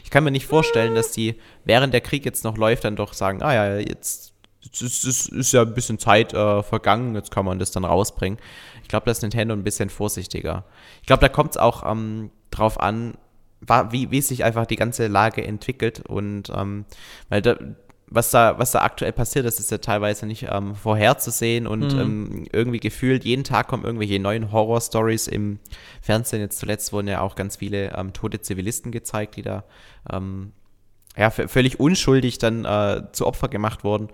Ich 0.04 0.10
kann 0.10 0.24
mir 0.24 0.30
nicht 0.30 0.46
vorstellen, 0.46 0.94
dass 0.94 1.12
die, 1.12 1.36
während 1.64 1.94
der 1.94 2.00
Krieg 2.00 2.24
jetzt 2.24 2.44
noch 2.44 2.56
läuft, 2.58 2.84
dann 2.84 2.96
doch 2.96 3.14
sagen, 3.14 3.42
ah 3.42 3.54
ja, 3.54 3.78
jetzt 3.78 4.34
ist, 4.80 5.04
ist, 5.04 5.28
ist, 5.28 5.52
ja 5.52 5.62
ein 5.62 5.74
bisschen 5.74 5.98
Zeit 5.98 6.34
äh, 6.34 6.62
vergangen, 6.62 7.14
jetzt 7.14 7.30
kann 7.30 7.44
man 7.44 7.58
das 7.58 7.70
dann 7.70 7.84
rausbringen. 7.84 8.38
Ich 8.82 8.88
glaube, 8.88 9.06
da 9.06 9.12
ist 9.12 9.22
Nintendo 9.22 9.54
ein 9.54 9.64
bisschen 9.64 9.88
vorsichtiger. 9.88 10.64
Ich 11.00 11.06
glaube, 11.06 11.20
da 11.20 11.28
kommt 11.28 11.52
es 11.52 11.56
auch 11.56 11.88
ähm, 11.90 12.30
drauf 12.50 12.78
an, 12.80 13.14
wie, 13.90 14.10
wie 14.10 14.20
sich 14.20 14.44
einfach 14.44 14.66
die 14.66 14.76
ganze 14.76 15.06
Lage 15.06 15.44
entwickelt 15.46 16.00
und 16.08 16.50
ähm, 16.54 16.86
weil 17.28 17.42
da, 17.42 17.56
was 18.10 18.30
da, 18.30 18.58
was 18.58 18.72
da 18.72 18.82
aktuell 18.82 19.12
passiert, 19.12 19.46
das 19.46 19.60
ist 19.60 19.70
ja 19.70 19.78
teilweise 19.78 20.26
nicht 20.26 20.46
ähm, 20.50 20.74
vorherzusehen 20.74 21.66
und 21.66 21.94
mhm. 21.94 22.00
ähm, 22.00 22.46
irgendwie 22.52 22.80
gefühlt, 22.80 23.24
jeden 23.24 23.44
Tag 23.44 23.68
kommen 23.68 23.84
irgendwelche 23.84 24.18
neuen 24.18 24.50
Horror-Stories 24.50 25.28
im 25.28 25.60
Fernsehen. 26.02 26.40
Jetzt 26.40 26.58
zuletzt 26.58 26.92
wurden 26.92 27.08
ja 27.08 27.20
auch 27.20 27.36
ganz 27.36 27.56
viele 27.56 27.96
ähm, 27.96 28.12
tote 28.12 28.40
Zivilisten 28.40 28.90
gezeigt, 28.90 29.36
die 29.36 29.42
da 29.42 29.64
ähm, 30.12 30.52
ja, 31.16 31.30
völlig 31.30 31.80
unschuldig 31.80 32.38
dann 32.38 32.64
äh, 32.64 33.02
zu 33.12 33.26
Opfer 33.26 33.48
gemacht 33.48 33.84
wurden. 33.84 34.08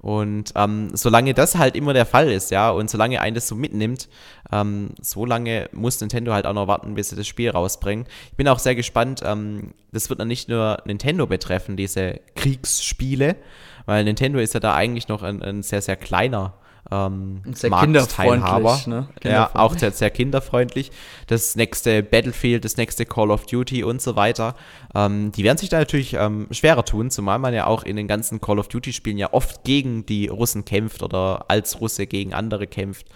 Und 0.00 0.52
ähm, 0.56 0.90
solange 0.94 1.34
das 1.34 1.58
halt 1.58 1.76
immer 1.76 1.92
der 1.92 2.06
Fall 2.06 2.30
ist, 2.30 2.50
ja, 2.50 2.70
und 2.70 2.88
solange 2.88 3.20
einen 3.20 3.34
das 3.34 3.46
so 3.46 3.54
mitnimmt, 3.54 4.08
ähm, 4.50 4.90
so 5.00 5.26
lange 5.26 5.68
muss 5.72 6.00
Nintendo 6.00 6.32
halt 6.32 6.46
auch 6.46 6.54
noch 6.54 6.68
warten, 6.68 6.94
bis 6.94 7.10
sie 7.10 7.16
das 7.16 7.26
Spiel 7.26 7.50
rausbringen. 7.50 8.06
Ich 8.30 8.36
bin 8.36 8.48
auch 8.48 8.58
sehr 8.58 8.74
gespannt, 8.74 9.20
ähm, 9.24 9.74
das 9.92 10.08
wird 10.08 10.20
dann 10.20 10.28
nicht 10.28 10.48
nur 10.48 10.78
Nintendo 10.86 11.26
betreffen, 11.26 11.76
diese 11.76 12.20
Kriegsspiele, 12.34 13.36
weil 13.84 14.04
Nintendo 14.04 14.38
ist 14.38 14.54
ja 14.54 14.60
da 14.60 14.74
eigentlich 14.74 15.08
noch 15.08 15.22
ein, 15.22 15.42
ein 15.42 15.62
sehr, 15.62 15.82
sehr 15.82 15.96
kleiner 15.96 16.54
ähm, 16.90 17.42
sehr 17.52 17.70
Marktteilhaber. 17.70 18.80
Ne? 18.86 19.08
Ja, 19.22 19.50
auch 19.54 19.76
sehr, 19.76 19.92
sehr 19.92 20.10
kinderfreundlich. 20.10 20.90
Das 21.26 21.56
nächste 21.56 22.02
Battlefield, 22.02 22.64
das 22.64 22.76
nächste 22.76 23.06
Call 23.06 23.30
of 23.30 23.46
Duty 23.46 23.84
und 23.84 24.02
so 24.02 24.16
weiter. 24.16 24.54
Ähm, 24.94 25.32
die 25.32 25.44
werden 25.44 25.58
sich 25.58 25.68
da 25.68 25.78
natürlich 25.78 26.14
ähm, 26.14 26.48
schwerer 26.50 26.84
tun, 26.84 27.10
zumal 27.10 27.38
man 27.38 27.54
ja 27.54 27.66
auch 27.66 27.84
in 27.84 27.96
den 27.96 28.08
ganzen 28.08 28.40
Call 28.40 28.58
of 28.58 28.68
Duty-Spielen 28.68 29.18
ja 29.18 29.32
oft 29.32 29.64
gegen 29.64 30.06
die 30.06 30.28
Russen 30.28 30.64
kämpft 30.64 31.02
oder 31.02 31.44
als 31.48 31.80
Russe 31.80 32.06
gegen 32.06 32.34
andere 32.34 32.66
kämpft. 32.66 33.06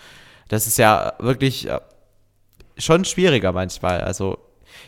Das 0.49 0.67
ist 0.67 0.79
ja 0.79 1.15
wirklich 1.19 1.69
äh, 1.69 1.81
schon 2.79 3.05
schwieriger 3.05 3.53
manchmal. 3.53 4.01
Also 4.03 4.39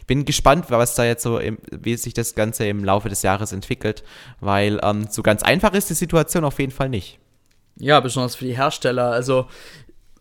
ich 0.00 0.06
bin 0.06 0.24
gespannt, 0.24 0.66
was 0.68 0.94
da 0.94 1.04
jetzt 1.04 1.22
so, 1.22 1.38
im, 1.38 1.58
wie 1.70 1.96
sich 1.96 2.14
das 2.14 2.34
Ganze 2.34 2.66
im 2.66 2.84
Laufe 2.84 3.08
des 3.08 3.22
Jahres 3.22 3.52
entwickelt, 3.52 4.04
weil 4.40 4.80
ähm, 4.82 5.06
so 5.10 5.22
ganz 5.22 5.42
einfach 5.42 5.72
ist 5.72 5.90
die 5.90 5.94
Situation 5.94 6.44
auf 6.44 6.58
jeden 6.58 6.72
Fall 6.72 6.88
nicht. 6.88 7.18
Ja, 7.78 8.00
besonders 8.00 8.36
für 8.36 8.46
die 8.46 8.56
Hersteller. 8.56 9.10
Also, 9.10 9.46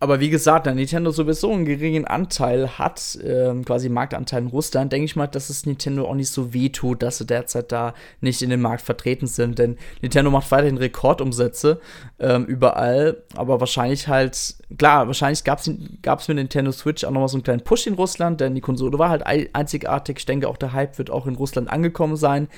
aber 0.01 0.19
wie 0.19 0.29
gesagt, 0.29 0.67
da 0.67 0.73
Nintendo 0.73 1.09
sowieso 1.09 1.53
einen 1.53 1.63
geringen 1.63 2.05
Anteil 2.05 2.77
hat, 2.77 3.17
ähm, 3.23 3.63
quasi 3.63 3.87
Marktanteil 3.87 4.43
in 4.43 4.49
Russland, 4.49 4.91
denke 4.91 5.05
ich 5.05 5.15
mal, 5.15 5.27
dass 5.27 5.49
es 5.49 5.65
Nintendo 5.65 6.05
auch 6.05 6.15
nicht 6.15 6.29
so 6.29 6.53
weh 6.53 6.67
tut, 6.67 7.01
dass 7.01 7.17
sie 7.17 7.25
derzeit 7.25 7.71
da 7.71 7.93
nicht 8.19 8.41
in 8.41 8.49
dem 8.49 8.61
Markt 8.61 8.81
vertreten 8.81 9.25
sind. 9.25 9.57
Denn 9.57 9.77
Nintendo 10.01 10.31
macht 10.31 10.51
weiterhin 10.51 10.77
Rekordumsätze 10.77 11.79
ähm, 12.19 12.43
überall, 12.45 13.23
aber 13.35 13.61
wahrscheinlich 13.61 14.09
halt, 14.09 14.55
klar, 14.77 15.07
wahrscheinlich 15.07 15.45
gab 15.45 15.59
es 15.59 16.27
mit 16.27 16.37
Nintendo 16.37 16.73
Switch 16.73 17.05
auch 17.05 17.11
nochmal 17.11 17.29
so 17.29 17.37
einen 17.37 17.43
kleinen 17.43 17.63
Push 17.63 17.87
in 17.87 17.93
Russland, 17.93 18.41
denn 18.41 18.53
die 18.53 18.61
Konsole 18.61 18.99
war 18.99 19.09
halt 19.09 19.23
einzigartig. 19.25 20.17
Ich 20.19 20.25
denke, 20.25 20.49
auch 20.49 20.57
der 20.57 20.73
Hype 20.73 20.97
wird 20.97 21.09
auch 21.09 21.25
in 21.25 21.35
Russland 21.35 21.69
angekommen 21.69 22.17
sein. 22.17 22.49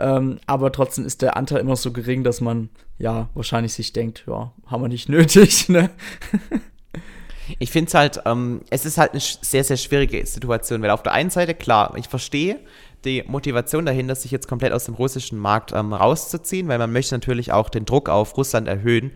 Ähm, 0.00 0.38
aber 0.46 0.72
trotzdem 0.72 1.04
ist 1.04 1.22
der 1.22 1.36
Anteil 1.36 1.60
immer 1.60 1.76
so 1.76 1.92
gering, 1.92 2.24
dass 2.24 2.40
man 2.40 2.70
ja 2.98 3.28
wahrscheinlich 3.34 3.74
sich 3.74 3.92
denkt, 3.92 4.24
ja, 4.26 4.52
haben 4.66 4.82
wir 4.82 4.88
nicht 4.88 5.08
nötig, 5.10 5.68
ne? 5.68 5.90
Ich 7.58 7.70
finde 7.72 7.88
es 7.88 7.94
halt, 7.94 8.20
ähm, 8.26 8.60
es 8.70 8.86
ist 8.86 8.96
halt 8.96 9.10
eine 9.10 9.20
sehr, 9.20 9.64
sehr 9.64 9.76
schwierige 9.76 10.24
Situation, 10.24 10.82
weil 10.82 10.90
auf 10.90 11.02
der 11.02 11.12
einen 11.12 11.30
Seite, 11.30 11.54
klar, 11.54 11.92
ich 11.96 12.08
verstehe 12.08 12.60
die 13.04 13.24
Motivation 13.26 13.86
dahinter, 13.86 14.14
sich 14.14 14.30
jetzt 14.30 14.46
komplett 14.46 14.72
aus 14.72 14.84
dem 14.84 14.94
russischen 14.94 15.38
Markt 15.38 15.72
ähm, 15.72 15.92
rauszuziehen, 15.92 16.68
weil 16.68 16.78
man 16.78 16.92
möchte 16.92 17.14
natürlich 17.14 17.50
auch 17.52 17.68
den 17.68 17.86
Druck 17.86 18.08
auf 18.08 18.36
Russland 18.36 18.68
erhöhen, 18.68 19.12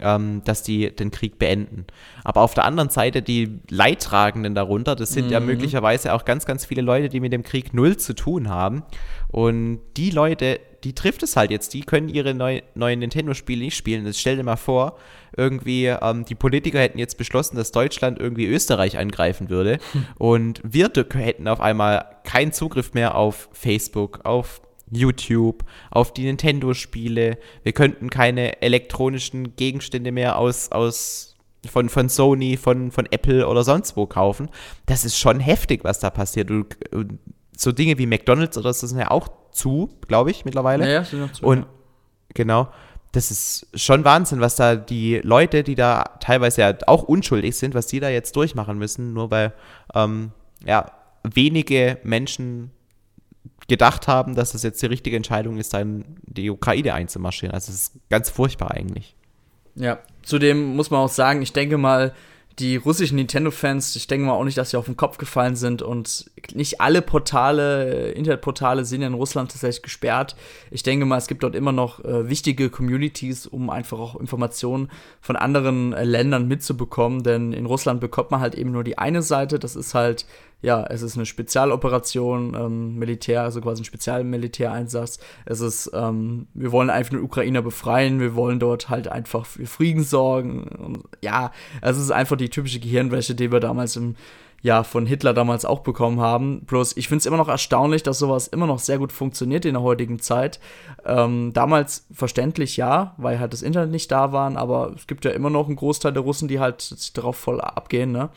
ähm, 0.00 0.42
dass 0.44 0.62
die 0.62 0.94
den 0.94 1.10
Krieg 1.10 1.38
beenden. 1.38 1.86
Aber 2.24 2.42
auf 2.42 2.54
der 2.54 2.64
anderen 2.64 2.90
Seite 2.90 3.22
die 3.22 3.60
Leidtragenden 3.70 4.54
darunter, 4.54 4.94
das 4.94 5.10
sind 5.10 5.26
mhm. 5.26 5.32
ja 5.32 5.40
möglicherweise 5.40 6.12
auch 6.12 6.24
ganz, 6.24 6.44
ganz 6.46 6.64
viele 6.66 6.82
Leute, 6.82 7.08
die 7.08 7.20
mit 7.20 7.32
dem 7.32 7.42
Krieg 7.42 7.72
null 7.72 7.96
zu 7.96 8.14
tun 8.14 8.48
haben. 8.48 8.82
Und 9.28 9.80
die 9.96 10.10
Leute, 10.10 10.60
die 10.84 10.94
trifft 10.94 11.22
es 11.22 11.36
halt 11.36 11.50
jetzt, 11.50 11.74
die 11.74 11.80
können 11.80 12.08
ihre 12.08 12.34
neu, 12.34 12.62
neuen 12.74 13.00
Nintendo-Spiele 13.00 13.64
nicht 13.64 13.76
spielen. 13.76 14.06
Jetzt 14.06 14.20
stell 14.20 14.36
dir 14.36 14.44
mal 14.44 14.56
vor, 14.56 14.96
irgendwie 15.36 15.86
ähm, 15.86 16.24
die 16.24 16.34
Politiker 16.34 16.78
hätten 16.78 16.98
jetzt 16.98 17.18
beschlossen, 17.18 17.56
dass 17.56 17.72
Deutschland 17.72 18.18
irgendwie 18.18 18.46
Österreich 18.46 18.98
angreifen 18.98 19.50
würde. 19.50 19.78
Hm. 19.92 20.06
Und 20.18 20.60
wir 20.62 20.90
hätten 21.14 21.48
auf 21.48 21.60
einmal 21.60 22.04
keinen 22.24 22.52
Zugriff 22.52 22.94
mehr 22.94 23.14
auf 23.14 23.48
Facebook, 23.52 24.20
auf 24.24 24.60
YouTube, 24.90 25.64
auf 25.90 26.12
die 26.12 26.24
Nintendo-Spiele. 26.24 27.38
Wir 27.62 27.72
könnten 27.72 28.10
keine 28.10 28.62
elektronischen 28.62 29.56
Gegenstände 29.56 30.12
mehr 30.12 30.38
aus, 30.38 30.70
aus 30.70 31.36
von, 31.66 31.88
von 31.88 32.08
Sony, 32.08 32.56
von, 32.56 32.90
von 32.90 33.06
Apple 33.10 33.46
oder 33.48 33.64
sonst 33.64 33.96
wo 33.96 34.06
kaufen. 34.06 34.48
Das 34.86 35.04
ist 35.04 35.18
schon 35.18 35.40
heftig, 35.40 35.84
was 35.84 35.98
da 35.98 36.10
passiert. 36.10 36.50
Und, 36.50 36.76
so 37.56 37.72
Dinge 37.72 37.98
wie 37.98 38.06
McDonalds 38.06 38.58
oder 38.58 38.72
so 38.72 38.86
sind 38.86 38.98
ja 38.98 39.10
auch 39.10 39.28
zu, 39.50 39.88
glaube 40.06 40.30
ich, 40.30 40.44
mittlerweile. 40.44 40.84
Ja, 40.84 40.92
ja, 40.92 41.04
sind 41.04 41.20
noch 41.20 41.32
zu. 41.32 41.44
Und 41.44 41.60
ja. 41.60 41.66
genau, 42.34 42.68
das 43.12 43.30
ist 43.30 43.66
schon 43.74 44.04
Wahnsinn, 44.04 44.40
was 44.40 44.56
da 44.56 44.76
die 44.76 45.20
Leute, 45.22 45.62
die 45.62 45.74
da 45.74 46.04
teilweise 46.20 46.60
ja 46.60 46.74
auch 46.86 47.02
unschuldig 47.02 47.56
sind, 47.56 47.74
was 47.74 47.86
die 47.86 47.98
da 47.98 48.10
jetzt 48.10 48.36
durchmachen 48.36 48.76
müssen, 48.76 49.14
nur 49.14 49.30
weil 49.30 49.54
ähm, 49.94 50.32
ja, 50.66 50.92
wenige 51.22 51.98
Menschen 52.02 52.72
gedacht 53.68 54.08
haben, 54.08 54.34
dass 54.34 54.52
das 54.52 54.62
jetzt 54.62 54.80
die 54.82 54.86
richtige 54.86 55.16
Entscheidung 55.16 55.58
ist, 55.58 55.74
dann 55.74 56.04
die 56.22 56.50
Ukraine 56.50 56.94
einzumarschieren. 56.94 57.54
Also 57.54 57.72
es 57.72 57.88
ist 57.88 57.92
ganz 58.10 58.30
furchtbar 58.30 58.72
eigentlich. 58.72 59.14
Ja, 59.74 59.98
zudem 60.22 60.76
muss 60.76 60.90
man 60.90 61.00
auch 61.00 61.10
sagen, 61.10 61.42
ich 61.42 61.52
denke 61.52 61.76
mal, 61.78 62.14
die 62.58 62.76
russischen 62.76 63.16
Nintendo-Fans, 63.16 63.94
ich 63.96 64.06
denke 64.06 64.26
mal 64.26 64.32
auch 64.32 64.44
nicht, 64.44 64.56
dass 64.56 64.70
sie 64.70 64.78
auf 64.78 64.86
den 64.86 64.96
Kopf 64.96 65.18
gefallen 65.18 65.56
sind 65.56 65.82
und 65.82 66.30
nicht 66.54 66.80
alle 66.80 67.02
Portale, 67.02 68.12
Internetportale 68.12 68.86
sind 68.86 69.02
in 69.02 69.12
Russland 69.12 69.50
tatsächlich 69.50 69.82
gesperrt. 69.82 70.36
Ich 70.70 70.82
denke 70.82 71.04
mal, 71.04 71.18
es 71.18 71.26
gibt 71.26 71.42
dort 71.42 71.54
immer 71.54 71.72
noch 71.72 72.02
äh, 72.02 72.30
wichtige 72.30 72.70
Communities, 72.70 73.46
um 73.46 73.68
einfach 73.68 73.98
auch 73.98 74.16
Informationen 74.16 74.90
von 75.20 75.36
anderen 75.36 75.92
äh, 75.92 76.04
Ländern 76.04 76.48
mitzubekommen, 76.48 77.22
denn 77.22 77.52
in 77.52 77.66
Russland 77.66 78.00
bekommt 78.00 78.30
man 78.30 78.40
halt 78.40 78.54
eben 78.54 78.72
nur 78.72 78.84
die 78.84 78.96
eine 78.96 79.20
Seite, 79.20 79.58
das 79.58 79.76
ist 79.76 79.92
halt 79.92 80.24
ja, 80.66 80.84
es 80.90 81.02
ist 81.02 81.14
eine 81.14 81.26
Spezialoperation, 81.26 82.54
ähm, 82.54 82.96
Militär, 82.96 83.42
also 83.42 83.60
quasi 83.60 83.82
ein 83.82 83.84
Spezialmilitäreinsatz. 83.84 85.20
Es 85.44 85.60
ist, 85.60 85.92
ähm, 85.94 86.48
wir 86.54 86.72
wollen 86.72 86.90
einfach 86.90 87.10
den 87.10 87.22
Ukrainer 87.22 87.62
befreien, 87.62 88.18
wir 88.18 88.34
wollen 88.34 88.58
dort 88.58 88.88
halt 88.88 89.06
einfach 89.06 89.46
für 89.46 89.64
Frieden 89.66 90.02
sorgen. 90.02 90.64
Und, 90.64 91.04
ja, 91.22 91.52
es 91.82 91.96
ist 91.96 92.10
einfach 92.10 92.36
die 92.36 92.50
typische 92.50 92.80
Gehirnwäsche, 92.80 93.36
die 93.36 93.52
wir 93.52 93.60
damals 93.60 93.94
im 93.94 94.16
ja, 94.60 94.82
von 94.82 95.06
Hitler 95.06 95.34
damals 95.34 95.64
auch 95.64 95.80
bekommen 95.80 96.18
haben. 96.18 96.62
Bloß, 96.62 96.96
ich 96.96 97.06
finde 97.06 97.20
es 97.20 97.26
immer 97.26 97.36
noch 97.36 97.48
erstaunlich, 97.48 98.02
dass 98.02 98.18
sowas 98.18 98.48
immer 98.48 98.66
noch 98.66 98.80
sehr 98.80 98.98
gut 98.98 99.12
funktioniert 99.12 99.64
in 99.64 99.74
der 99.74 99.82
heutigen 99.84 100.18
Zeit. 100.18 100.58
Ähm, 101.04 101.52
damals 101.52 102.06
verständlich 102.10 102.76
ja, 102.76 103.14
weil 103.18 103.38
halt 103.38 103.52
das 103.52 103.62
Internet 103.62 103.92
nicht 103.92 104.10
da 104.10 104.32
war, 104.32 104.56
aber 104.56 104.94
es 104.96 105.06
gibt 105.06 105.24
ja 105.24 105.30
immer 105.30 105.50
noch 105.50 105.68
einen 105.68 105.76
Großteil 105.76 106.12
der 106.12 106.24
Russen, 106.24 106.48
die 106.48 106.58
halt 106.58 106.80
sich 106.80 107.12
darauf 107.12 107.36
voll 107.36 107.60
abgehen, 107.60 108.10
ne? 108.10 108.30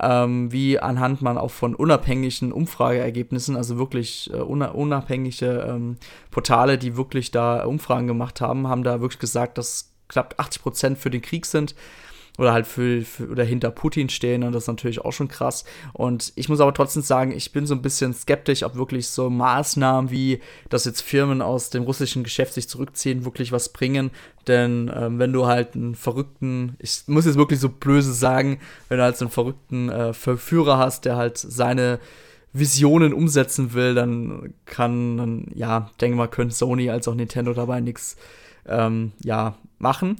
Ähm, 0.00 0.52
wie 0.52 0.78
anhand 0.78 1.22
man 1.22 1.38
auch 1.38 1.50
von 1.50 1.74
unabhängigen 1.74 2.52
Umfrageergebnissen, 2.52 3.56
also 3.56 3.78
wirklich 3.78 4.30
äh, 4.32 4.36
unabhängige 4.36 5.66
ähm, 5.68 5.96
Portale, 6.30 6.78
die 6.78 6.96
wirklich 6.96 7.30
da 7.30 7.64
Umfragen 7.64 8.06
gemacht 8.06 8.40
haben, 8.40 8.68
haben 8.68 8.82
da 8.82 9.00
wirklich 9.00 9.20
gesagt, 9.20 9.58
dass 9.58 9.92
knapp 10.08 10.34
80 10.38 10.62
Prozent 10.62 10.98
für 10.98 11.10
den 11.10 11.22
Krieg 11.22 11.46
sind 11.46 11.74
oder 12.38 12.52
halt 12.52 12.66
für, 12.66 13.02
für, 13.02 13.28
oder 13.28 13.44
hinter 13.44 13.70
Putin 13.70 14.08
stehen 14.08 14.42
und 14.42 14.52
das 14.52 14.64
ist 14.64 14.68
natürlich 14.68 15.00
auch 15.00 15.12
schon 15.12 15.28
krass. 15.28 15.64
Und 15.92 16.32
ich 16.36 16.48
muss 16.48 16.60
aber 16.60 16.74
trotzdem 16.74 17.02
sagen, 17.02 17.32
ich 17.32 17.52
bin 17.52 17.66
so 17.66 17.74
ein 17.74 17.82
bisschen 17.82 18.14
skeptisch, 18.14 18.62
ob 18.62 18.76
wirklich 18.76 19.08
so 19.08 19.30
Maßnahmen 19.30 20.10
wie, 20.10 20.40
dass 20.68 20.84
jetzt 20.84 21.02
Firmen 21.02 21.42
aus 21.42 21.70
dem 21.70 21.84
russischen 21.84 22.24
Geschäft 22.24 22.54
sich 22.54 22.68
zurückziehen, 22.68 23.24
wirklich 23.24 23.52
was 23.52 23.70
bringen. 23.70 24.10
Denn 24.46 24.90
ähm, 24.94 25.18
wenn 25.18 25.32
du 25.32 25.46
halt 25.46 25.74
einen 25.74 25.94
verrückten, 25.94 26.76
ich 26.78 27.02
muss 27.06 27.26
jetzt 27.26 27.36
wirklich 27.36 27.60
so 27.60 27.68
böse 27.68 28.12
sagen, 28.12 28.60
wenn 28.88 28.98
du 28.98 29.04
halt 29.04 29.16
so 29.16 29.24
einen 29.24 29.32
verrückten 29.32 29.88
äh, 29.88 30.12
Verführer 30.12 30.78
hast, 30.78 31.04
der 31.04 31.16
halt 31.16 31.38
seine 31.38 31.98
Visionen 32.52 33.12
umsetzen 33.12 33.74
will, 33.74 33.94
dann 33.94 34.54
kann, 34.64 35.18
dann, 35.18 35.46
ja, 35.54 35.90
denke 36.00 36.16
mal, 36.16 36.28
können 36.28 36.50
Sony 36.50 36.90
als 36.90 37.06
auch 37.08 37.14
Nintendo 37.14 37.52
dabei 37.52 37.80
nichts 37.80 38.16
ähm, 38.68 39.12
ja, 39.22 39.54
machen. 39.78 40.16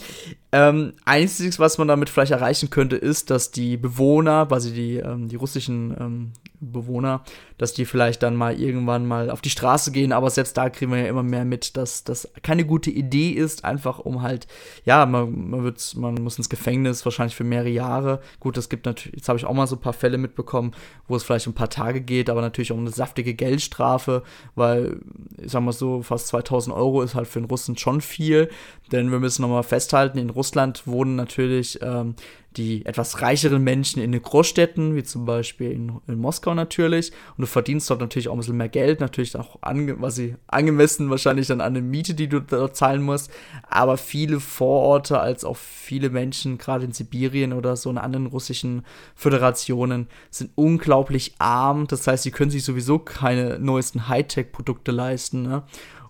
Ähm, 0.52 0.94
einziges, 1.04 1.58
was 1.58 1.78
man 1.78 1.88
damit 1.88 2.08
vielleicht 2.08 2.32
erreichen 2.32 2.70
könnte, 2.70 2.96
ist, 2.96 3.30
dass 3.30 3.50
die 3.50 3.76
Bewohner, 3.76 4.46
quasi 4.46 4.72
die, 4.72 4.96
ähm, 4.96 5.28
die 5.28 5.36
russischen 5.36 5.96
ähm, 5.98 6.32
Bewohner, 6.60 7.22
dass 7.58 7.74
die 7.74 7.84
vielleicht 7.84 8.22
dann 8.22 8.36
mal 8.36 8.58
irgendwann 8.58 9.06
mal 9.06 9.30
auf 9.30 9.40
die 9.40 9.50
Straße 9.50 9.92
gehen, 9.92 10.12
aber 10.12 10.30
selbst 10.30 10.56
da 10.56 10.70
kriegen 10.70 10.92
wir 10.92 10.98
ja 10.98 11.06
immer 11.06 11.22
mehr 11.22 11.44
mit, 11.44 11.76
dass 11.76 12.04
das 12.04 12.28
keine 12.42 12.64
gute 12.64 12.90
Idee 12.90 13.30
ist, 13.30 13.64
einfach 13.64 13.98
um 13.98 14.22
halt, 14.22 14.46
ja, 14.84 15.06
man, 15.06 15.50
man, 15.50 15.64
wird, 15.64 15.94
man 15.96 16.14
muss 16.14 16.38
ins 16.38 16.48
Gefängnis, 16.48 17.04
wahrscheinlich 17.04 17.36
für 17.36 17.44
mehrere 17.44 17.68
Jahre. 17.68 18.20
Gut, 18.40 18.56
es 18.56 18.68
gibt 18.68 18.86
natürlich, 18.86 19.16
jetzt 19.16 19.28
habe 19.28 19.38
ich 19.38 19.44
auch 19.44 19.54
mal 19.54 19.66
so 19.66 19.76
ein 19.76 19.80
paar 19.80 19.92
Fälle 19.92 20.18
mitbekommen, 20.18 20.72
wo 21.08 21.16
es 21.16 21.22
vielleicht 21.22 21.46
ein 21.46 21.54
paar 21.54 21.70
Tage 21.70 22.00
geht, 22.00 22.30
aber 22.30 22.40
natürlich 22.40 22.72
auch 22.72 22.78
eine 22.78 22.90
saftige 22.90 23.34
Geldstrafe, 23.34 24.22
weil, 24.54 25.00
ich 25.38 25.52
sag 25.52 25.62
mal 25.62 25.72
so, 25.72 26.02
fast 26.02 26.28
2000 26.28 26.74
Euro 26.74 27.02
ist 27.02 27.14
halt 27.14 27.28
für 27.28 27.40
den 27.40 27.48
Russen 27.48 27.76
schon 27.76 28.00
viel, 28.00 28.50
denn 28.92 29.10
wir 29.10 29.18
müssen 29.18 29.42
nochmal 29.48 29.62
festhalten, 29.62 30.18
in 30.18 30.30
Russland 30.30 30.86
wohnen 30.86 31.16
natürlich 31.16 31.80
ähm, 31.82 32.14
die 32.56 32.86
etwas 32.86 33.20
reicheren 33.20 33.62
Menschen 33.62 34.02
in 34.02 34.12
den 34.12 34.22
Großstädten, 34.22 34.94
wie 34.96 35.02
zum 35.02 35.26
Beispiel 35.26 35.72
in, 35.72 36.00
in, 36.06 36.18
Moskau 36.18 36.54
natürlich. 36.54 37.12
Und 37.36 37.42
du 37.42 37.46
verdienst 37.46 37.90
dort 37.90 38.00
natürlich 38.00 38.28
auch 38.28 38.32
ein 38.32 38.38
bisschen 38.38 38.56
mehr 38.56 38.68
Geld, 38.68 39.00
natürlich 39.00 39.36
auch 39.36 39.58
ange 39.60 40.00
was 40.00 40.14
sie 40.14 40.36
angemessen 40.46 41.10
wahrscheinlich 41.10 41.48
dann 41.48 41.60
an 41.60 41.74
der 41.74 41.82
Miete, 41.82 42.14
die 42.14 42.28
du 42.28 42.40
dort 42.40 42.76
zahlen 42.76 43.02
musst. 43.02 43.30
Aber 43.68 43.98
viele 43.98 44.40
Vororte, 44.40 45.20
als 45.20 45.44
auch 45.44 45.56
viele 45.56 46.08
Menschen, 46.08 46.56
gerade 46.56 46.86
in 46.86 46.92
Sibirien 46.92 47.52
oder 47.52 47.76
so 47.76 47.90
in 47.90 47.98
anderen 47.98 48.26
russischen 48.26 48.86
Föderationen, 49.14 50.08
sind 50.30 50.50
unglaublich 50.54 51.34
arm. 51.38 51.86
Das 51.86 52.06
heißt, 52.06 52.22
sie 52.22 52.30
können 52.30 52.50
sich 52.50 52.64
sowieso 52.64 52.98
keine 52.98 53.58
neuesten 53.58 54.08
Hightech-Produkte 54.08 54.92
leisten. 54.92 55.42
Ne? 55.42 55.62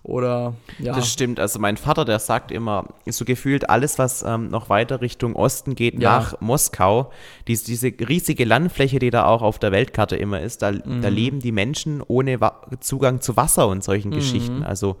Oder 0.07 0.53
ja. 0.79 0.95
Das 0.95 1.11
stimmt. 1.11 1.37
Also 1.37 1.59
mein 1.59 1.75
Vater, 1.75 2.05
der 2.05 2.19
sagt 2.19 2.51
immer, 2.51 2.85
so 3.05 3.25
gefühlt 3.25 3.69
alles, 3.69 3.99
was 3.99 4.23
ähm, 4.23 4.47
noch 4.47 4.69
weiter 4.69 5.01
Richtung 5.01 5.35
Osten 5.35 5.75
geht, 5.75 6.01
ja. 6.01 6.19
nach 6.19 6.39
Moskau, 6.39 7.11
dies, 7.47 7.63
diese 7.63 7.87
riesige 7.87 8.45
Landfläche, 8.45 8.99
die 8.99 9.09
da 9.09 9.25
auch 9.25 9.41
auf 9.41 9.59
der 9.59 9.73
Weltkarte 9.73 10.15
immer 10.15 10.39
ist, 10.39 10.61
da, 10.61 10.71
mhm. 10.71 11.01
da 11.01 11.09
leben 11.09 11.41
die 11.41 11.51
Menschen 11.51 12.01
ohne 12.01 12.39
Wa 12.39 12.61
Zugang 12.79 13.19
zu 13.19 13.35
Wasser 13.35 13.67
und 13.67 13.83
solchen 13.83 14.11
mhm. 14.11 14.15
Geschichten. 14.15 14.63
Also 14.63 14.95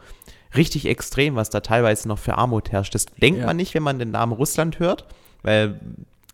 richtig 0.57 0.85
extrem, 0.85 1.35
was 1.35 1.49
da 1.49 1.61
teilweise 1.61 2.09
noch 2.09 2.19
für 2.19 2.37
Armut 2.37 2.73
herrscht. 2.73 2.93
Das 2.93 3.05
denkt 3.05 3.39
ja. 3.39 3.45
man 3.45 3.55
nicht, 3.55 3.73
wenn 3.75 3.83
man 3.83 3.99
den 3.99 4.11
Namen 4.11 4.33
Russland 4.33 4.79
hört, 4.79 5.05
weil 5.41 5.79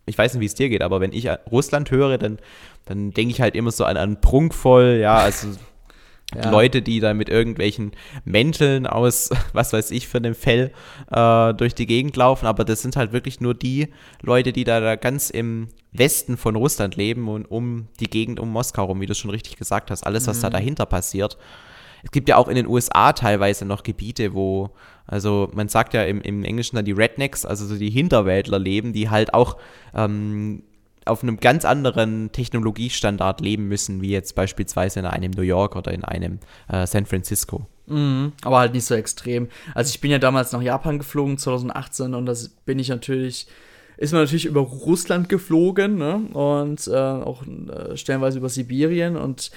ich 0.04 0.18
weiß 0.18 0.34
nicht, 0.34 0.40
wie 0.40 0.46
es 0.46 0.54
dir 0.54 0.68
geht, 0.68 0.82
aber 0.82 1.00
wenn 1.00 1.12
ich 1.12 1.28
Russland 1.50 1.92
höre, 1.92 2.18
dann, 2.18 2.38
dann 2.86 3.12
denke 3.12 3.30
ich 3.30 3.40
halt 3.40 3.54
immer 3.54 3.70
so 3.70 3.84
an, 3.84 3.96
an 3.96 4.20
prunkvoll, 4.20 4.98
ja, 5.00 5.16
also 5.16 5.48
ja. 6.34 6.50
Leute, 6.50 6.82
die 6.82 7.00
da 7.00 7.14
mit 7.14 7.28
irgendwelchen 7.28 7.92
Mänteln 8.24 8.86
aus, 8.86 9.30
was 9.52 9.72
weiß 9.72 9.90
ich, 9.90 10.08
für 10.08 10.18
einem 10.18 10.34
Fell 10.34 10.72
äh, 11.10 11.54
durch 11.54 11.74
die 11.74 11.86
Gegend 11.86 12.16
laufen. 12.16 12.46
Aber 12.46 12.64
das 12.64 12.82
sind 12.82 12.96
halt 12.96 13.12
wirklich 13.12 13.40
nur 13.40 13.54
die 13.54 13.88
Leute, 14.22 14.52
die 14.52 14.64
da, 14.64 14.80
da 14.80 14.96
ganz 14.96 15.30
im 15.30 15.68
Westen 15.92 16.36
von 16.36 16.56
Russland 16.56 16.96
leben 16.96 17.28
und 17.28 17.50
um 17.50 17.88
die 18.00 18.10
Gegend 18.10 18.40
um 18.40 18.50
Moskau 18.50 18.84
rum, 18.84 19.00
wie 19.00 19.06
du 19.06 19.14
schon 19.14 19.30
richtig 19.30 19.56
gesagt 19.56 19.90
hast. 19.90 20.04
Alles, 20.04 20.26
was 20.26 20.38
mhm. 20.38 20.42
da 20.42 20.50
dahinter 20.50 20.86
passiert. 20.86 21.38
Es 22.02 22.10
gibt 22.10 22.28
ja 22.28 22.36
auch 22.36 22.48
in 22.48 22.56
den 22.56 22.66
USA 22.66 23.12
teilweise 23.14 23.64
noch 23.64 23.82
Gebiete, 23.82 24.34
wo, 24.34 24.70
also 25.06 25.50
man 25.54 25.68
sagt 25.68 25.94
ja 25.94 26.02
im, 26.02 26.20
im 26.20 26.44
Englischen 26.44 26.76
dann 26.76 26.84
die 26.84 26.92
Rednecks, 26.92 27.46
also 27.46 27.64
so 27.64 27.76
die 27.76 27.88
Hinterwäldler 27.88 28.58
leben, 28.58 28.92
die 28.92 29.08
halt 29.08 29.32
auch 29.32 29.56
ähm, 29.94 30.64
auf 31.06 31.22
einem 31.22 31.38
ganz 31.38 31.64
anderen 31.64 32.32
Technologiestandard 32.32 33.40
leben 33.40 33.68
müssen, 33.68 34.00
wie 34.02 34.10
jetzt 34.10 34.34
beispielsweise 34.34 35.00
in 35.00 35.06
einem 35.06 35.32
New 35.32 35.42
York 35.42 35.76
oder 35.76 35.92
in 35.92 36.04
einem 36.04 36.38
äh, 36.68 36.86
San 36.86 37.06
Francisco. 37.06 37.66
Mhm, 37.86 38.32
aber 38.42 38.58
halt 38.58 38.72
nicht 38.72 38.86
so 38.86 38.94
extrem. 38.94 39.48
Also 39.74 39.90
ich 39.90 40.00
bin 40.00 40.10
ja 40.10 40.18
damals 40.18 40.52
nach 40.52 40.62
Japan 40.62 40.98
geflogen, 40.98 41.36
2018, 41.36 42.14
und 42.14 42.26
das 42.26 42.48
bin 42.48 42.78
ich 42.78 42.88
natürlich, 42.88 43.46
ist 43.96 44.12
man 44.12 44.22
natürlich 44.22 44.46
über 44.46 44.60
Russland 44.60 45.28
geflogen, 45.28 45.96
ne? 45.96 46.16
Und 46.32 46.86
äh, 46.88 46.94
auch 46.94 47.42
äh, 47.46 47.96
stellenweise 47.96 48.38
über 48.38 48.48
Sibirien 48.48 49.16
und 49.16 49.50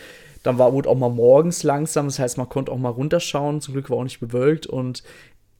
dann 0.43 0.57
war 0.57 0.73
wurde 0.73 0.89
auch 0.89 0.97
mal 0.97 1.09
morgens 1.09 1.63
langsam, 1.63 2.05
das 2.07 2.19
heißt, 2.19 2.37
man 2.37 2.49
konnte 2.49 2.71
auch 2.71 2.77
mal 2.77 2.89
runterschauen, 2.89 3.61
zum 3.61 3.73
Glück 3.73 3.89
war 3.89 3.97
auch 3.97 4.03
nicht 4.03 4.19
bewölkt 4.19 4.67
und 4.67 5.03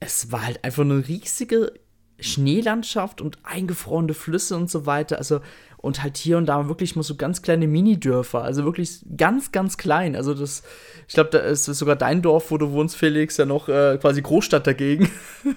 es 0.00 0.30
war 0.30 0.46
halt 0.46 0.64
einfach 0.64 0.84
eine 0.84 1.06
riesige 1.08 1.72
Schneelandschaft 2.20 3.20
und 3.20 3.38
eingefrorene 3.44 4.14
Flüsse 4.14 4.56
und 4.56 4.70
so 4.70 4.86
weiter. 4.86 5.18
Also 5.18 5.40
und 5.80 6.02
halt 6.02 6.16
hier 6.16 6.36
und 6.38 6.46
da 6.46 6.68
wirklich 6.68 6.96
mal 6.96 7.02
so 7.02 7.14
ganz 7.14 7.40
kleine 7.40 7.68
Minidörfer, 7.68 8.42
also 8.42 8.64
wirklich 8.64 8.98
ganz, 9.16 9.52
ganz 9.52 9.78
klein. 9.78 10.16
Also 10.16 10.34
das, 10.34 10.64
ich 11.06 11.14
glaube, 11.14 11.30
da 11.30 11.38
ist 11.38 11.64
sogar 11.66 11.94
dein 11.94 12.20
Dorf, 12.20 12.50
wo 12.50 12.58
du 12.58 12.72
wohnst, 12.72 12.96
Felix, 12.96 13.36
ja 13.36 13.46
noch 13.46 13.68
äh, 13.68 13.96
quasi 14.00 14.20
Großstadt 14.20 14.66
dagegen. 14.66 15.08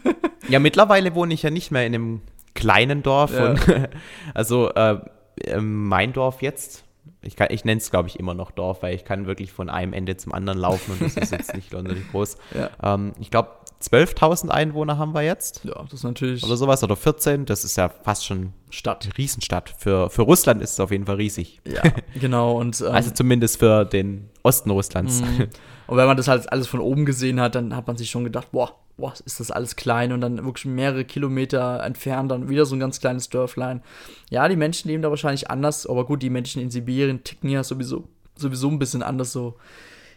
ja, 0.47 0.59
mittlerweile 0.59 1.15
wohne 1.15 1.33
ich 1.33 1.41
ja 1.41 1.49
nicht 1.49 1.71
mehr 1.71 1.85
in 1.87 1.95
einem 1.95 2.21
kleinen 2.53 3.01
Dorf. 3.01 3.33
Ja. 3.33 3.49
Und, 3.49 3.59
also 4.35 4.69
äh, 4.73 4.99
ähm, 5.45 5.87
mein 5.87 6.13
Dorf 6.13 6.43
jetzt, 6.43 6.83
ich, 7.23 7.39
ich 7.49 7.65
nenne 7.65 7.79
es, 7.79 7.89
glaube 7.89 8.07
ich, 8.07 8.19
immer 8.19 8.35
noch 8.35 8.51
Dorf, 8.51 8.83
weil 8.83 8.95
ich 8.95 9.05
kann 9.05 9.25
wirklich 9.25 9.51
von 9.51 9.69
einem 9.69 9.93
Ende 9.93 10.17
zum 10.17 10.33
anderen 10.33 10.59
laufen 10.59 10.93
und 10.93 11.01
das 11.01 11.17
ist 11.17 11.31
jetzt 11.31 11.55
nicht 11.55 11.71
sonderlich 11.71 12.09
groß. 12.11 12.37
Ja. 12.55 12.69
Ähm, 12.83 13.13
ich 13.19 13.31
glaube, 13.31 13.49
12.000 13.81 14.49
Einwohner 14.49 14.97
haben 14.97 15.13
wir 15.13 15.21
jetzt. 15.21 15.61
Ja, 15.63 15.81
das 15.83 15.93
ist 15.93 16.03
natürlich. 16.03 16.43
Oder 16.43 16.57
sowas, 16.57 16.83
oder 16.83 16.95
14. 16.95 17.45
Das 17.45 17.63
ist 17.63 17.75
ja 17.75 17.89
fast 17.89 18.25
schon 18.25 18.53
Stadt. 18.69 19.09
Riesenstadt. 19.17 19.73
Für, 19.77 20.09
für 20.09 20.21
Russland 20.21 20.61
ist 20.61 20.73
es 20.73 20.79
auf 20.79 20.91
jeden 20.91 21.05
Fall 21.05 21.15
riesig. 21.15 21.61
Ja, 21.65 21.81
genau. 22.19 22.59
Und, 22.59 22.79
ähm, 22.87 22.91
also 22.91 23.11
zumindest 23.11 23.59
für 23.59 23.85
den 23.85 24.29
Osten 24.43 24.69
Russlands. 24.69 25.21
Mhm. 25.21 25.47
Und 25.87 25.97
wenn 25.97 26.07
man 26.07 26.17
das 26.17 26.27
halt 26.27 26.51
alles 26.51 26.67
von 26.67 26.79
oben 26.79 27.05
gesehen 27.05 27.41
hat, 27.41 27.55
dann 27.55 27.75
hat 27.75 27.87
man 27.87 27.97
sich 27.97 28.09
schon 28.09 28.23
gedacht, 28.23 28.51
boah, 28.51 28.75
boah, 28.97 29.13
ist 29.25 29.39
das 29.39 29.51
alles 29.51 29.75
klein 29.75 30.13
und 30.13 30.21
dann 30.21 30.43
wirklich 30.45 30.65
mehrere 30.65 31.03
Kilometer 31.03 31.83
entfernt 31.83 32.31
dann 32.31 32.47
wieder 32.47 32.65
so 32.65 32.75
ein 32.75 32.79
ganz 32.79 33.01
kleines 33.01 33.29
Dörflein. 33.29 33.81
Ja, 34.29 34.47
die 34.47 34.55
Menschen 34.55 34.87
leben 34.87 35.03
da 35.03 35.09
wahrscheinlich 35.09 35.51
anders, 35.51 35.85
aber 35.85 36.05
gut, 36.05 36.21
die 36.21 36.29
Menschen 36.29 36.61
in 36.61 36.71
Sibirien 36.71 37.23
ticken 37.23 37.49
ja 37.49 37.63
sowieso, 37.63 38.07
sowieso 38.35 38.69
ein 38.69 38.79
bisschen 38.79 39.03
anders 39.03 39.33
so. 39.33 39.57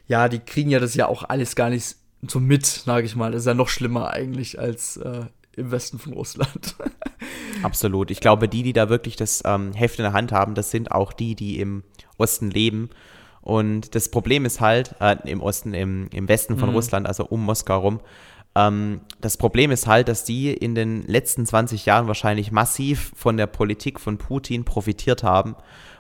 Ja, 0.07 0.29
die 0.29 0.39
kriegen 0.39 0.71
ja 0.71 0.79
das 0.79 0.95
ja 0.95 1.09
auch 1.09 1.25
alles 1.29 1.57
gar 1.57 1.71
nicht 1.71 1.97
so 2.31 2.41
mit, 2.41 2.67
sage 2.67 3.07
ich 3.07 3.17
mal. 3.17 3.33
Das 3.33 3.43
ist 3.43 3.47
ja 3.47 3.55
noch 3.55 3.69
schlimmer 3.69 4.11
eigentlich 4.11 4.59
als 4.59 4.97
äh, 4.97 5.27
im 5.57 5.71
Westen 5.71 5.99
von 5.99 6.13
Russland. 6.13 6.77
Absolut. 7.63 8.11
Ich 8.11 8.21
glaube, 8.21 8.49
die, 8.49 8.63
die 8.63 8.73
da 8.73 8.89
wirklich 8.89 9.17
das 9.17 9.43
ähm, 9.45 9.73
Heft 9.73 9.99
in 9.99 10.05
der 10.05 10.13
Hand 10.13 10.33
haben, 10.33 10.55
das 10.55 10.71
sind 10.71 10.93
auch 10.93 11.13
die, 11.13 11.35
die 11.35 11.61
im 11.61 11.85
Osten 12.19 12.51
leben. 12.51 12.91
Und 13.41 13.95
das 13.95 14.11
Problem 14.11 14.45
ist 14.45 14.61
halt, 14.61 14.95
äh, 15.01 15.17
im 15.27 15.41
Osten, 15.41 15.75
im, 15.75 16.09
im 16.13 16.29
Westen 16.29 16.59
von 16.59 16.71
mhm. 16.71 16.77
Russland, 16.77 17.07
also 17.07 17.27
um 17.27 17.45
Moskau 17.45 17.79
rum, 17.79 18.01
ähm, 18.55 19.01
das 19.21 19.37
Problem 19.37 19.71
ist 19.71 19.87
halt, 19.87 20.09
dass 20.09 20.25
die 20.25 20.53
in 20.53 20.75
den 20.75 21.03
letzten 21.03 21.45
20 21.45 21.87
Jahren 21.87 22.07
wahrscheinlich 22.07 22.53
massiv 22.53 23.13
von 23.17 23.37
der 23.37 23.47
Politik 23.47 24.01
von 24.01 24.19
Putin 24.19 24.65
profitiert 24.65 25.23
haben 25.23 25.57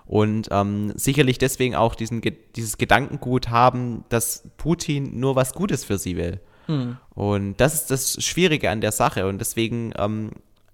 und 0.06 0.48
ähm, 0.50 0.92
sicherlich 0.96 1.38
deswegen 1.38 1.74
auch 1.74 1.94
diesen, 1.94 2.20
dieses 2.56 2.78
Gedankengut 2.78 3.48
haben, 3.48 4.04
dass 4.10 4.48
Putin 4.56 5.18
nur 5.18 5.36
was 5.36 5.54
Gutes 5.54 5.84
für 5.84 5.98
sie 5.98 6.16
will. 6.16 6.40
Mhm. 6.66 6.98
Und 7.14 7.56
das 7.56 7.74
ist 7.74 7.90
das 7.90 8.22
Schwierige 8.22 8.70
an 8.70 8.80
der 8.80 8.92
Sache 8.92 9.26
und 9.26 9.38
deswegen 9.38 9.92
ähm, 9.96 10.30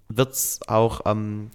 wird 0.09 0.33
es 0.33 0.61
auch, 0.67 1.03
ähm, 1.07 1.51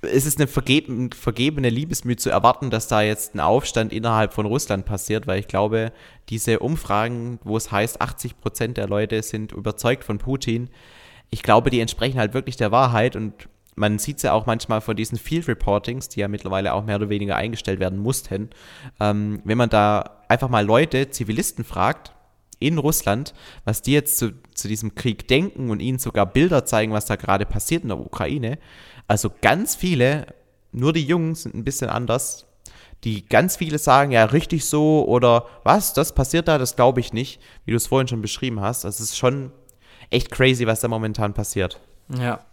es 0.00 0.26
ist 0.26 0.38
eine 0.38 0.48
vergeben, 0.48 1.10
vergebene 1.12 1.70
Liebesmühe 1.70 2.16
zu 2.16 2.30
erwarten, 2.30 2.70
dass 2.70 2.88
da 2.88 3.02
jetzt 3.02 3.36
ein 3.36 3.40
Aufstand 3.40 3.92
innerhalb 3.92 4.32
von 4.32 4.46
Russland 4.46 4.84
passiert, 4.84 5.28
weil 5.28 5.38
ich 5.38 5.46
glaube, 5.46 5.92
diese 6.28 6.58
Umfragen, 6.58 7.38
wo 7.44 7.56
es 7.56 7.70
heißt, 7.70 8.00
80 8.00 8.40
Prozent 8.40 8.76
der 8.76 8.88
Leute 8.88 9.22
sind 9.22 9.52
überzeugt 9.52 10.02
von 10.02 10.18
Putin, 10.18 10.70
ich 11.30 11.42
glaube, 11.42 11.70
die 11.70 11.80
entsprechen 11.80 12.18
halt 12.18 12.34
wirklich 12.34 12.56
der 12.56 12.72
Wahrheit 12.72 13.16
und 13.16 13.48
man 13.74 13.98
sieht 13.98 14.18
es 14.18 14.22
ja 14.22 14.32
auch 14.32 14.46
manchmal 14.46 14.80
von 14.80 14.96
diesen 14.96 15.18
Field 15.18 15.48
Reportings, 15.48 16.08
die 16.08 16.20
ja 16.20 16.28
mittlerweile 16.28 16.74
auch 16.74 16.84
mehr 16.84 16.96
oder 16.96 17.08
weniger 17.08 17.36
eingestellt 17.36 17.80
werden 17.80 17.98
mussten, 17.98 18.50
ähm, 19.00 19.40
wenn 19.44 19.58
man 19.58 19.70
da 19.70 20.22
einfach 20.28 20.48
mal 20.48 20.64
Leute, 20.64 21.10
Zivilisten 21.10 21.64
fragt, 21.64 22.12
in 22.58 22.78
Russland, 22.78 23.34
was 23.64 23.82
die 23.82 23.92
jetzt 23.92 24.18
zu, 24.18 24.32
zu 24.54 24.68
diesem 24.68 24.94
Krieg 24.94 25.26
denken 25.26 25.70
und 25.70 25.80
ihnen 25.80 25.98
sogar 25.98 26.26
Bilder 26.26 26.64
zeigen, 26.64 26.92
was 26.92 27.06
da 27.06 27.16
gerade 27.16 27.44
passiert 27.44 27.82
in 27.82 27.88
der 27.88 27.98
Ukraine. 27.98 28.58
Also 29.08 29.30
ganz 29.40 29.74
viele, 29.74 30.26
nur 30.70 30.92
die 30.92 31.04
Jungen 31.04 31.34
sind 31.34 31.54
ein 31.54 31.64
bisschen 31.64 31.90
anders, 31.90 32.46
die 33.04 33.26
ganz 33.26 33.56
viele 33.56 33.78
sagen, 33.78 34.12
ja, 34.12 34.24
richtig 34.26 34.64
so 34.64 35.04
oder 35.08 35.46
was, 35.64 35.92
das 35.92 36.14
passiert 36.14 36.46
da, 36.46 36.56
das 36.56 36.76
glaube 36.76 37.00
ich 37.00 37.12
nicht, 37.12 37.40
wie 37.64 37.72
du 37.72 37.76
es 37.76 37.88
vorhin 37.88 38.06
schon 38.06 38.22
beschrieben 38.22 38.60
hast. 38.60 38.84
Also 38.84 39.02
es 39.02 39.10
ist 39.10 39.18
schon 39.18 39.50
echt 40.10 40.30
crazy, 40.30 40.66
was 40.66 40.80
da 40.80 40.88
momentan 40.88 41.34
passiert. 41.34 41.80
Ja, 42.16 42.44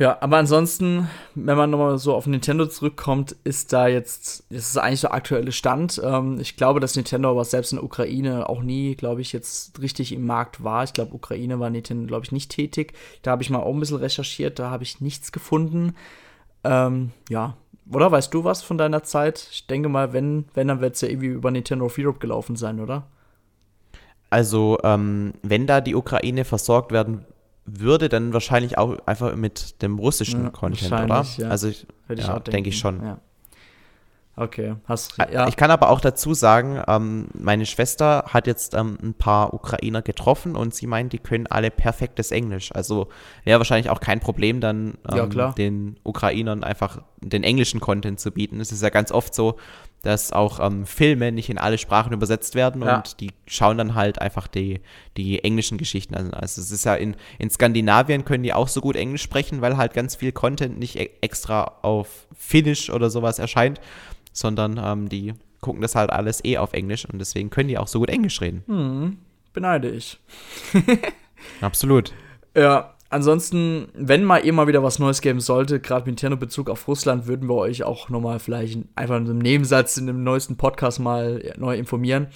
ja, 0.00 0.16
aber 0.22 0.38
ansonsten, 0.38 1.10
wenn 1.34 1.58
man 1.58 1.68
nochmal 1.68 1.98
so 1.98 2.14
auf 2.14 2.26
Nintendo 2.26 2.64
zurückkommt, 2.64 3.36
ist 3.44 3.74
da 3.74 3.86
jetzt, 3.86 4.46
das 4.48 4.70
ist 4.70 4.78
eigentlich 4.78 5.02
der 5.02 5.12
aktuelle 5.12 5.52
Stand. 5.52 6.00
Ähm, 6.02 6.40
ich 6.40 6.56
glaube, 6.56 6.80
dass 6.80 6.96
Nintendo 6.96 7.30
aber 7.30 7.44
selbst 7.44 7.72
in 7.72 7.76
der 7.76 7.84
Ukraine 7.84 8.48
auch 8.48 8.62
nie, 8.62 8.94
glaube 8.94 9.20
ich, 9.20 9.34
jetzt 9.34 9.78
richtig 9.82 10.12
im 10.12 10.24
Markt 10.24 10.64
war. 10.64 10.84
Ich 10.84 10.94
glaube, 10.94 11.14
Ukraine 11.14 11.60
war 11.60 11.68
Nintendo, 11.68 12.06
glaube 12.06 12.24
ich, 12.24 12.32
nicht 12.32 12.50
tätig. 12.50 12.94
Da 13.20 13.32
habe 13.32 13.42
ich 13.42 13.50
mal 13.50 13.58
auch 13.58 13.74
ein 13.74 13.78
bisschen 13.78 13.98
recherchiert, 13.98 14.58
da 14.58 14.70
habe 14.70 14.84
ich 14.84 15.02
nichts 15.02 15.32
gefunden. 15.32 15.94
Ähm, 16.64 17.10
ja, 17.28 17.58
oder 17.92 18.10
weißt 18.10 18.32
du 18.32 18.42
was 18.42 18.62
von 18.62 18.78
deiner 18.78 19.02
Zeit? 19.02 19.48
Ich 19.52 19.66
denke 19.66 19.90
mal, 19.90 20.14
wenn, 20.14 20.46
wenn 20.54 20.68
dann 20.68 20.80
wird 20.80 20.94
es 20.94 21.02
ja 21.02 21.08
irgendwie 21.08 21.26
über 21.26 21.50
Nintendo 21.50 21.84
of 21.84 21.98
Europe 21.98 22.20
gelaufen 22.20 22.56
sein, 22.56 22.80
oder? 22.80 23.06
Also, 24.30 24.78
ähm, 24.82 25.34
wenn 25.42 25.66
da 25.66 25.82
die 25.82 25.94
Ukraine 25.94 26.46
versorgt 26.46 26.90
werden 26.90 27.26
würde, 27.78 28.08
dann 28.08 28.32
wahrscheinlich 28.32 28.78
auch 28.78 28.98
einfach 29.06 29.36
mit 29.36 29.82
dem 29.82 29.98
russischen 29.98 30.44
ja, 30.44 30.50
Content, 30.50 30.92
oder? 30.92 31.26
Ja. 31.36 31.48
Also 31.48 31.68
ich, 31.68 31.86
ja, 32.08 32.38
denke 32.40 32.70
ich 32.70 32.78
schon. 32.78 33.04
Ja. 33.04 33.18
Okay, 34.36 34.76
hast 34.86 35.18
ja. 35.30 35.48
Ich 35.48 35.56
kann 35.56 35.70
aber 35.70 35.90
auch 35.90 36.00
dazu 36.00 36.32
sagen, 36.32 36.82
ähm, 36.88 37.28
meine 37.34 37.66
Schwester 37.66 38.24
hat 38.28 38.46
jetzt 38.46 38.72
ähm, 38.74 38.96
ein 39.02 39.12
paar 39.12 39.52
Ukrainer 39.52 40.00
getroffen 40.00 40.56
und 40.56 40.74
sie 40.74 40.86
meint, 40.86 41.12
die 41.12 41.18
können 41.18 41.46
alle 41.46 41.70
perfektes 41.70 42.30
Englisch. 42.30 42.74
Also 42.74 43.08
wäre 43.44 43.58
wahrscheinlich 43.60 43.90
auch 43.90 44.00
kein 44.00 44.20
Problem, 44.20 44.62
dann 44.62 44.94
ähm, 45.12 45.52
den 45.58 46.00
Ukrainern 46.04 46.64
einfach 46.64 47.02
den 47.18 47.44
englischen 47.44 47.80
Content 47.80 48.18
zu 48.18 48.30
bieten. 48.30 48.60
Es 48.60 48.72
ist 48.72 48.82
ja 48.82 48.88
ganz 48.88 49.12
oft 49.12 49.34
so, 49.34 49.56
dass 50.02 50.32
auch 50.32 50.60
ähm, 50.60 50.86
Filme 50.86 51.30
nicht 51.32 51.50
in 51.50 51.58
alle 51.58 51.78
Sprachen 51.78 52.12
übersetzt 52.12 52.54
werden 52.54 52.82
ja. 52.82 52.96
und 52.96 53.20
die 53.20 53.32
schauen 53.46 53.76
dann 53.76 53.94
halt 53.94 54.20
einfach 54.20 54.48
die, 54.48 54.80
die 55.16 55.44
englischen 55.44 55.78
Geschichten 55.78 56.14
an. 56.14 56.32
Also 56.32 56.60
es 56.60 56.70
ist 56.70 56.84
ja 56.84 56.94
in, 56.94 57.16
in 57.38 57.50
Skandinavien 57.50 58.24
können 58.24 58.42
die 58.42 58.54
auch 58.54 58.68
so 58.68 58.80
gut 58.80 58.96
Englisch 58.96 59.22
sprechen, 59.22 59.60
weil 59.60 59.76
halt 59.76 59.92
ganz 59.92 60.16
viel 60.16 60.32
Content 60.32 60.78
nicht 60.78 60.96
e 60.96 61.10
extra 61.20 61.78
auf 61.82 62.26
Finnisch 62.34 62.90
oder 62.90 63.10
sowas 63.10 63.38
erscheint 63.38 63.80
sondern 64.32 64.80
ähm, 64.82 65.08
die 65.08 65.34
gucken 65.60 65.82
das 65.82 65.94
halt 65.94 66.10
alles 66.10 66.44
eh 66.44 66.58
auf 66.58 66.72
Englisch 66.72 67.04
und 67.04 67.18
deswegen 67.18 67.50
können 67.50 67.68
die 67.68 67.78
auch 67.78 67.88
so 67.88 68.00
gut 68.00 68.10
Englisch 68.10 68.40
reden. 68.40 68.62
Hm, 68.66 69.18
beneide 69.52 69.90
ich. 69.90 70.18
Absolut. 71.60 72.12
Ja, 72.56 72.94
ansonsten, 73.10 73.88
wenn 73.94 74.24
mal 74.24 74.38
immer 74.38 74.66
wieder 74.66 74.82
was 74.82 74.98
Neues 74.98 75.20
geben 75.20 75.40
sollte, 75.40 75.80
gerade 75.80 76.02
mit 76.02 76.12
Nintendo-Bezug 76.12 76.70
auf 76.70 76.88
Russland, 76.88 77.26
würden 77.26 77.48
wir 77.48 77.56
euch 77.56 77.82
auch 77.82 78.08
nochmal 78.08 78.38
vielleicht 78.38 78.78
einfach 78.94 79.16
in 79.16 79.26
einem 79.26 79.38
Nebensatz 79.38 79.96
in 79.98 80.06
dem 80.06 80.24
neuesten 80.24 80.56
Podcast 80.56 81.00
mal 81.00 81.54
neu 81.58 81.76
informieren. 81.76 82.28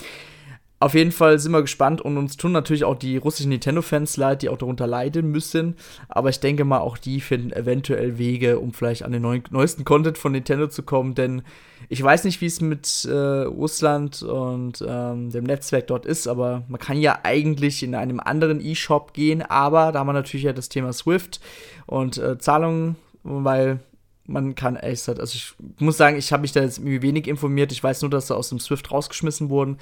Auf 0.85 0.93
jeden 0.93 1.12
Fall 1.12 1.39
sind 1.39 1.53
wir 1.53 1.62
gespannt 1.62 2.03
und 2.03 2.18
uns 2.18 2.37
tun 2.37 2.53
natürlich 2.53 2.85
auch 2.85 2.95
die 2.95 3.16
russischen 3.16 3.49
Nintendo-Fans 3.49 4.18
leid, 4.18 4.43
die 4.43 4.51
auch 4.51 4.59
darunter 4.59 4.87
leiden 4.87 5.30
müssen. 5.30 5.76
Aber 6.11 6.28
ich 6.28 6.41
denke 6.41 6.66
mal, 6.66 6.80
auch 6.80 6.99
die 6.99 7.22
finden 7.22 7.53
eventuell 7.53 8.18
Wege, 8.18 8.59
um 8.59 8.74
vielleicht 8.74 9.03
an 9.03 9.11
den 9.11 9.22
neuen, 9.22 9.45
neuesten 9.49 9.87
Content 9.87 10.18
von 10.18 10.32
Nintendo 10.32 10.68
zu 10.68 10.82
kommen. 10.82 11.14
Denn 11.14 11.41
ich 11.89 12.03
weiß 12.03 12.24
nicht, 12.24 12.43
wie 12.43 12.47
es 12.49 12.61
mit 12.61 13.07
äh, 13.07 13.14
Russland 13.14 14.22
und 14.22 14.85
ähm, 14.87 15.30
dem 15.30 15.45
Netzwerk 15.45 15.87
dort 15.87 16.05
ist, 16.05 16.28
aber 16.28 16.64
man 16.68 16.78
kann 16.78 17.01
ja 17.01 17.18
eigentlich 17.22 17.82
in 17.82 17.95
einem 17.95 18.20
anderen 18.20 18.61
E-Shop 18.61 19.14
gehen. 19.14 19.41
Aber 19.41 19.91
da 19.91 20.01
haben 20.01 20.09
wir 20.09 20.12
natürlich 20.12 20.45
ja 20.45 20.53
das 20.53 20.68
Thema 20.68 20.93
Swift 20.93 21.41
und 21.87 22.18
äh, 22.18 22.37
Zahlungen, 22.37 22.97
weil 23.22 23.80
man 24.26 24.55
kann 24.55 24.76
echt, 24.76 25.09
also 25.09 25.35
ich 25.35 25.55
muss 25.78 25.97
sagen, 25.97 26.16
ich 26.18 26.32
habe 26.32 26.43
mich 26.43 26.53
da 26.53 26.61
jetzt 26.61 26.78
irgendwie 26.78 27.01
wenig 27.01 27.26
informiert. 27.26 27.72
Ich 27.72 27.82
weiß 27.82 28.03
nur, 28.03 28.11
dass 28.11 28.26
sie 28.26 28.37
aus 28.37 28.51
dem 28.51 28.61
Swift 28.61 28.91
rausgeschmissen 28.91 29.49
wurden. 29.49 29.78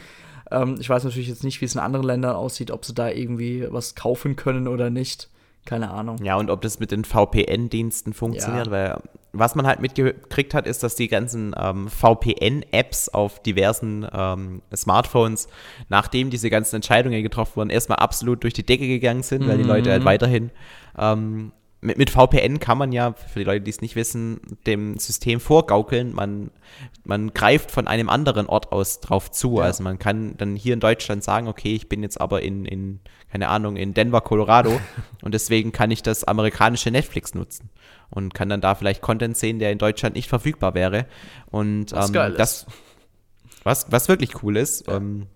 Ähm, 0.53 0.76
ich 0.80 0.88
weiß 0.88 1.05
natürlich 1.05 1.28
jetzt 1.28 1.44
nicht, 1.44 1.61
wie 1.61 1.64
es 1.64 1.74
in 1.74 1.80
anderen 1.80 2.07
Ländern 2.07 2.36
aussieht, 2.36 2.70
ob 2.70 2.84
sie 2.84 2.94
da 2.94 3.09
irgendwie 3.09 3.66
was 3.70 3.94
kaufen 3.94 4.36
können 4.36 4.68
oder 4.68 4.90
nicht. 4.90 5.28
Keine 5.64 5.90
Ahnung. 5.90 6.18
Ja, 6.22 6.36
und 6.36 6.50
ob 6.50 6.61
das 6.61 6.80
mit 6.80 6.90
den 6.90 7.05
VPN-Diensten 7.05 8.12
funktioniert, 8.12 8.66
ja. 8.66 8.72
weil 8.72 8.98
was 9.32 9.55
man 9.55 9.66
halt 9.66 9.80
mitgekriegt 9.80 10.55
hat, 10.55 10.66
ist, 10.66 10.82
dass 10.82 10.94
die 10.94 11.09
ganzen 11.09 11.55
ähm, 11.57 11.88
VPN-Apps 11.88 13.09
auf 13.09 13.40
diversen 13.42 14.07
ähm, 14.12 14.61
Smartphones, 14.74 15.48
nachdem 15.88 16.30
diese 16.30 16.50
ganzen 16.50 16.76
Entscheidungen 16.76 17.22
getroffen 17.22 17.57
wurden, 17.57 17.70
erstmal 17.70 17.98
absolut 17.98 18.42
durch 18.42 18.53
die 18.53 18.66
Decke 18.66 18.86
gegangen 18.86 19.22
sind, 19.22 19.42
mhm. 19.42 19.48
weil 19.48 19.59
die 19.59 19.64
Leute 19.64 19.90
halt 19.90 20.03
mhm. 20.03 20.07
weiterhin 20.07 20.50
ähm, 20.98 21.53
mit, 21.82 21.98
mit 21.98 22.10
VPN 22.10 22.60
kann 22.60 22.78
man 22.78 22.92
ja, 22.92 23.12
für 23.12 23.40
die 23.40 23.44
Leute, 23.44 23.62
die 23.62 23.70
es 23.70 23.80
nicht 23.80 23.96
wissen, 23.96 24.40
dem 24.66 24.98
System 24.98 25.40
vorgaukeln. 25.40 26.14
Man, 26.14 26.52
man 27.04 27.34
greift 27.34 27.72
von 27.72 27.88
einem 27.88 28.08
anderen 28.08 28.46
Ort 28.46 28.70
aus 28.70 29.00
drauf 29.00 29.32
zu. 29.32 29.58
Ja. 29.58 29.64
Also 29.64 29.82
man 29.82 29.98
kann 29.98 30.36
dann 30.38 30.54
hier 30.54 30.74
in 30.74 30.80
Deutschland 30.80 31.24
sagen, 31.24 31.48
okay, 31.48 31.74
ich 31.74 31.88
bin 31.88 32.02
jetzt 32.02 32.20
aber 32.20 32.42
in, 32.42 32.64
in 32.64 33.00
keine 33.32 33.48
Ahnung, 33.48 33.76
in 33.76 33.94
Denver, 33.94 34.20
Colorado 34.20 34.80
und 35.22 35.34
deswegen 35.34 35.72
kann 35.72 35.90
ich 35.90 36.02
das 36.02 36.22
amerikanische 36.22 36.92
Netflix 36.92 37.34
nutzen 37.34 37.68
und 38.10 38.32
kann 38.32 38.48
dann 38.48 38.60
da 38.60 38.76
vielleicht 38.76 39.02
Content 39.02 39.36
sehen, 39.36 39.58
der 39.58 39.72
in 39.72 39.78
Deutschland 39.78 40.14
nicht 40.14 40.28
verfügbar 40.28 40.74
wäre. 40.74 41.06
Und 41.50 41.92
ähm, 41.92 42.12
das, 42.12 42.66
was, 43.64 43.90
was 43.90 44.08
wirklich 44.08 44.42
cool 44.44 44.56
ist, 44.56 44.86
ja. 44.86 44.96
ähm, 44.96 45.26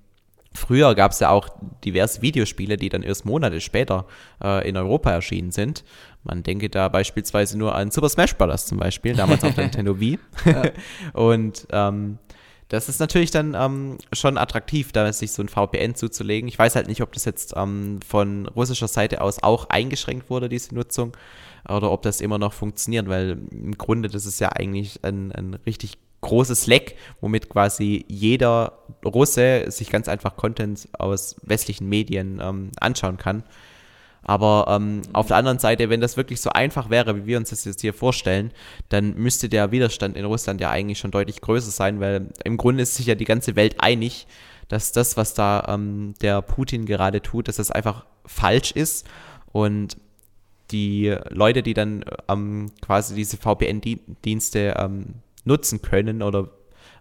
Früher 0.57 0.95
gab 0.95 1.13
es 1.13 1.21
ja 1.21 1.31
auch 1.31 1.49
diverse 1.85 2.23
Videospiele, 2.23 2.77
die 2.77 2.89
dann 2.89 3.03
erst 3.03 3.25
Monate 3.25 3.61
später 3.61 4.07
äh, 4.43 4.69
in 4.69 4.77
Europa 4.77 5.11
erschienen 5.11 5.53
sind. 5.53 5.85
Man 6.27 6.43
denke 6.43 6.69
da 6.69 6.89
beispielsweise 6.89 7.59
nur 7.59 7.75
an 7.75 7.91
Super 7.91 8.09
Smash 8.09 8.37
Bros. 8.37 8.67
zum 8.67 8.79
Beispiel, 8.79 9.15
damals 9.15 9.45
auf 9.45 9.55
der 9.55 9.65
Nintendo 9.65 9.99
Wii. 10.01 10.19
Und 11.13 11.67
ähm, 11.71 12.19
das 12.69 12.89
ist 12.89 12.99
natürlich 12.99 13.31
dann 13.31 13.55
ähm, 13.55 13.99
schon 14.13 14.39
attraktiv, 14.39 14.91
da 14.91 15.13
sich 15.13 15.33
so 15.33 15.43
ein 15.43 15.49
VPN 15.49 15.95
zuzulegen. 15.95 16.49
Ich 16.49 16.59
weiß 16.59 16.75
halt 16.75 16.89
nicht, 16.89 17.01
ob 17.01 17.13
das 17.13 17.25
jetzt 17.25 17.55
ähm, 17.57 18.01
von 18.07 18.47
russischer 18.47 18.89
Seite 18.89 19.21
aus 19.21 19.43
auch 19.43 19.69
eingeschränkt 19.69 20.31
wurde, 20.31 20.49
diese 20.49 20.75
Nutzung, 20.75 21.17
oder 21.69 21.93
ob 21.93 22.03
das 22.03 22.21
immer 22.21 22.39
noch 22.39 22.53
funktioniert, 22.53 23.09
weil 23.09 23.39
im 23.53 23.77
Grunde 23.79 24.09
das 24.09 24.27
ist 24.27 24.41
ja 24.41 24.51
eigentlich 24.51 25.01
ein, 25.05 25.31
ein 25.33 25.55
richtig 25.67 25.99
großes 26.23 26.67
Leck, 26.67 26.97
womit 27.21 27.49
quasi 27.49 28.05
jeder 28.09 28.79
Russe 29.05 29.65
sich 29.69 29.91
ganz 29.91 30.09
einfach 30.09 30.37
Content 30.37 30.89
aus 30.99 31.37
westlichen 31.43 31.89
Medien 31.89 32.41
ähm, 32.43 32.71
anschauen 32.81 33.17
kann. 33.17 33.45
Aber 34.29 34.67
ähm, 34.69 35.03
auf 35.13 35.29
der 35.29 35.37
anderen 35.37 35.61
Seite, 35.61 35.89
wenn 35.89 36.01
das 36.01 36.17
wirklich 36.17 36.41
so 36.41 36.51
einfach 36.51 36.91
wäre, 36.91 37.15
wie 37.15 37.27
wir 37.27 37.39
uns 37.39 37.51
das 37.51 37.65
jetzt 37.65 37.81
hier 37.81 37.95
vorstellen, 37.95 38.51
dann 38.89 39.15
müsste 39.15 39.49
der 39.49 39.71
Widerstand 39.71 40.17
in 40.17 40.25
Russland 40.25 40.61
ja 40.61 40.69
eigentlich 40.69 40.99
schon 40.99 41.13
deutlich 41.13 41.41
größer 41.41 41.71
sein, 41.71 42.01
weil 42.01 42.31
im 42.43 42.57
Grunde 42.57 42.83
ist 42.83 42.97
sich 42.97 43.07
ja 43.07 43.15
die 43.15 43.25
ganze 43.25 43.55
Welt 43.55 43.77
einig, 43.79 44.27
dass 44.67 44.91
das, 44.91 45.17
was 45.17 45.35
da 45.35 45.65
ähm, 45.69 46.15
der 46.23 46.43
Putin 46.43 46.87
gerade 46.87 47.23
tut, 47.23 47.47
dass 47.47 47.57
das 47.57 47.71
einfach 47.71 48.05
falsch 48.27 48.73
ist. 48.73 49.07
Und 49.53 49.97
die 50.73 51.15
Leute, 51.29 51.63
die 51.63 51.75
dann 51.75 52.05
ähm, 52.29 52.73
quasi 52.83 53.15
diese 53.15 53.37
VPN-Dienste 53.37 54.75
ähm, 54.77 55.15
nutzen 55.45 55.83
können 55.83 56.21
oder 56.21 56.51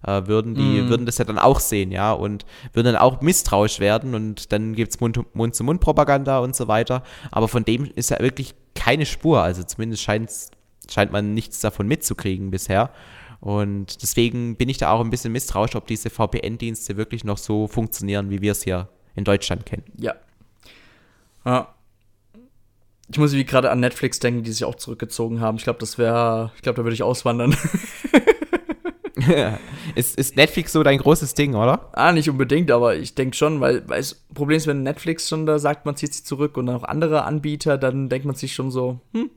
äh, 0.04 0.28
würden, 0.28 0.56
die 0.56 0.82
mm. 0.82 0.90
würden 0.90 1.06
das 1.06 1.18
ja 1.18 1.26
dann 1.26 1.40
auch 1.40 1.60
sehen, 1.60 1.92
ja, 1.92 2.12
und 2.12 2.46
würden 2.74 2.94
dann 2.94 3.02
auch 3.02 3.22
misstrauisch 3.22 3.80
werden 3.80 4.16
und 4.16 4.52
dann 4.52 4.76
gibt 4.76 4.94
es 4.94 5.00
Mund-zu-Mund-Propaganda 5.00 6.40
und 6.40 6.56
so 6.56 6.68
weiter. 6.68 7.04
Aber 7.32 7.48
von 7.48 7.66
dem 7.66 7.86
ist 7.96 8.10
ja 8.10 8.20
wirklich 8.20 8.56
keine 8.76 9.06
Spur. 9.06 9.42
Also 9.42 9.64
zumindest 9.64 10.04
scheint 10.04 11.12
man 11.12 11.34
nichts 11.34 11.60
davon 11.60 11.88
mitzukriegen 11.88 12.52
bisher. 12.52 12.92
Und 13.40 14.02
deswegen 14.02 14.56
bin 14.56 14.70
ich 14.70 14.78
da 14.78 14.92
auch 14.92 15.02
ein 15.02 15.10
bisschen 15.10 15.32
misstrauisch, 15.32 15.76
ob 15.76 15.88
diese 15.88 16.10
VPN-Dienste 16.10 16.98
wirklich 16.98 17.24
noch 17.24 17.38
so 17.38 17.68
funktionieren, 17.68 18.30
wie 18.30 18.42
wir 18.42 18.54
es 18.54 18.64
hier 18.64 18.90
in 19.16 19.24
Deutschland 19.24 19.66
kennen. 19.66 19.84
Ja. 19.98 20.16
Ja. 21.46 21.74
Ich 23.08 23.20
muss 23.20 23.34
wie 23.34 23.46
gerade 23.46 23.70
an 23.70 23.80
Netflix 23.82 24.20
denken, 24.20 24.44
die 24.44 24.52
sich 24.52 24.66
auch 24.66 24.76
zurückgezogen 24.76 25.42
haben. 25.42 25.58
Ich 25.58 25.64
glaube, 25.64 25.80
das 25.80 25.98
wäre, 26.00 26.52
ich 26.56 26.64
glaube, 26.64 26.78
da 26.78 26.84
würde 26.84 26.96
ich 26.96 27.04
auswandern. 27.04 27.56
ist, 29.96 30.18
ist 30.18 30.36
Netflix 30.36 30.72
so 30.74 30.84
dein 30.84 30.98
großes 30.98 31.34
Ding, 31.34 31.56
oder? 31.56 31.90
Ah, 31.94 32.12
nicht 32.12 32.30
unbedingt, 32.30 32.72
aber 32.72 32.96
ich 32.96 33.16
denke 33.16 33.36
schon, 33.36 33.62
weil, 33.62 33.88
weil 33.88 34.00
das 34.00 34.16
Problem 34.34 34.58
ist, 34.58 34.68
wenn 34.68 34.84
Netflix 34.84 35.30
schon 35.30 35.46
da 35.46 35.60
sagt, 35.60 35.86
man 35.86 35.96
zieht 35.96 36.14
sich 36.14 36.26
zurück 36.26 36.58
und 36.58 36.68
dann 36.68 36.76
auch 36.76 36.84
andere 36.84 37.24
Anbieter, 37.24 37.78
dann 37.78 38.10
denkt 38.10 38.26
man 38.26 38.36
sich 38.36 38.54
schon 38.54 38.72
so, 38.72 39.00
hm, 39.14 39.30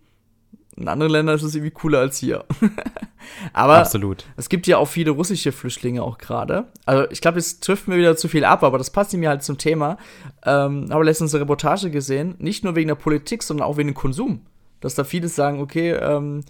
in 0.78 0.86
anderen 0.86 1.10
Ländern 1.10 1.34
ist 1.34 1.42
es 1.42 1.54
irgendwie 1.54 1.72
cooler 1.72 1.98
als 1.98 2.18
hier. 2.18 2.44
aber 3.52 3.78
Absolut. 3.78 4.24
es 4.36 4.48
gibt 4.48 4.66
ja 4.68 4.78
auch 4.78 4.86
viele 4.86 5.10
russische 5.10 5.50
Flüchtlinge 5.50 6.02
auch 6.02 6.18
gerade. 6.18 6.68
Also 6.86 7.10
ich 7.10 7.20
glaube, 7.20 7.38
es 7.38 7.58
trifft 7.58 7.88
mir 7.88 7.96
wieder 7.98 8.16
zu 8.16 8.28
viel 8.28 8.44
ab, 8.44 8.62
aber 8.62 8.78
das 8.78 8.90
passt 8.90 9.12
mir 9.12 9.28
halt 9.28 9.42
zum 9.42 9.58
Thema. 9.58 9.98
Ähm, 10.46 10.88
habe 10.90 11.04
letztens 11.04 11.34
eine 11.34 11.42
Reportage 11.42 11.90
gesehen, 11.90 12.36
nicht 12.38 12.62
nur 12.62 12.76
wegen 12.76 12.88
der 12.88 12.94
Politik, 12.94 13.42
sondern 13.42 13.66
auch 13.66 13.76
wegen 13.76 13.88
dem 13.88 13.94
Konsum. 13.94 14.42
Dass 14.80 14.94
da 14.94 15.02
viele 15.02 15.26
sagen, 15.26 15.60
okay, 15.60 15.92
ähm, 15.94 16.44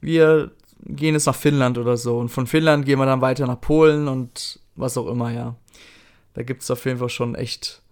wir 0.00 0.52
gehen 0.84 1.14
jetzt 1.14 1.26
nach 1.26 1.34
Finnland 1.34 1.78
oder 1.78 1.96
so. 1.96 2.18
Und 2.18 2.28
von 2.28 2.46
Finnland 2.46 2.84
gehen 2.84 2.98
wir 2.98 3.06
dann 3.06 3.20
weiter 3.20 3.46
nach 3.46 3.60
Polen 3.60 4.08
und 4.08 4.60
was 4.76 4.96
auch 4.96 5.06
immer, 5.06 5.30
ja. 5.32 5.56
Da 6.34 6.42
gibt 6.42 6.62
es 6.62 6.70
auf 6.70 6.84
jeden 6.84 6.98
Fall 6.98 7.08
schon 7.08 7.34
echt, 7.34 7.82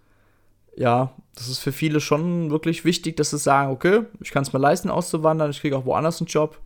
ja, 0.75 1.13
das 1.35 1.47
ist 1.47 1.59
für 1.59 1.71
viele 1.71 2.01
schon 2.01 2.51
wirklich 2.51 2.83
wichtig, 2.85 3.15
dass 3.17 3.29
sie 3.29 3.37
sagen, 3.37 3.71
okay, 3.71 4.03
ich 4.21 4.31
kann 4.31 4.43
es 4.43 4.53
mir 4.53 4.59
leisten, 4.59 4.89
auszuwandern, 4.89 5.51
ich 5.51 5.61
kriege 5.61 5.77
auch 5.77 5.85
woanders 5.85 6.19
einen 6.19 6.27
Job, 6.27 6.59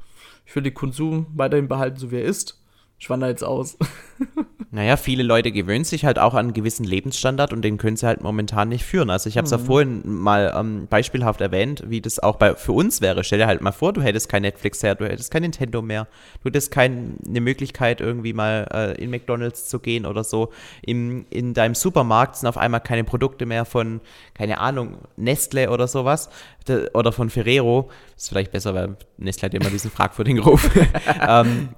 ich 0.45 0.55
will 0.55 0.63
den 0.63 0.73
Konsum 0.73 1.27
weiterhin 1.35 1.67
behalten, 1.67 1.97
so 1.97 2.11
wie 2.11 2.17
er 2.17 2.25
ist. 2.25 2.59
Ich 2.99 3.09
wandere 3.09 3.29
jetzt 3.29 3.43
aus. 3.43 3.77
Naja, 4.69 4.97
viele 4.97 5.23
Leute 5.23 5.53
gewöhnen 5.53 5.85
sich 5.85 6.03
halt 6.03 6.19
auch 6.19 6.33
an 6.33 6.47
einen 6.47 6.53
gewissen 6.53 6.83
Lebensstandard 6.83 7.53
und 7.53 7.61
den 7.61 7.77
können 7.77 7.95
sie 7.95 8.05
halt 8.05 8.21
momentan 8.21 8.67
nicht 8.67 8.83
führen. 8.83 9.09
Also 9.09 9.29
ich 9.29 9.37
habe 9.37 9.45
es 9.45 9.51
mhm. 9.51 9.59
ja 9.59 9.65
vorhin 9.65 10.01
mal 10.03 10.53
ähm, 10.57 10.87
beispielhaft 10.89 11.39
erwähnt, 11.39 11.83
wie 11.87 12.01
das 12.01 12.19
auch 12.19 12.35
bei, 12.35 12.53
für 12.55 12.73
uns 12.73 12.99
wäre. 12.99 13.23
Stell 13.23 13.39
dir 13.39 13.47
halt 13.47 13.61
mal 13.61 13.71
vor, 13.71 13.93
du 13.93 14.01
hättest 14.01 14.27
kein 14.27 14.41
Netflix 14.41 14.83
mehr, 14.83 14.95
du 14.95 15.05
hättest 15.07 15.31
kein 15.31 15.43
Nintendo 15.43 15.81
mehr, 15.81 16.07
du 16.43 16.49
hättest 16.49 16.71
keine 16.71 17.15
Möglichkeit 17.25 18.01
irgendwie 18.01 18.33
mal 18.33 18.67
äh, 18.73 19.01
in 19.01 19.09
McDonalds 19.09 19.69
zu 19.69 19.79
gehen 19.79 20.05
oder 20.05 20.25
so. 20.25 20.51
Im, 20.81 21.25
in 21.29 21.53
deinem 21.53 21.73
Supermarkt 21.73 22.35
sind 22.35 22.49
auf 22.49 22.57
einmal 22.57 22.81
keine 22.81 23.05
Produkte 23.05 23.45
mehr 23.45 23.63
von, 23.63 24.01
keine 24.33 24.59
Ahnung, 24.59 24.97
Nestle 25.15 25.69
oder 25.69 25.87
sowas 25.87 26.29
oder 26.93 27.13
von 27.13 27.29
Ferrero. 27.29 27.89
Ist 28.17 28.27
vielleicht 28.27 28.51
besser, 28.51 28.73
weil 28.73 28.97
Nestle 29.17 29.45
hat 29.45 29.53
immer 29.53 29.69
diesen 29.69 29.91
fragwürdigen 29.91 30.43
Ruf. 30.43 30.69
ähm, 31.25 31.69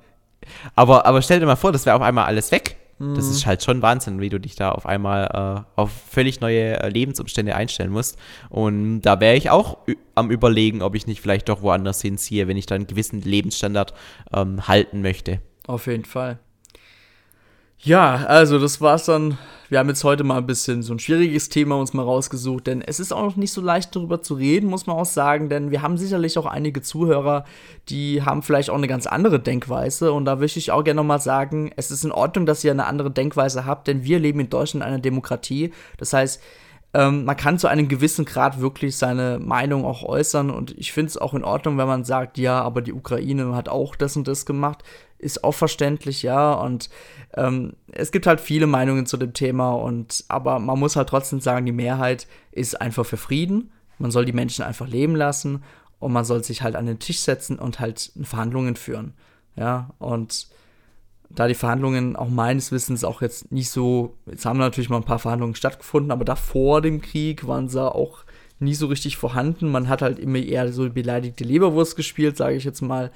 aber, 0.75 1.05
aber 1.05 1.21
stell 1.21 1.39
dir 1.39 1.45
mal 1.45 1.55
vor, 1.55 1.71
das 1.71 1.85
wäre 1.85 1.95
auf 1.95 2.01
einmal 2.01 2.25
alles 2.25 2.51
weg. 2.51 2.77
Das 3.15 3.29
ist 3.29 3.45
halt 3.45 3.63
schon 3.63 3.81
Wahnsinn, 3.81 4.19
wie 4.19 4.27
du 4.27 4.41
dich 4.41 4.55
da 4.57 4.71
auf 4.71 4.85
einmal 4.85 5.63
äh, 5.77 5.79
auf 5.79 5.89
völlig 5.89 6.41
neue 6.41 6.81
äh, 6.81 6.89
Lebensumstände 6.89 7.55
einstellen 7.55 7.91
musst. 7.91 8.17
Und 8.49 9.01
da 9.03 9.21
wäre 9.21 9.37
ich 9.37 9.49
auch 9.49 9.77
am 10.15 10.29
Überlegen, 10.29 10.81
ob 10.81 10.95
ich 10.95 11.07
nicht 11.07 11.21
vielleicht 11.21 11.47
doch 11.47 11.61
woanders 11.61 12.01
hinziehe, 12.01 12.49
wenn 12.49 12.57
ich 12.57 12.65
da 12.65 12.75
einen 12.75 12.87
gewissen 12.87 13.21
Lebensstandard 13.21 13.93
ähm, 14.33 14.67
halten 14.67 15.01
möchte. 15.01 15.39
Auf 15.65 15.87
jeden 15.87 16.03
Fall. 16.03 16.39
Ja, 17.81 18.25
also 18.27 18.59
das 18.59 18.81
war's 18.81 19.05
dann. 19.05 19.37
Wir 19.69 19.79
haben 19.79 19.87
jetzt 19.87 20.03
heute 20.03 20.23
mal 20.25 20.39
ein 20.39 20.47
bisschen 20.47 20.81
so 20.81 20.93
ein 20.93 20.99
schwieriges 20.99 21.47
Thema 21.47 21.77
uns 21.79 21.93
mal 21.93 22.01
rausgesucht, 22.01 22.67
denn 22.67 22.81
es 22.81 22.99
ist 22.99 23.13
auch 23.13 23.21
noch 23.21 23.35
nicht 23.35 23.53
so 23.53 23.61
leicht 23.61 23.95
darüber 23.95 24.21
zu 24.21 24.33
reden, 24.33 24.67
muss 24.67 24.87
man 24.87 24.97
auch 24.97 25.05
sagen, 25.05 25.47
denn 25.47 25.69
wir 25.69 25.83
haben 25.83 25.95
sicherlich 25.95 26.37
auch 26.39 26.47
einige 26.47 26.81
Zuhörer, 26.81 27.45
die 27.87 28.23
haben 28.23 28.41
vielleicht 28.41 28.71
auch 28.71 28.75
eine 28.75 28.87
ganz 28.87 29.05
andere 29.05 29.39
Denkweise 29.39 30.11
und 30.11 30.25
da 30.25 30.37
möchte 30.37 30.57
ich 30.57 30.71
auch 30.71 30.83
gerne 30.83 30.97
nochmal 30.97 31.21
sagen, 31.21 31.71
es 31.75 31.91
ist 31.91 32.03
in 32.03 32.11
Ordnung, 32.11 32.47
dass 32.47 32.63
ihr 32.63 32.71
eine 32.71 32.87
andere 32.87 33.11
Denkweise 33.11 33.65
habt, 33.65 33.87
denn 33.87 34.03
wir 34.03 34.17
leben 34.17 34.39
in 34.39 34.49
Deutschland 34.49 34.83
in 34.83 34.91
einer 34.91 35.01
Demokratie. 35.01 35.71
Das 35.97 36.11
heißt, 36.11 36.41
ähm, 36.93 37.25
man 37.25 37.37
kann 37.37 37.59
zu 37.59 37.67
einem 37.67 37.87
gewissen 37.87 38.25
Grad 38.25 38.59
wirklich 38.59 38.97
seine 38.97 39.39
Meinung 39.39 39.85
auch 39.85 40.03
äußern 40.03 40.49
und 40.49 40.77
ich 40.77 40.91
finde 40.91 41.09
es 41.09 41.17
auch 41.17 41.33
in 41.33 41.43
Ordnung, 41.43 41.77
wenn 41.77 41.87
man 41.87 42.03
sagt, 42.03 42.37
ja, 42.37 42.61
aber 42.61 42.81
die 42.81 42.93
Ukraine 42.93 43.55
hat 43.55 43.69
auch 43.69 43.95
das 43.95 44.17
und 44.17 44.27
das 44.27 44.45
gemacht 44.45 44.83
ist 45.19 45.43
auch 45.43 45.53
verständlich, 45.53 46.23
ja. 46.23 46.53
Und 46.53 46.89
ähm, 47.35 47.73
es 47.91 48.11
gibt 48.11 48.25
halt 48.25 48.41
viele 48.41 48.65
Meinungen 48.65 49.05
zu 49.05 49.17
dem 49.17 49.33
Thema 49.33 49.73
und 49.73 50.23
aber 50.29 50.59
man 50.59 50.79
muss 50.79 50.95
halt 50.95 51.09
trotzdem 51.09 51.41
sagen, 51.41 51.65
die 51.65 51.71
Mehrheit 51.71 52.25
ist 52.51 52.81
einfach 52.81 53.05
für 53.05 53.17
Frieden. 53.17 53.71
Man 53.99 54.11
soll 54.11 54.25
die 54.25 54.33
Menschen 54.33 54.63
einfach 54.63 54.87
leben 54.87 55.15
lassen 55.15 55.63
und 55.99 56.13
man 56.13 56.25
soll 56.25 56.43
sich 56.43 56.63
halt 56.63 56.75
an 56.75 56.85
den 56.85 56.99
Tisch 56.99 57.19
setzen 57.19 57.59
und 57.59 57.79
halt 57.79 58.13
Verhandlungen 58.23 58.77
führen. 58.77 59.13
Ja, 59.55 59.89
und 59.99 60.47
da 61.29 61.47
die 61.47 61.55
Verhandlungen 61.55 62.15
auch 62.15 62.29
meines 62.29 62.71
Wissens 62.71 63.03
auch 63.03 63.21
jetzt 63.21 63.51
nicht 63.51 63.69
so, 63.69 64.15
jetzt 64.25 64.45
haben 64.45 64.59
natürlich 64.59 64.89
mal 64.89 64.97
ein 64.97 65.03
paar 65.03 65.19
Verhandlungen 65.19 65.55
stattgefunden, 65.55 66.11
aber 66.11 66.25
davor 66.25 66.81
dem 66.81 67.01
Krieg 67.01 67.47
waren 67.47 67.69
sie 67.69 67.81
auch 67.83 68.23
nie 68.59 68.73
so 68.73 68.87
richtig 68.87 69.17
vorhanden. 69.17 69.71
Man 69.71 69.87
hat 69.87 70.01
halt 70.01 70.19
immer 70.19 70.39
eher 70.39 70.71
so 70.73 70.89
beleidigte 70.89 71.43
Leberwurst 71.43 71.95
gespielt, 71.95 72.35
sage 72.35 72.55
ich 72.55 72.63
jetzt 72.63 72.81
mal. 72.81 73.11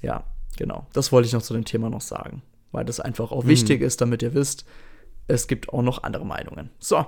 Ja, 0.00 0.24
Genau, 0.56 0.86
das 0.92 1.12
wollte 1.12 1.26
ich 1.26 1.32
noch 1.32 1.42
zu 1.42 1.54
dem 1.54 1.64
Thema 1.64 1.88
noch 1.88 2.00
sagen, 2.00 2.42
weil 2.72 2.84
das 2.84 3.00
einfach 3.00 3.32
auch 3.32 3.44
mhm. 3.44 3.48
wichtig 3.48 3.80
ist, 3.80 4.00
damit 4.00 4.22
ihr 4.22 4.34
wisst, 4.34 4.64
es 5.28 5.46
gibt 5.46 5.68
auch 5.68 5.82
noch 5.82 6.02
andere 6.02 6.26
Meinungen. 6.26 6.70
So, 6.78 7.06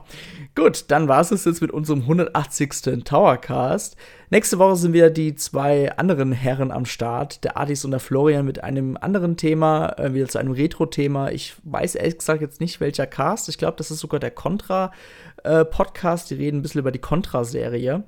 gut, 0.55 0.85
dann 0.89 1.09
war 1.09 1.21
es 1.21 1.31
jetzt 1.31 1.61
mit 1.61 1.71
unserem 1.71 2.03
180. 2.03 3.05
Towercast. 3.05 3.97
Nächste 4.31 4.59
Woche 4.59 4.77
sind 4.77 4.93
wieder 4.93 5.11
die 5.11 5.35
zwei 5.35 5.93
anderen 5.97 6.33
Herren 6.33 6.71
am 6.71 6.87
Start, 6.87 7.45
der 7.45 7.57
Artis 7.57 7.85
und 7.85 7.91
der 7.91 8.01
Florian, 8.01 8.47
mit 8.47 8.63
einem 8.63 8.97
anderen 9.01 9.37
Thema, 9.37 9.99
äh, 9.99 10.15
wieder 10.15 10.29
zu 10.29 10.39
einem 10.39 10.53
Retro-Thema. 10.53 11.31
Ich 11.31 11.55
weiß 11.65 11.97
ehrlich 11.97 12.19
gesagt 12.19 12.41
jetzt 12.41 12.61
nicht, 12.61 12.81
welcher 12.81 13.07
Cast. 13.07 13.49
Ich 13.49 13.59
glaube, 13.59 13.77
das 13.77 13.91
ist 13.91 14.01
sogar 14.01 14.21
der 14.21 14.31
Contra-Podcast. 14.31 16.31
Äh, 16.31 16.35
die 16.35 16.43
reden 16.43 16.59
ein 16.59 16.63
bisschen 16.63 16.81
über 16.81 16.93
die 16.93 17.01
Contra-Serie. 17.01 18.05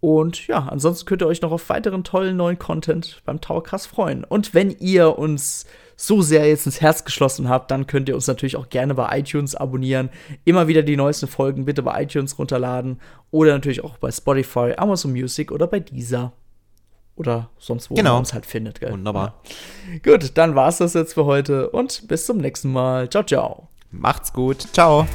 Und 0.00 0.46
ja, 0.46 0.66
ansonsten 0.68 1.06
könnt 1.06 1.22
ihr 1.22 1.26
euch 1.26 1.42
noch 1.42 1.52
auf 1.52 1.68
weiteren 1.68 2.04
tollen 2.04 2.36
neuen 2.36 2.58
Content 2.58 3.22
beim 3.24 3.40
Towercast 3.40 3.86
freuen. 3.86 4.24
Und 4.24 4.54
wenn 4.54 4.70
ihr 4.70 5.18
uns 5.18 5.66
so 5.96 6.20
sehr 6.20 6.46
jetzt 6.46 6.66
ins 6.66 6.80
Herz 6.82 7.04
geschlossen 7.04 7.48
habt, 7.48 7.70
dann 7.70 7.86
könnt 7.86 8.08
ihr 8.08 8.14
uns 8.14 8.26
natürlich 8.26 8.56
auch 8.56 8.68
gerne 8.68 8.94
bei 8.94 9.18
iTunes 9.18 9.54
abonnieren. 9.54 10.10
Immer 10.44 10.68
wieder 10.68 10.82
die 10.82 10.96
neuesten 10.96 11.26
Folgen 11.26 11.64
bitte 11.64 11.82
bei 11.82 12.02
iTunes 12.02 12.38
runterladen 12.38 13.00
oder 13.30 13.52
natürlich 13.52 13.82
auch 13.82 13.96
bei 13.96 14.10
Spotify, 14.10 14.74
Amazon 14.76 15.12
Music 15.12 15.50
oder 15.50 15.66
bei 15.66 15.80
Deezer. 15.80 16.32
Oder 17.16 17.48
sonst 17.56 17.90
wo 17.90 17.94
genau. 17.94 18.14
man 18.14 18.24
es 18.24 18.34
halt 18.34 18.44
findet. 18.44 18.78
Gell? 18.78 18.92
Wunderbar. 18.92 19.40
Ja. 19.90 20.12
Gut, 20.12 20.32
dann 20.36 20.54
war 20.54 20.68
es 20.68 20.76
das 20.76 20.92
jetzt 20.92 21.14
für 21.14 21.24
heute 21.24 21.70
und 21.70 22.06
bis 22.08 22.26
zum 22.26 22.36
nächsten 22.36 22.70
Mal. 22.70 23.08
Ciao, 23.08 23.24
ciao. 23.24 23.68
Macht's 23.90 24.34
gut. 24.34 24.66
Ciao. 24.74 25.06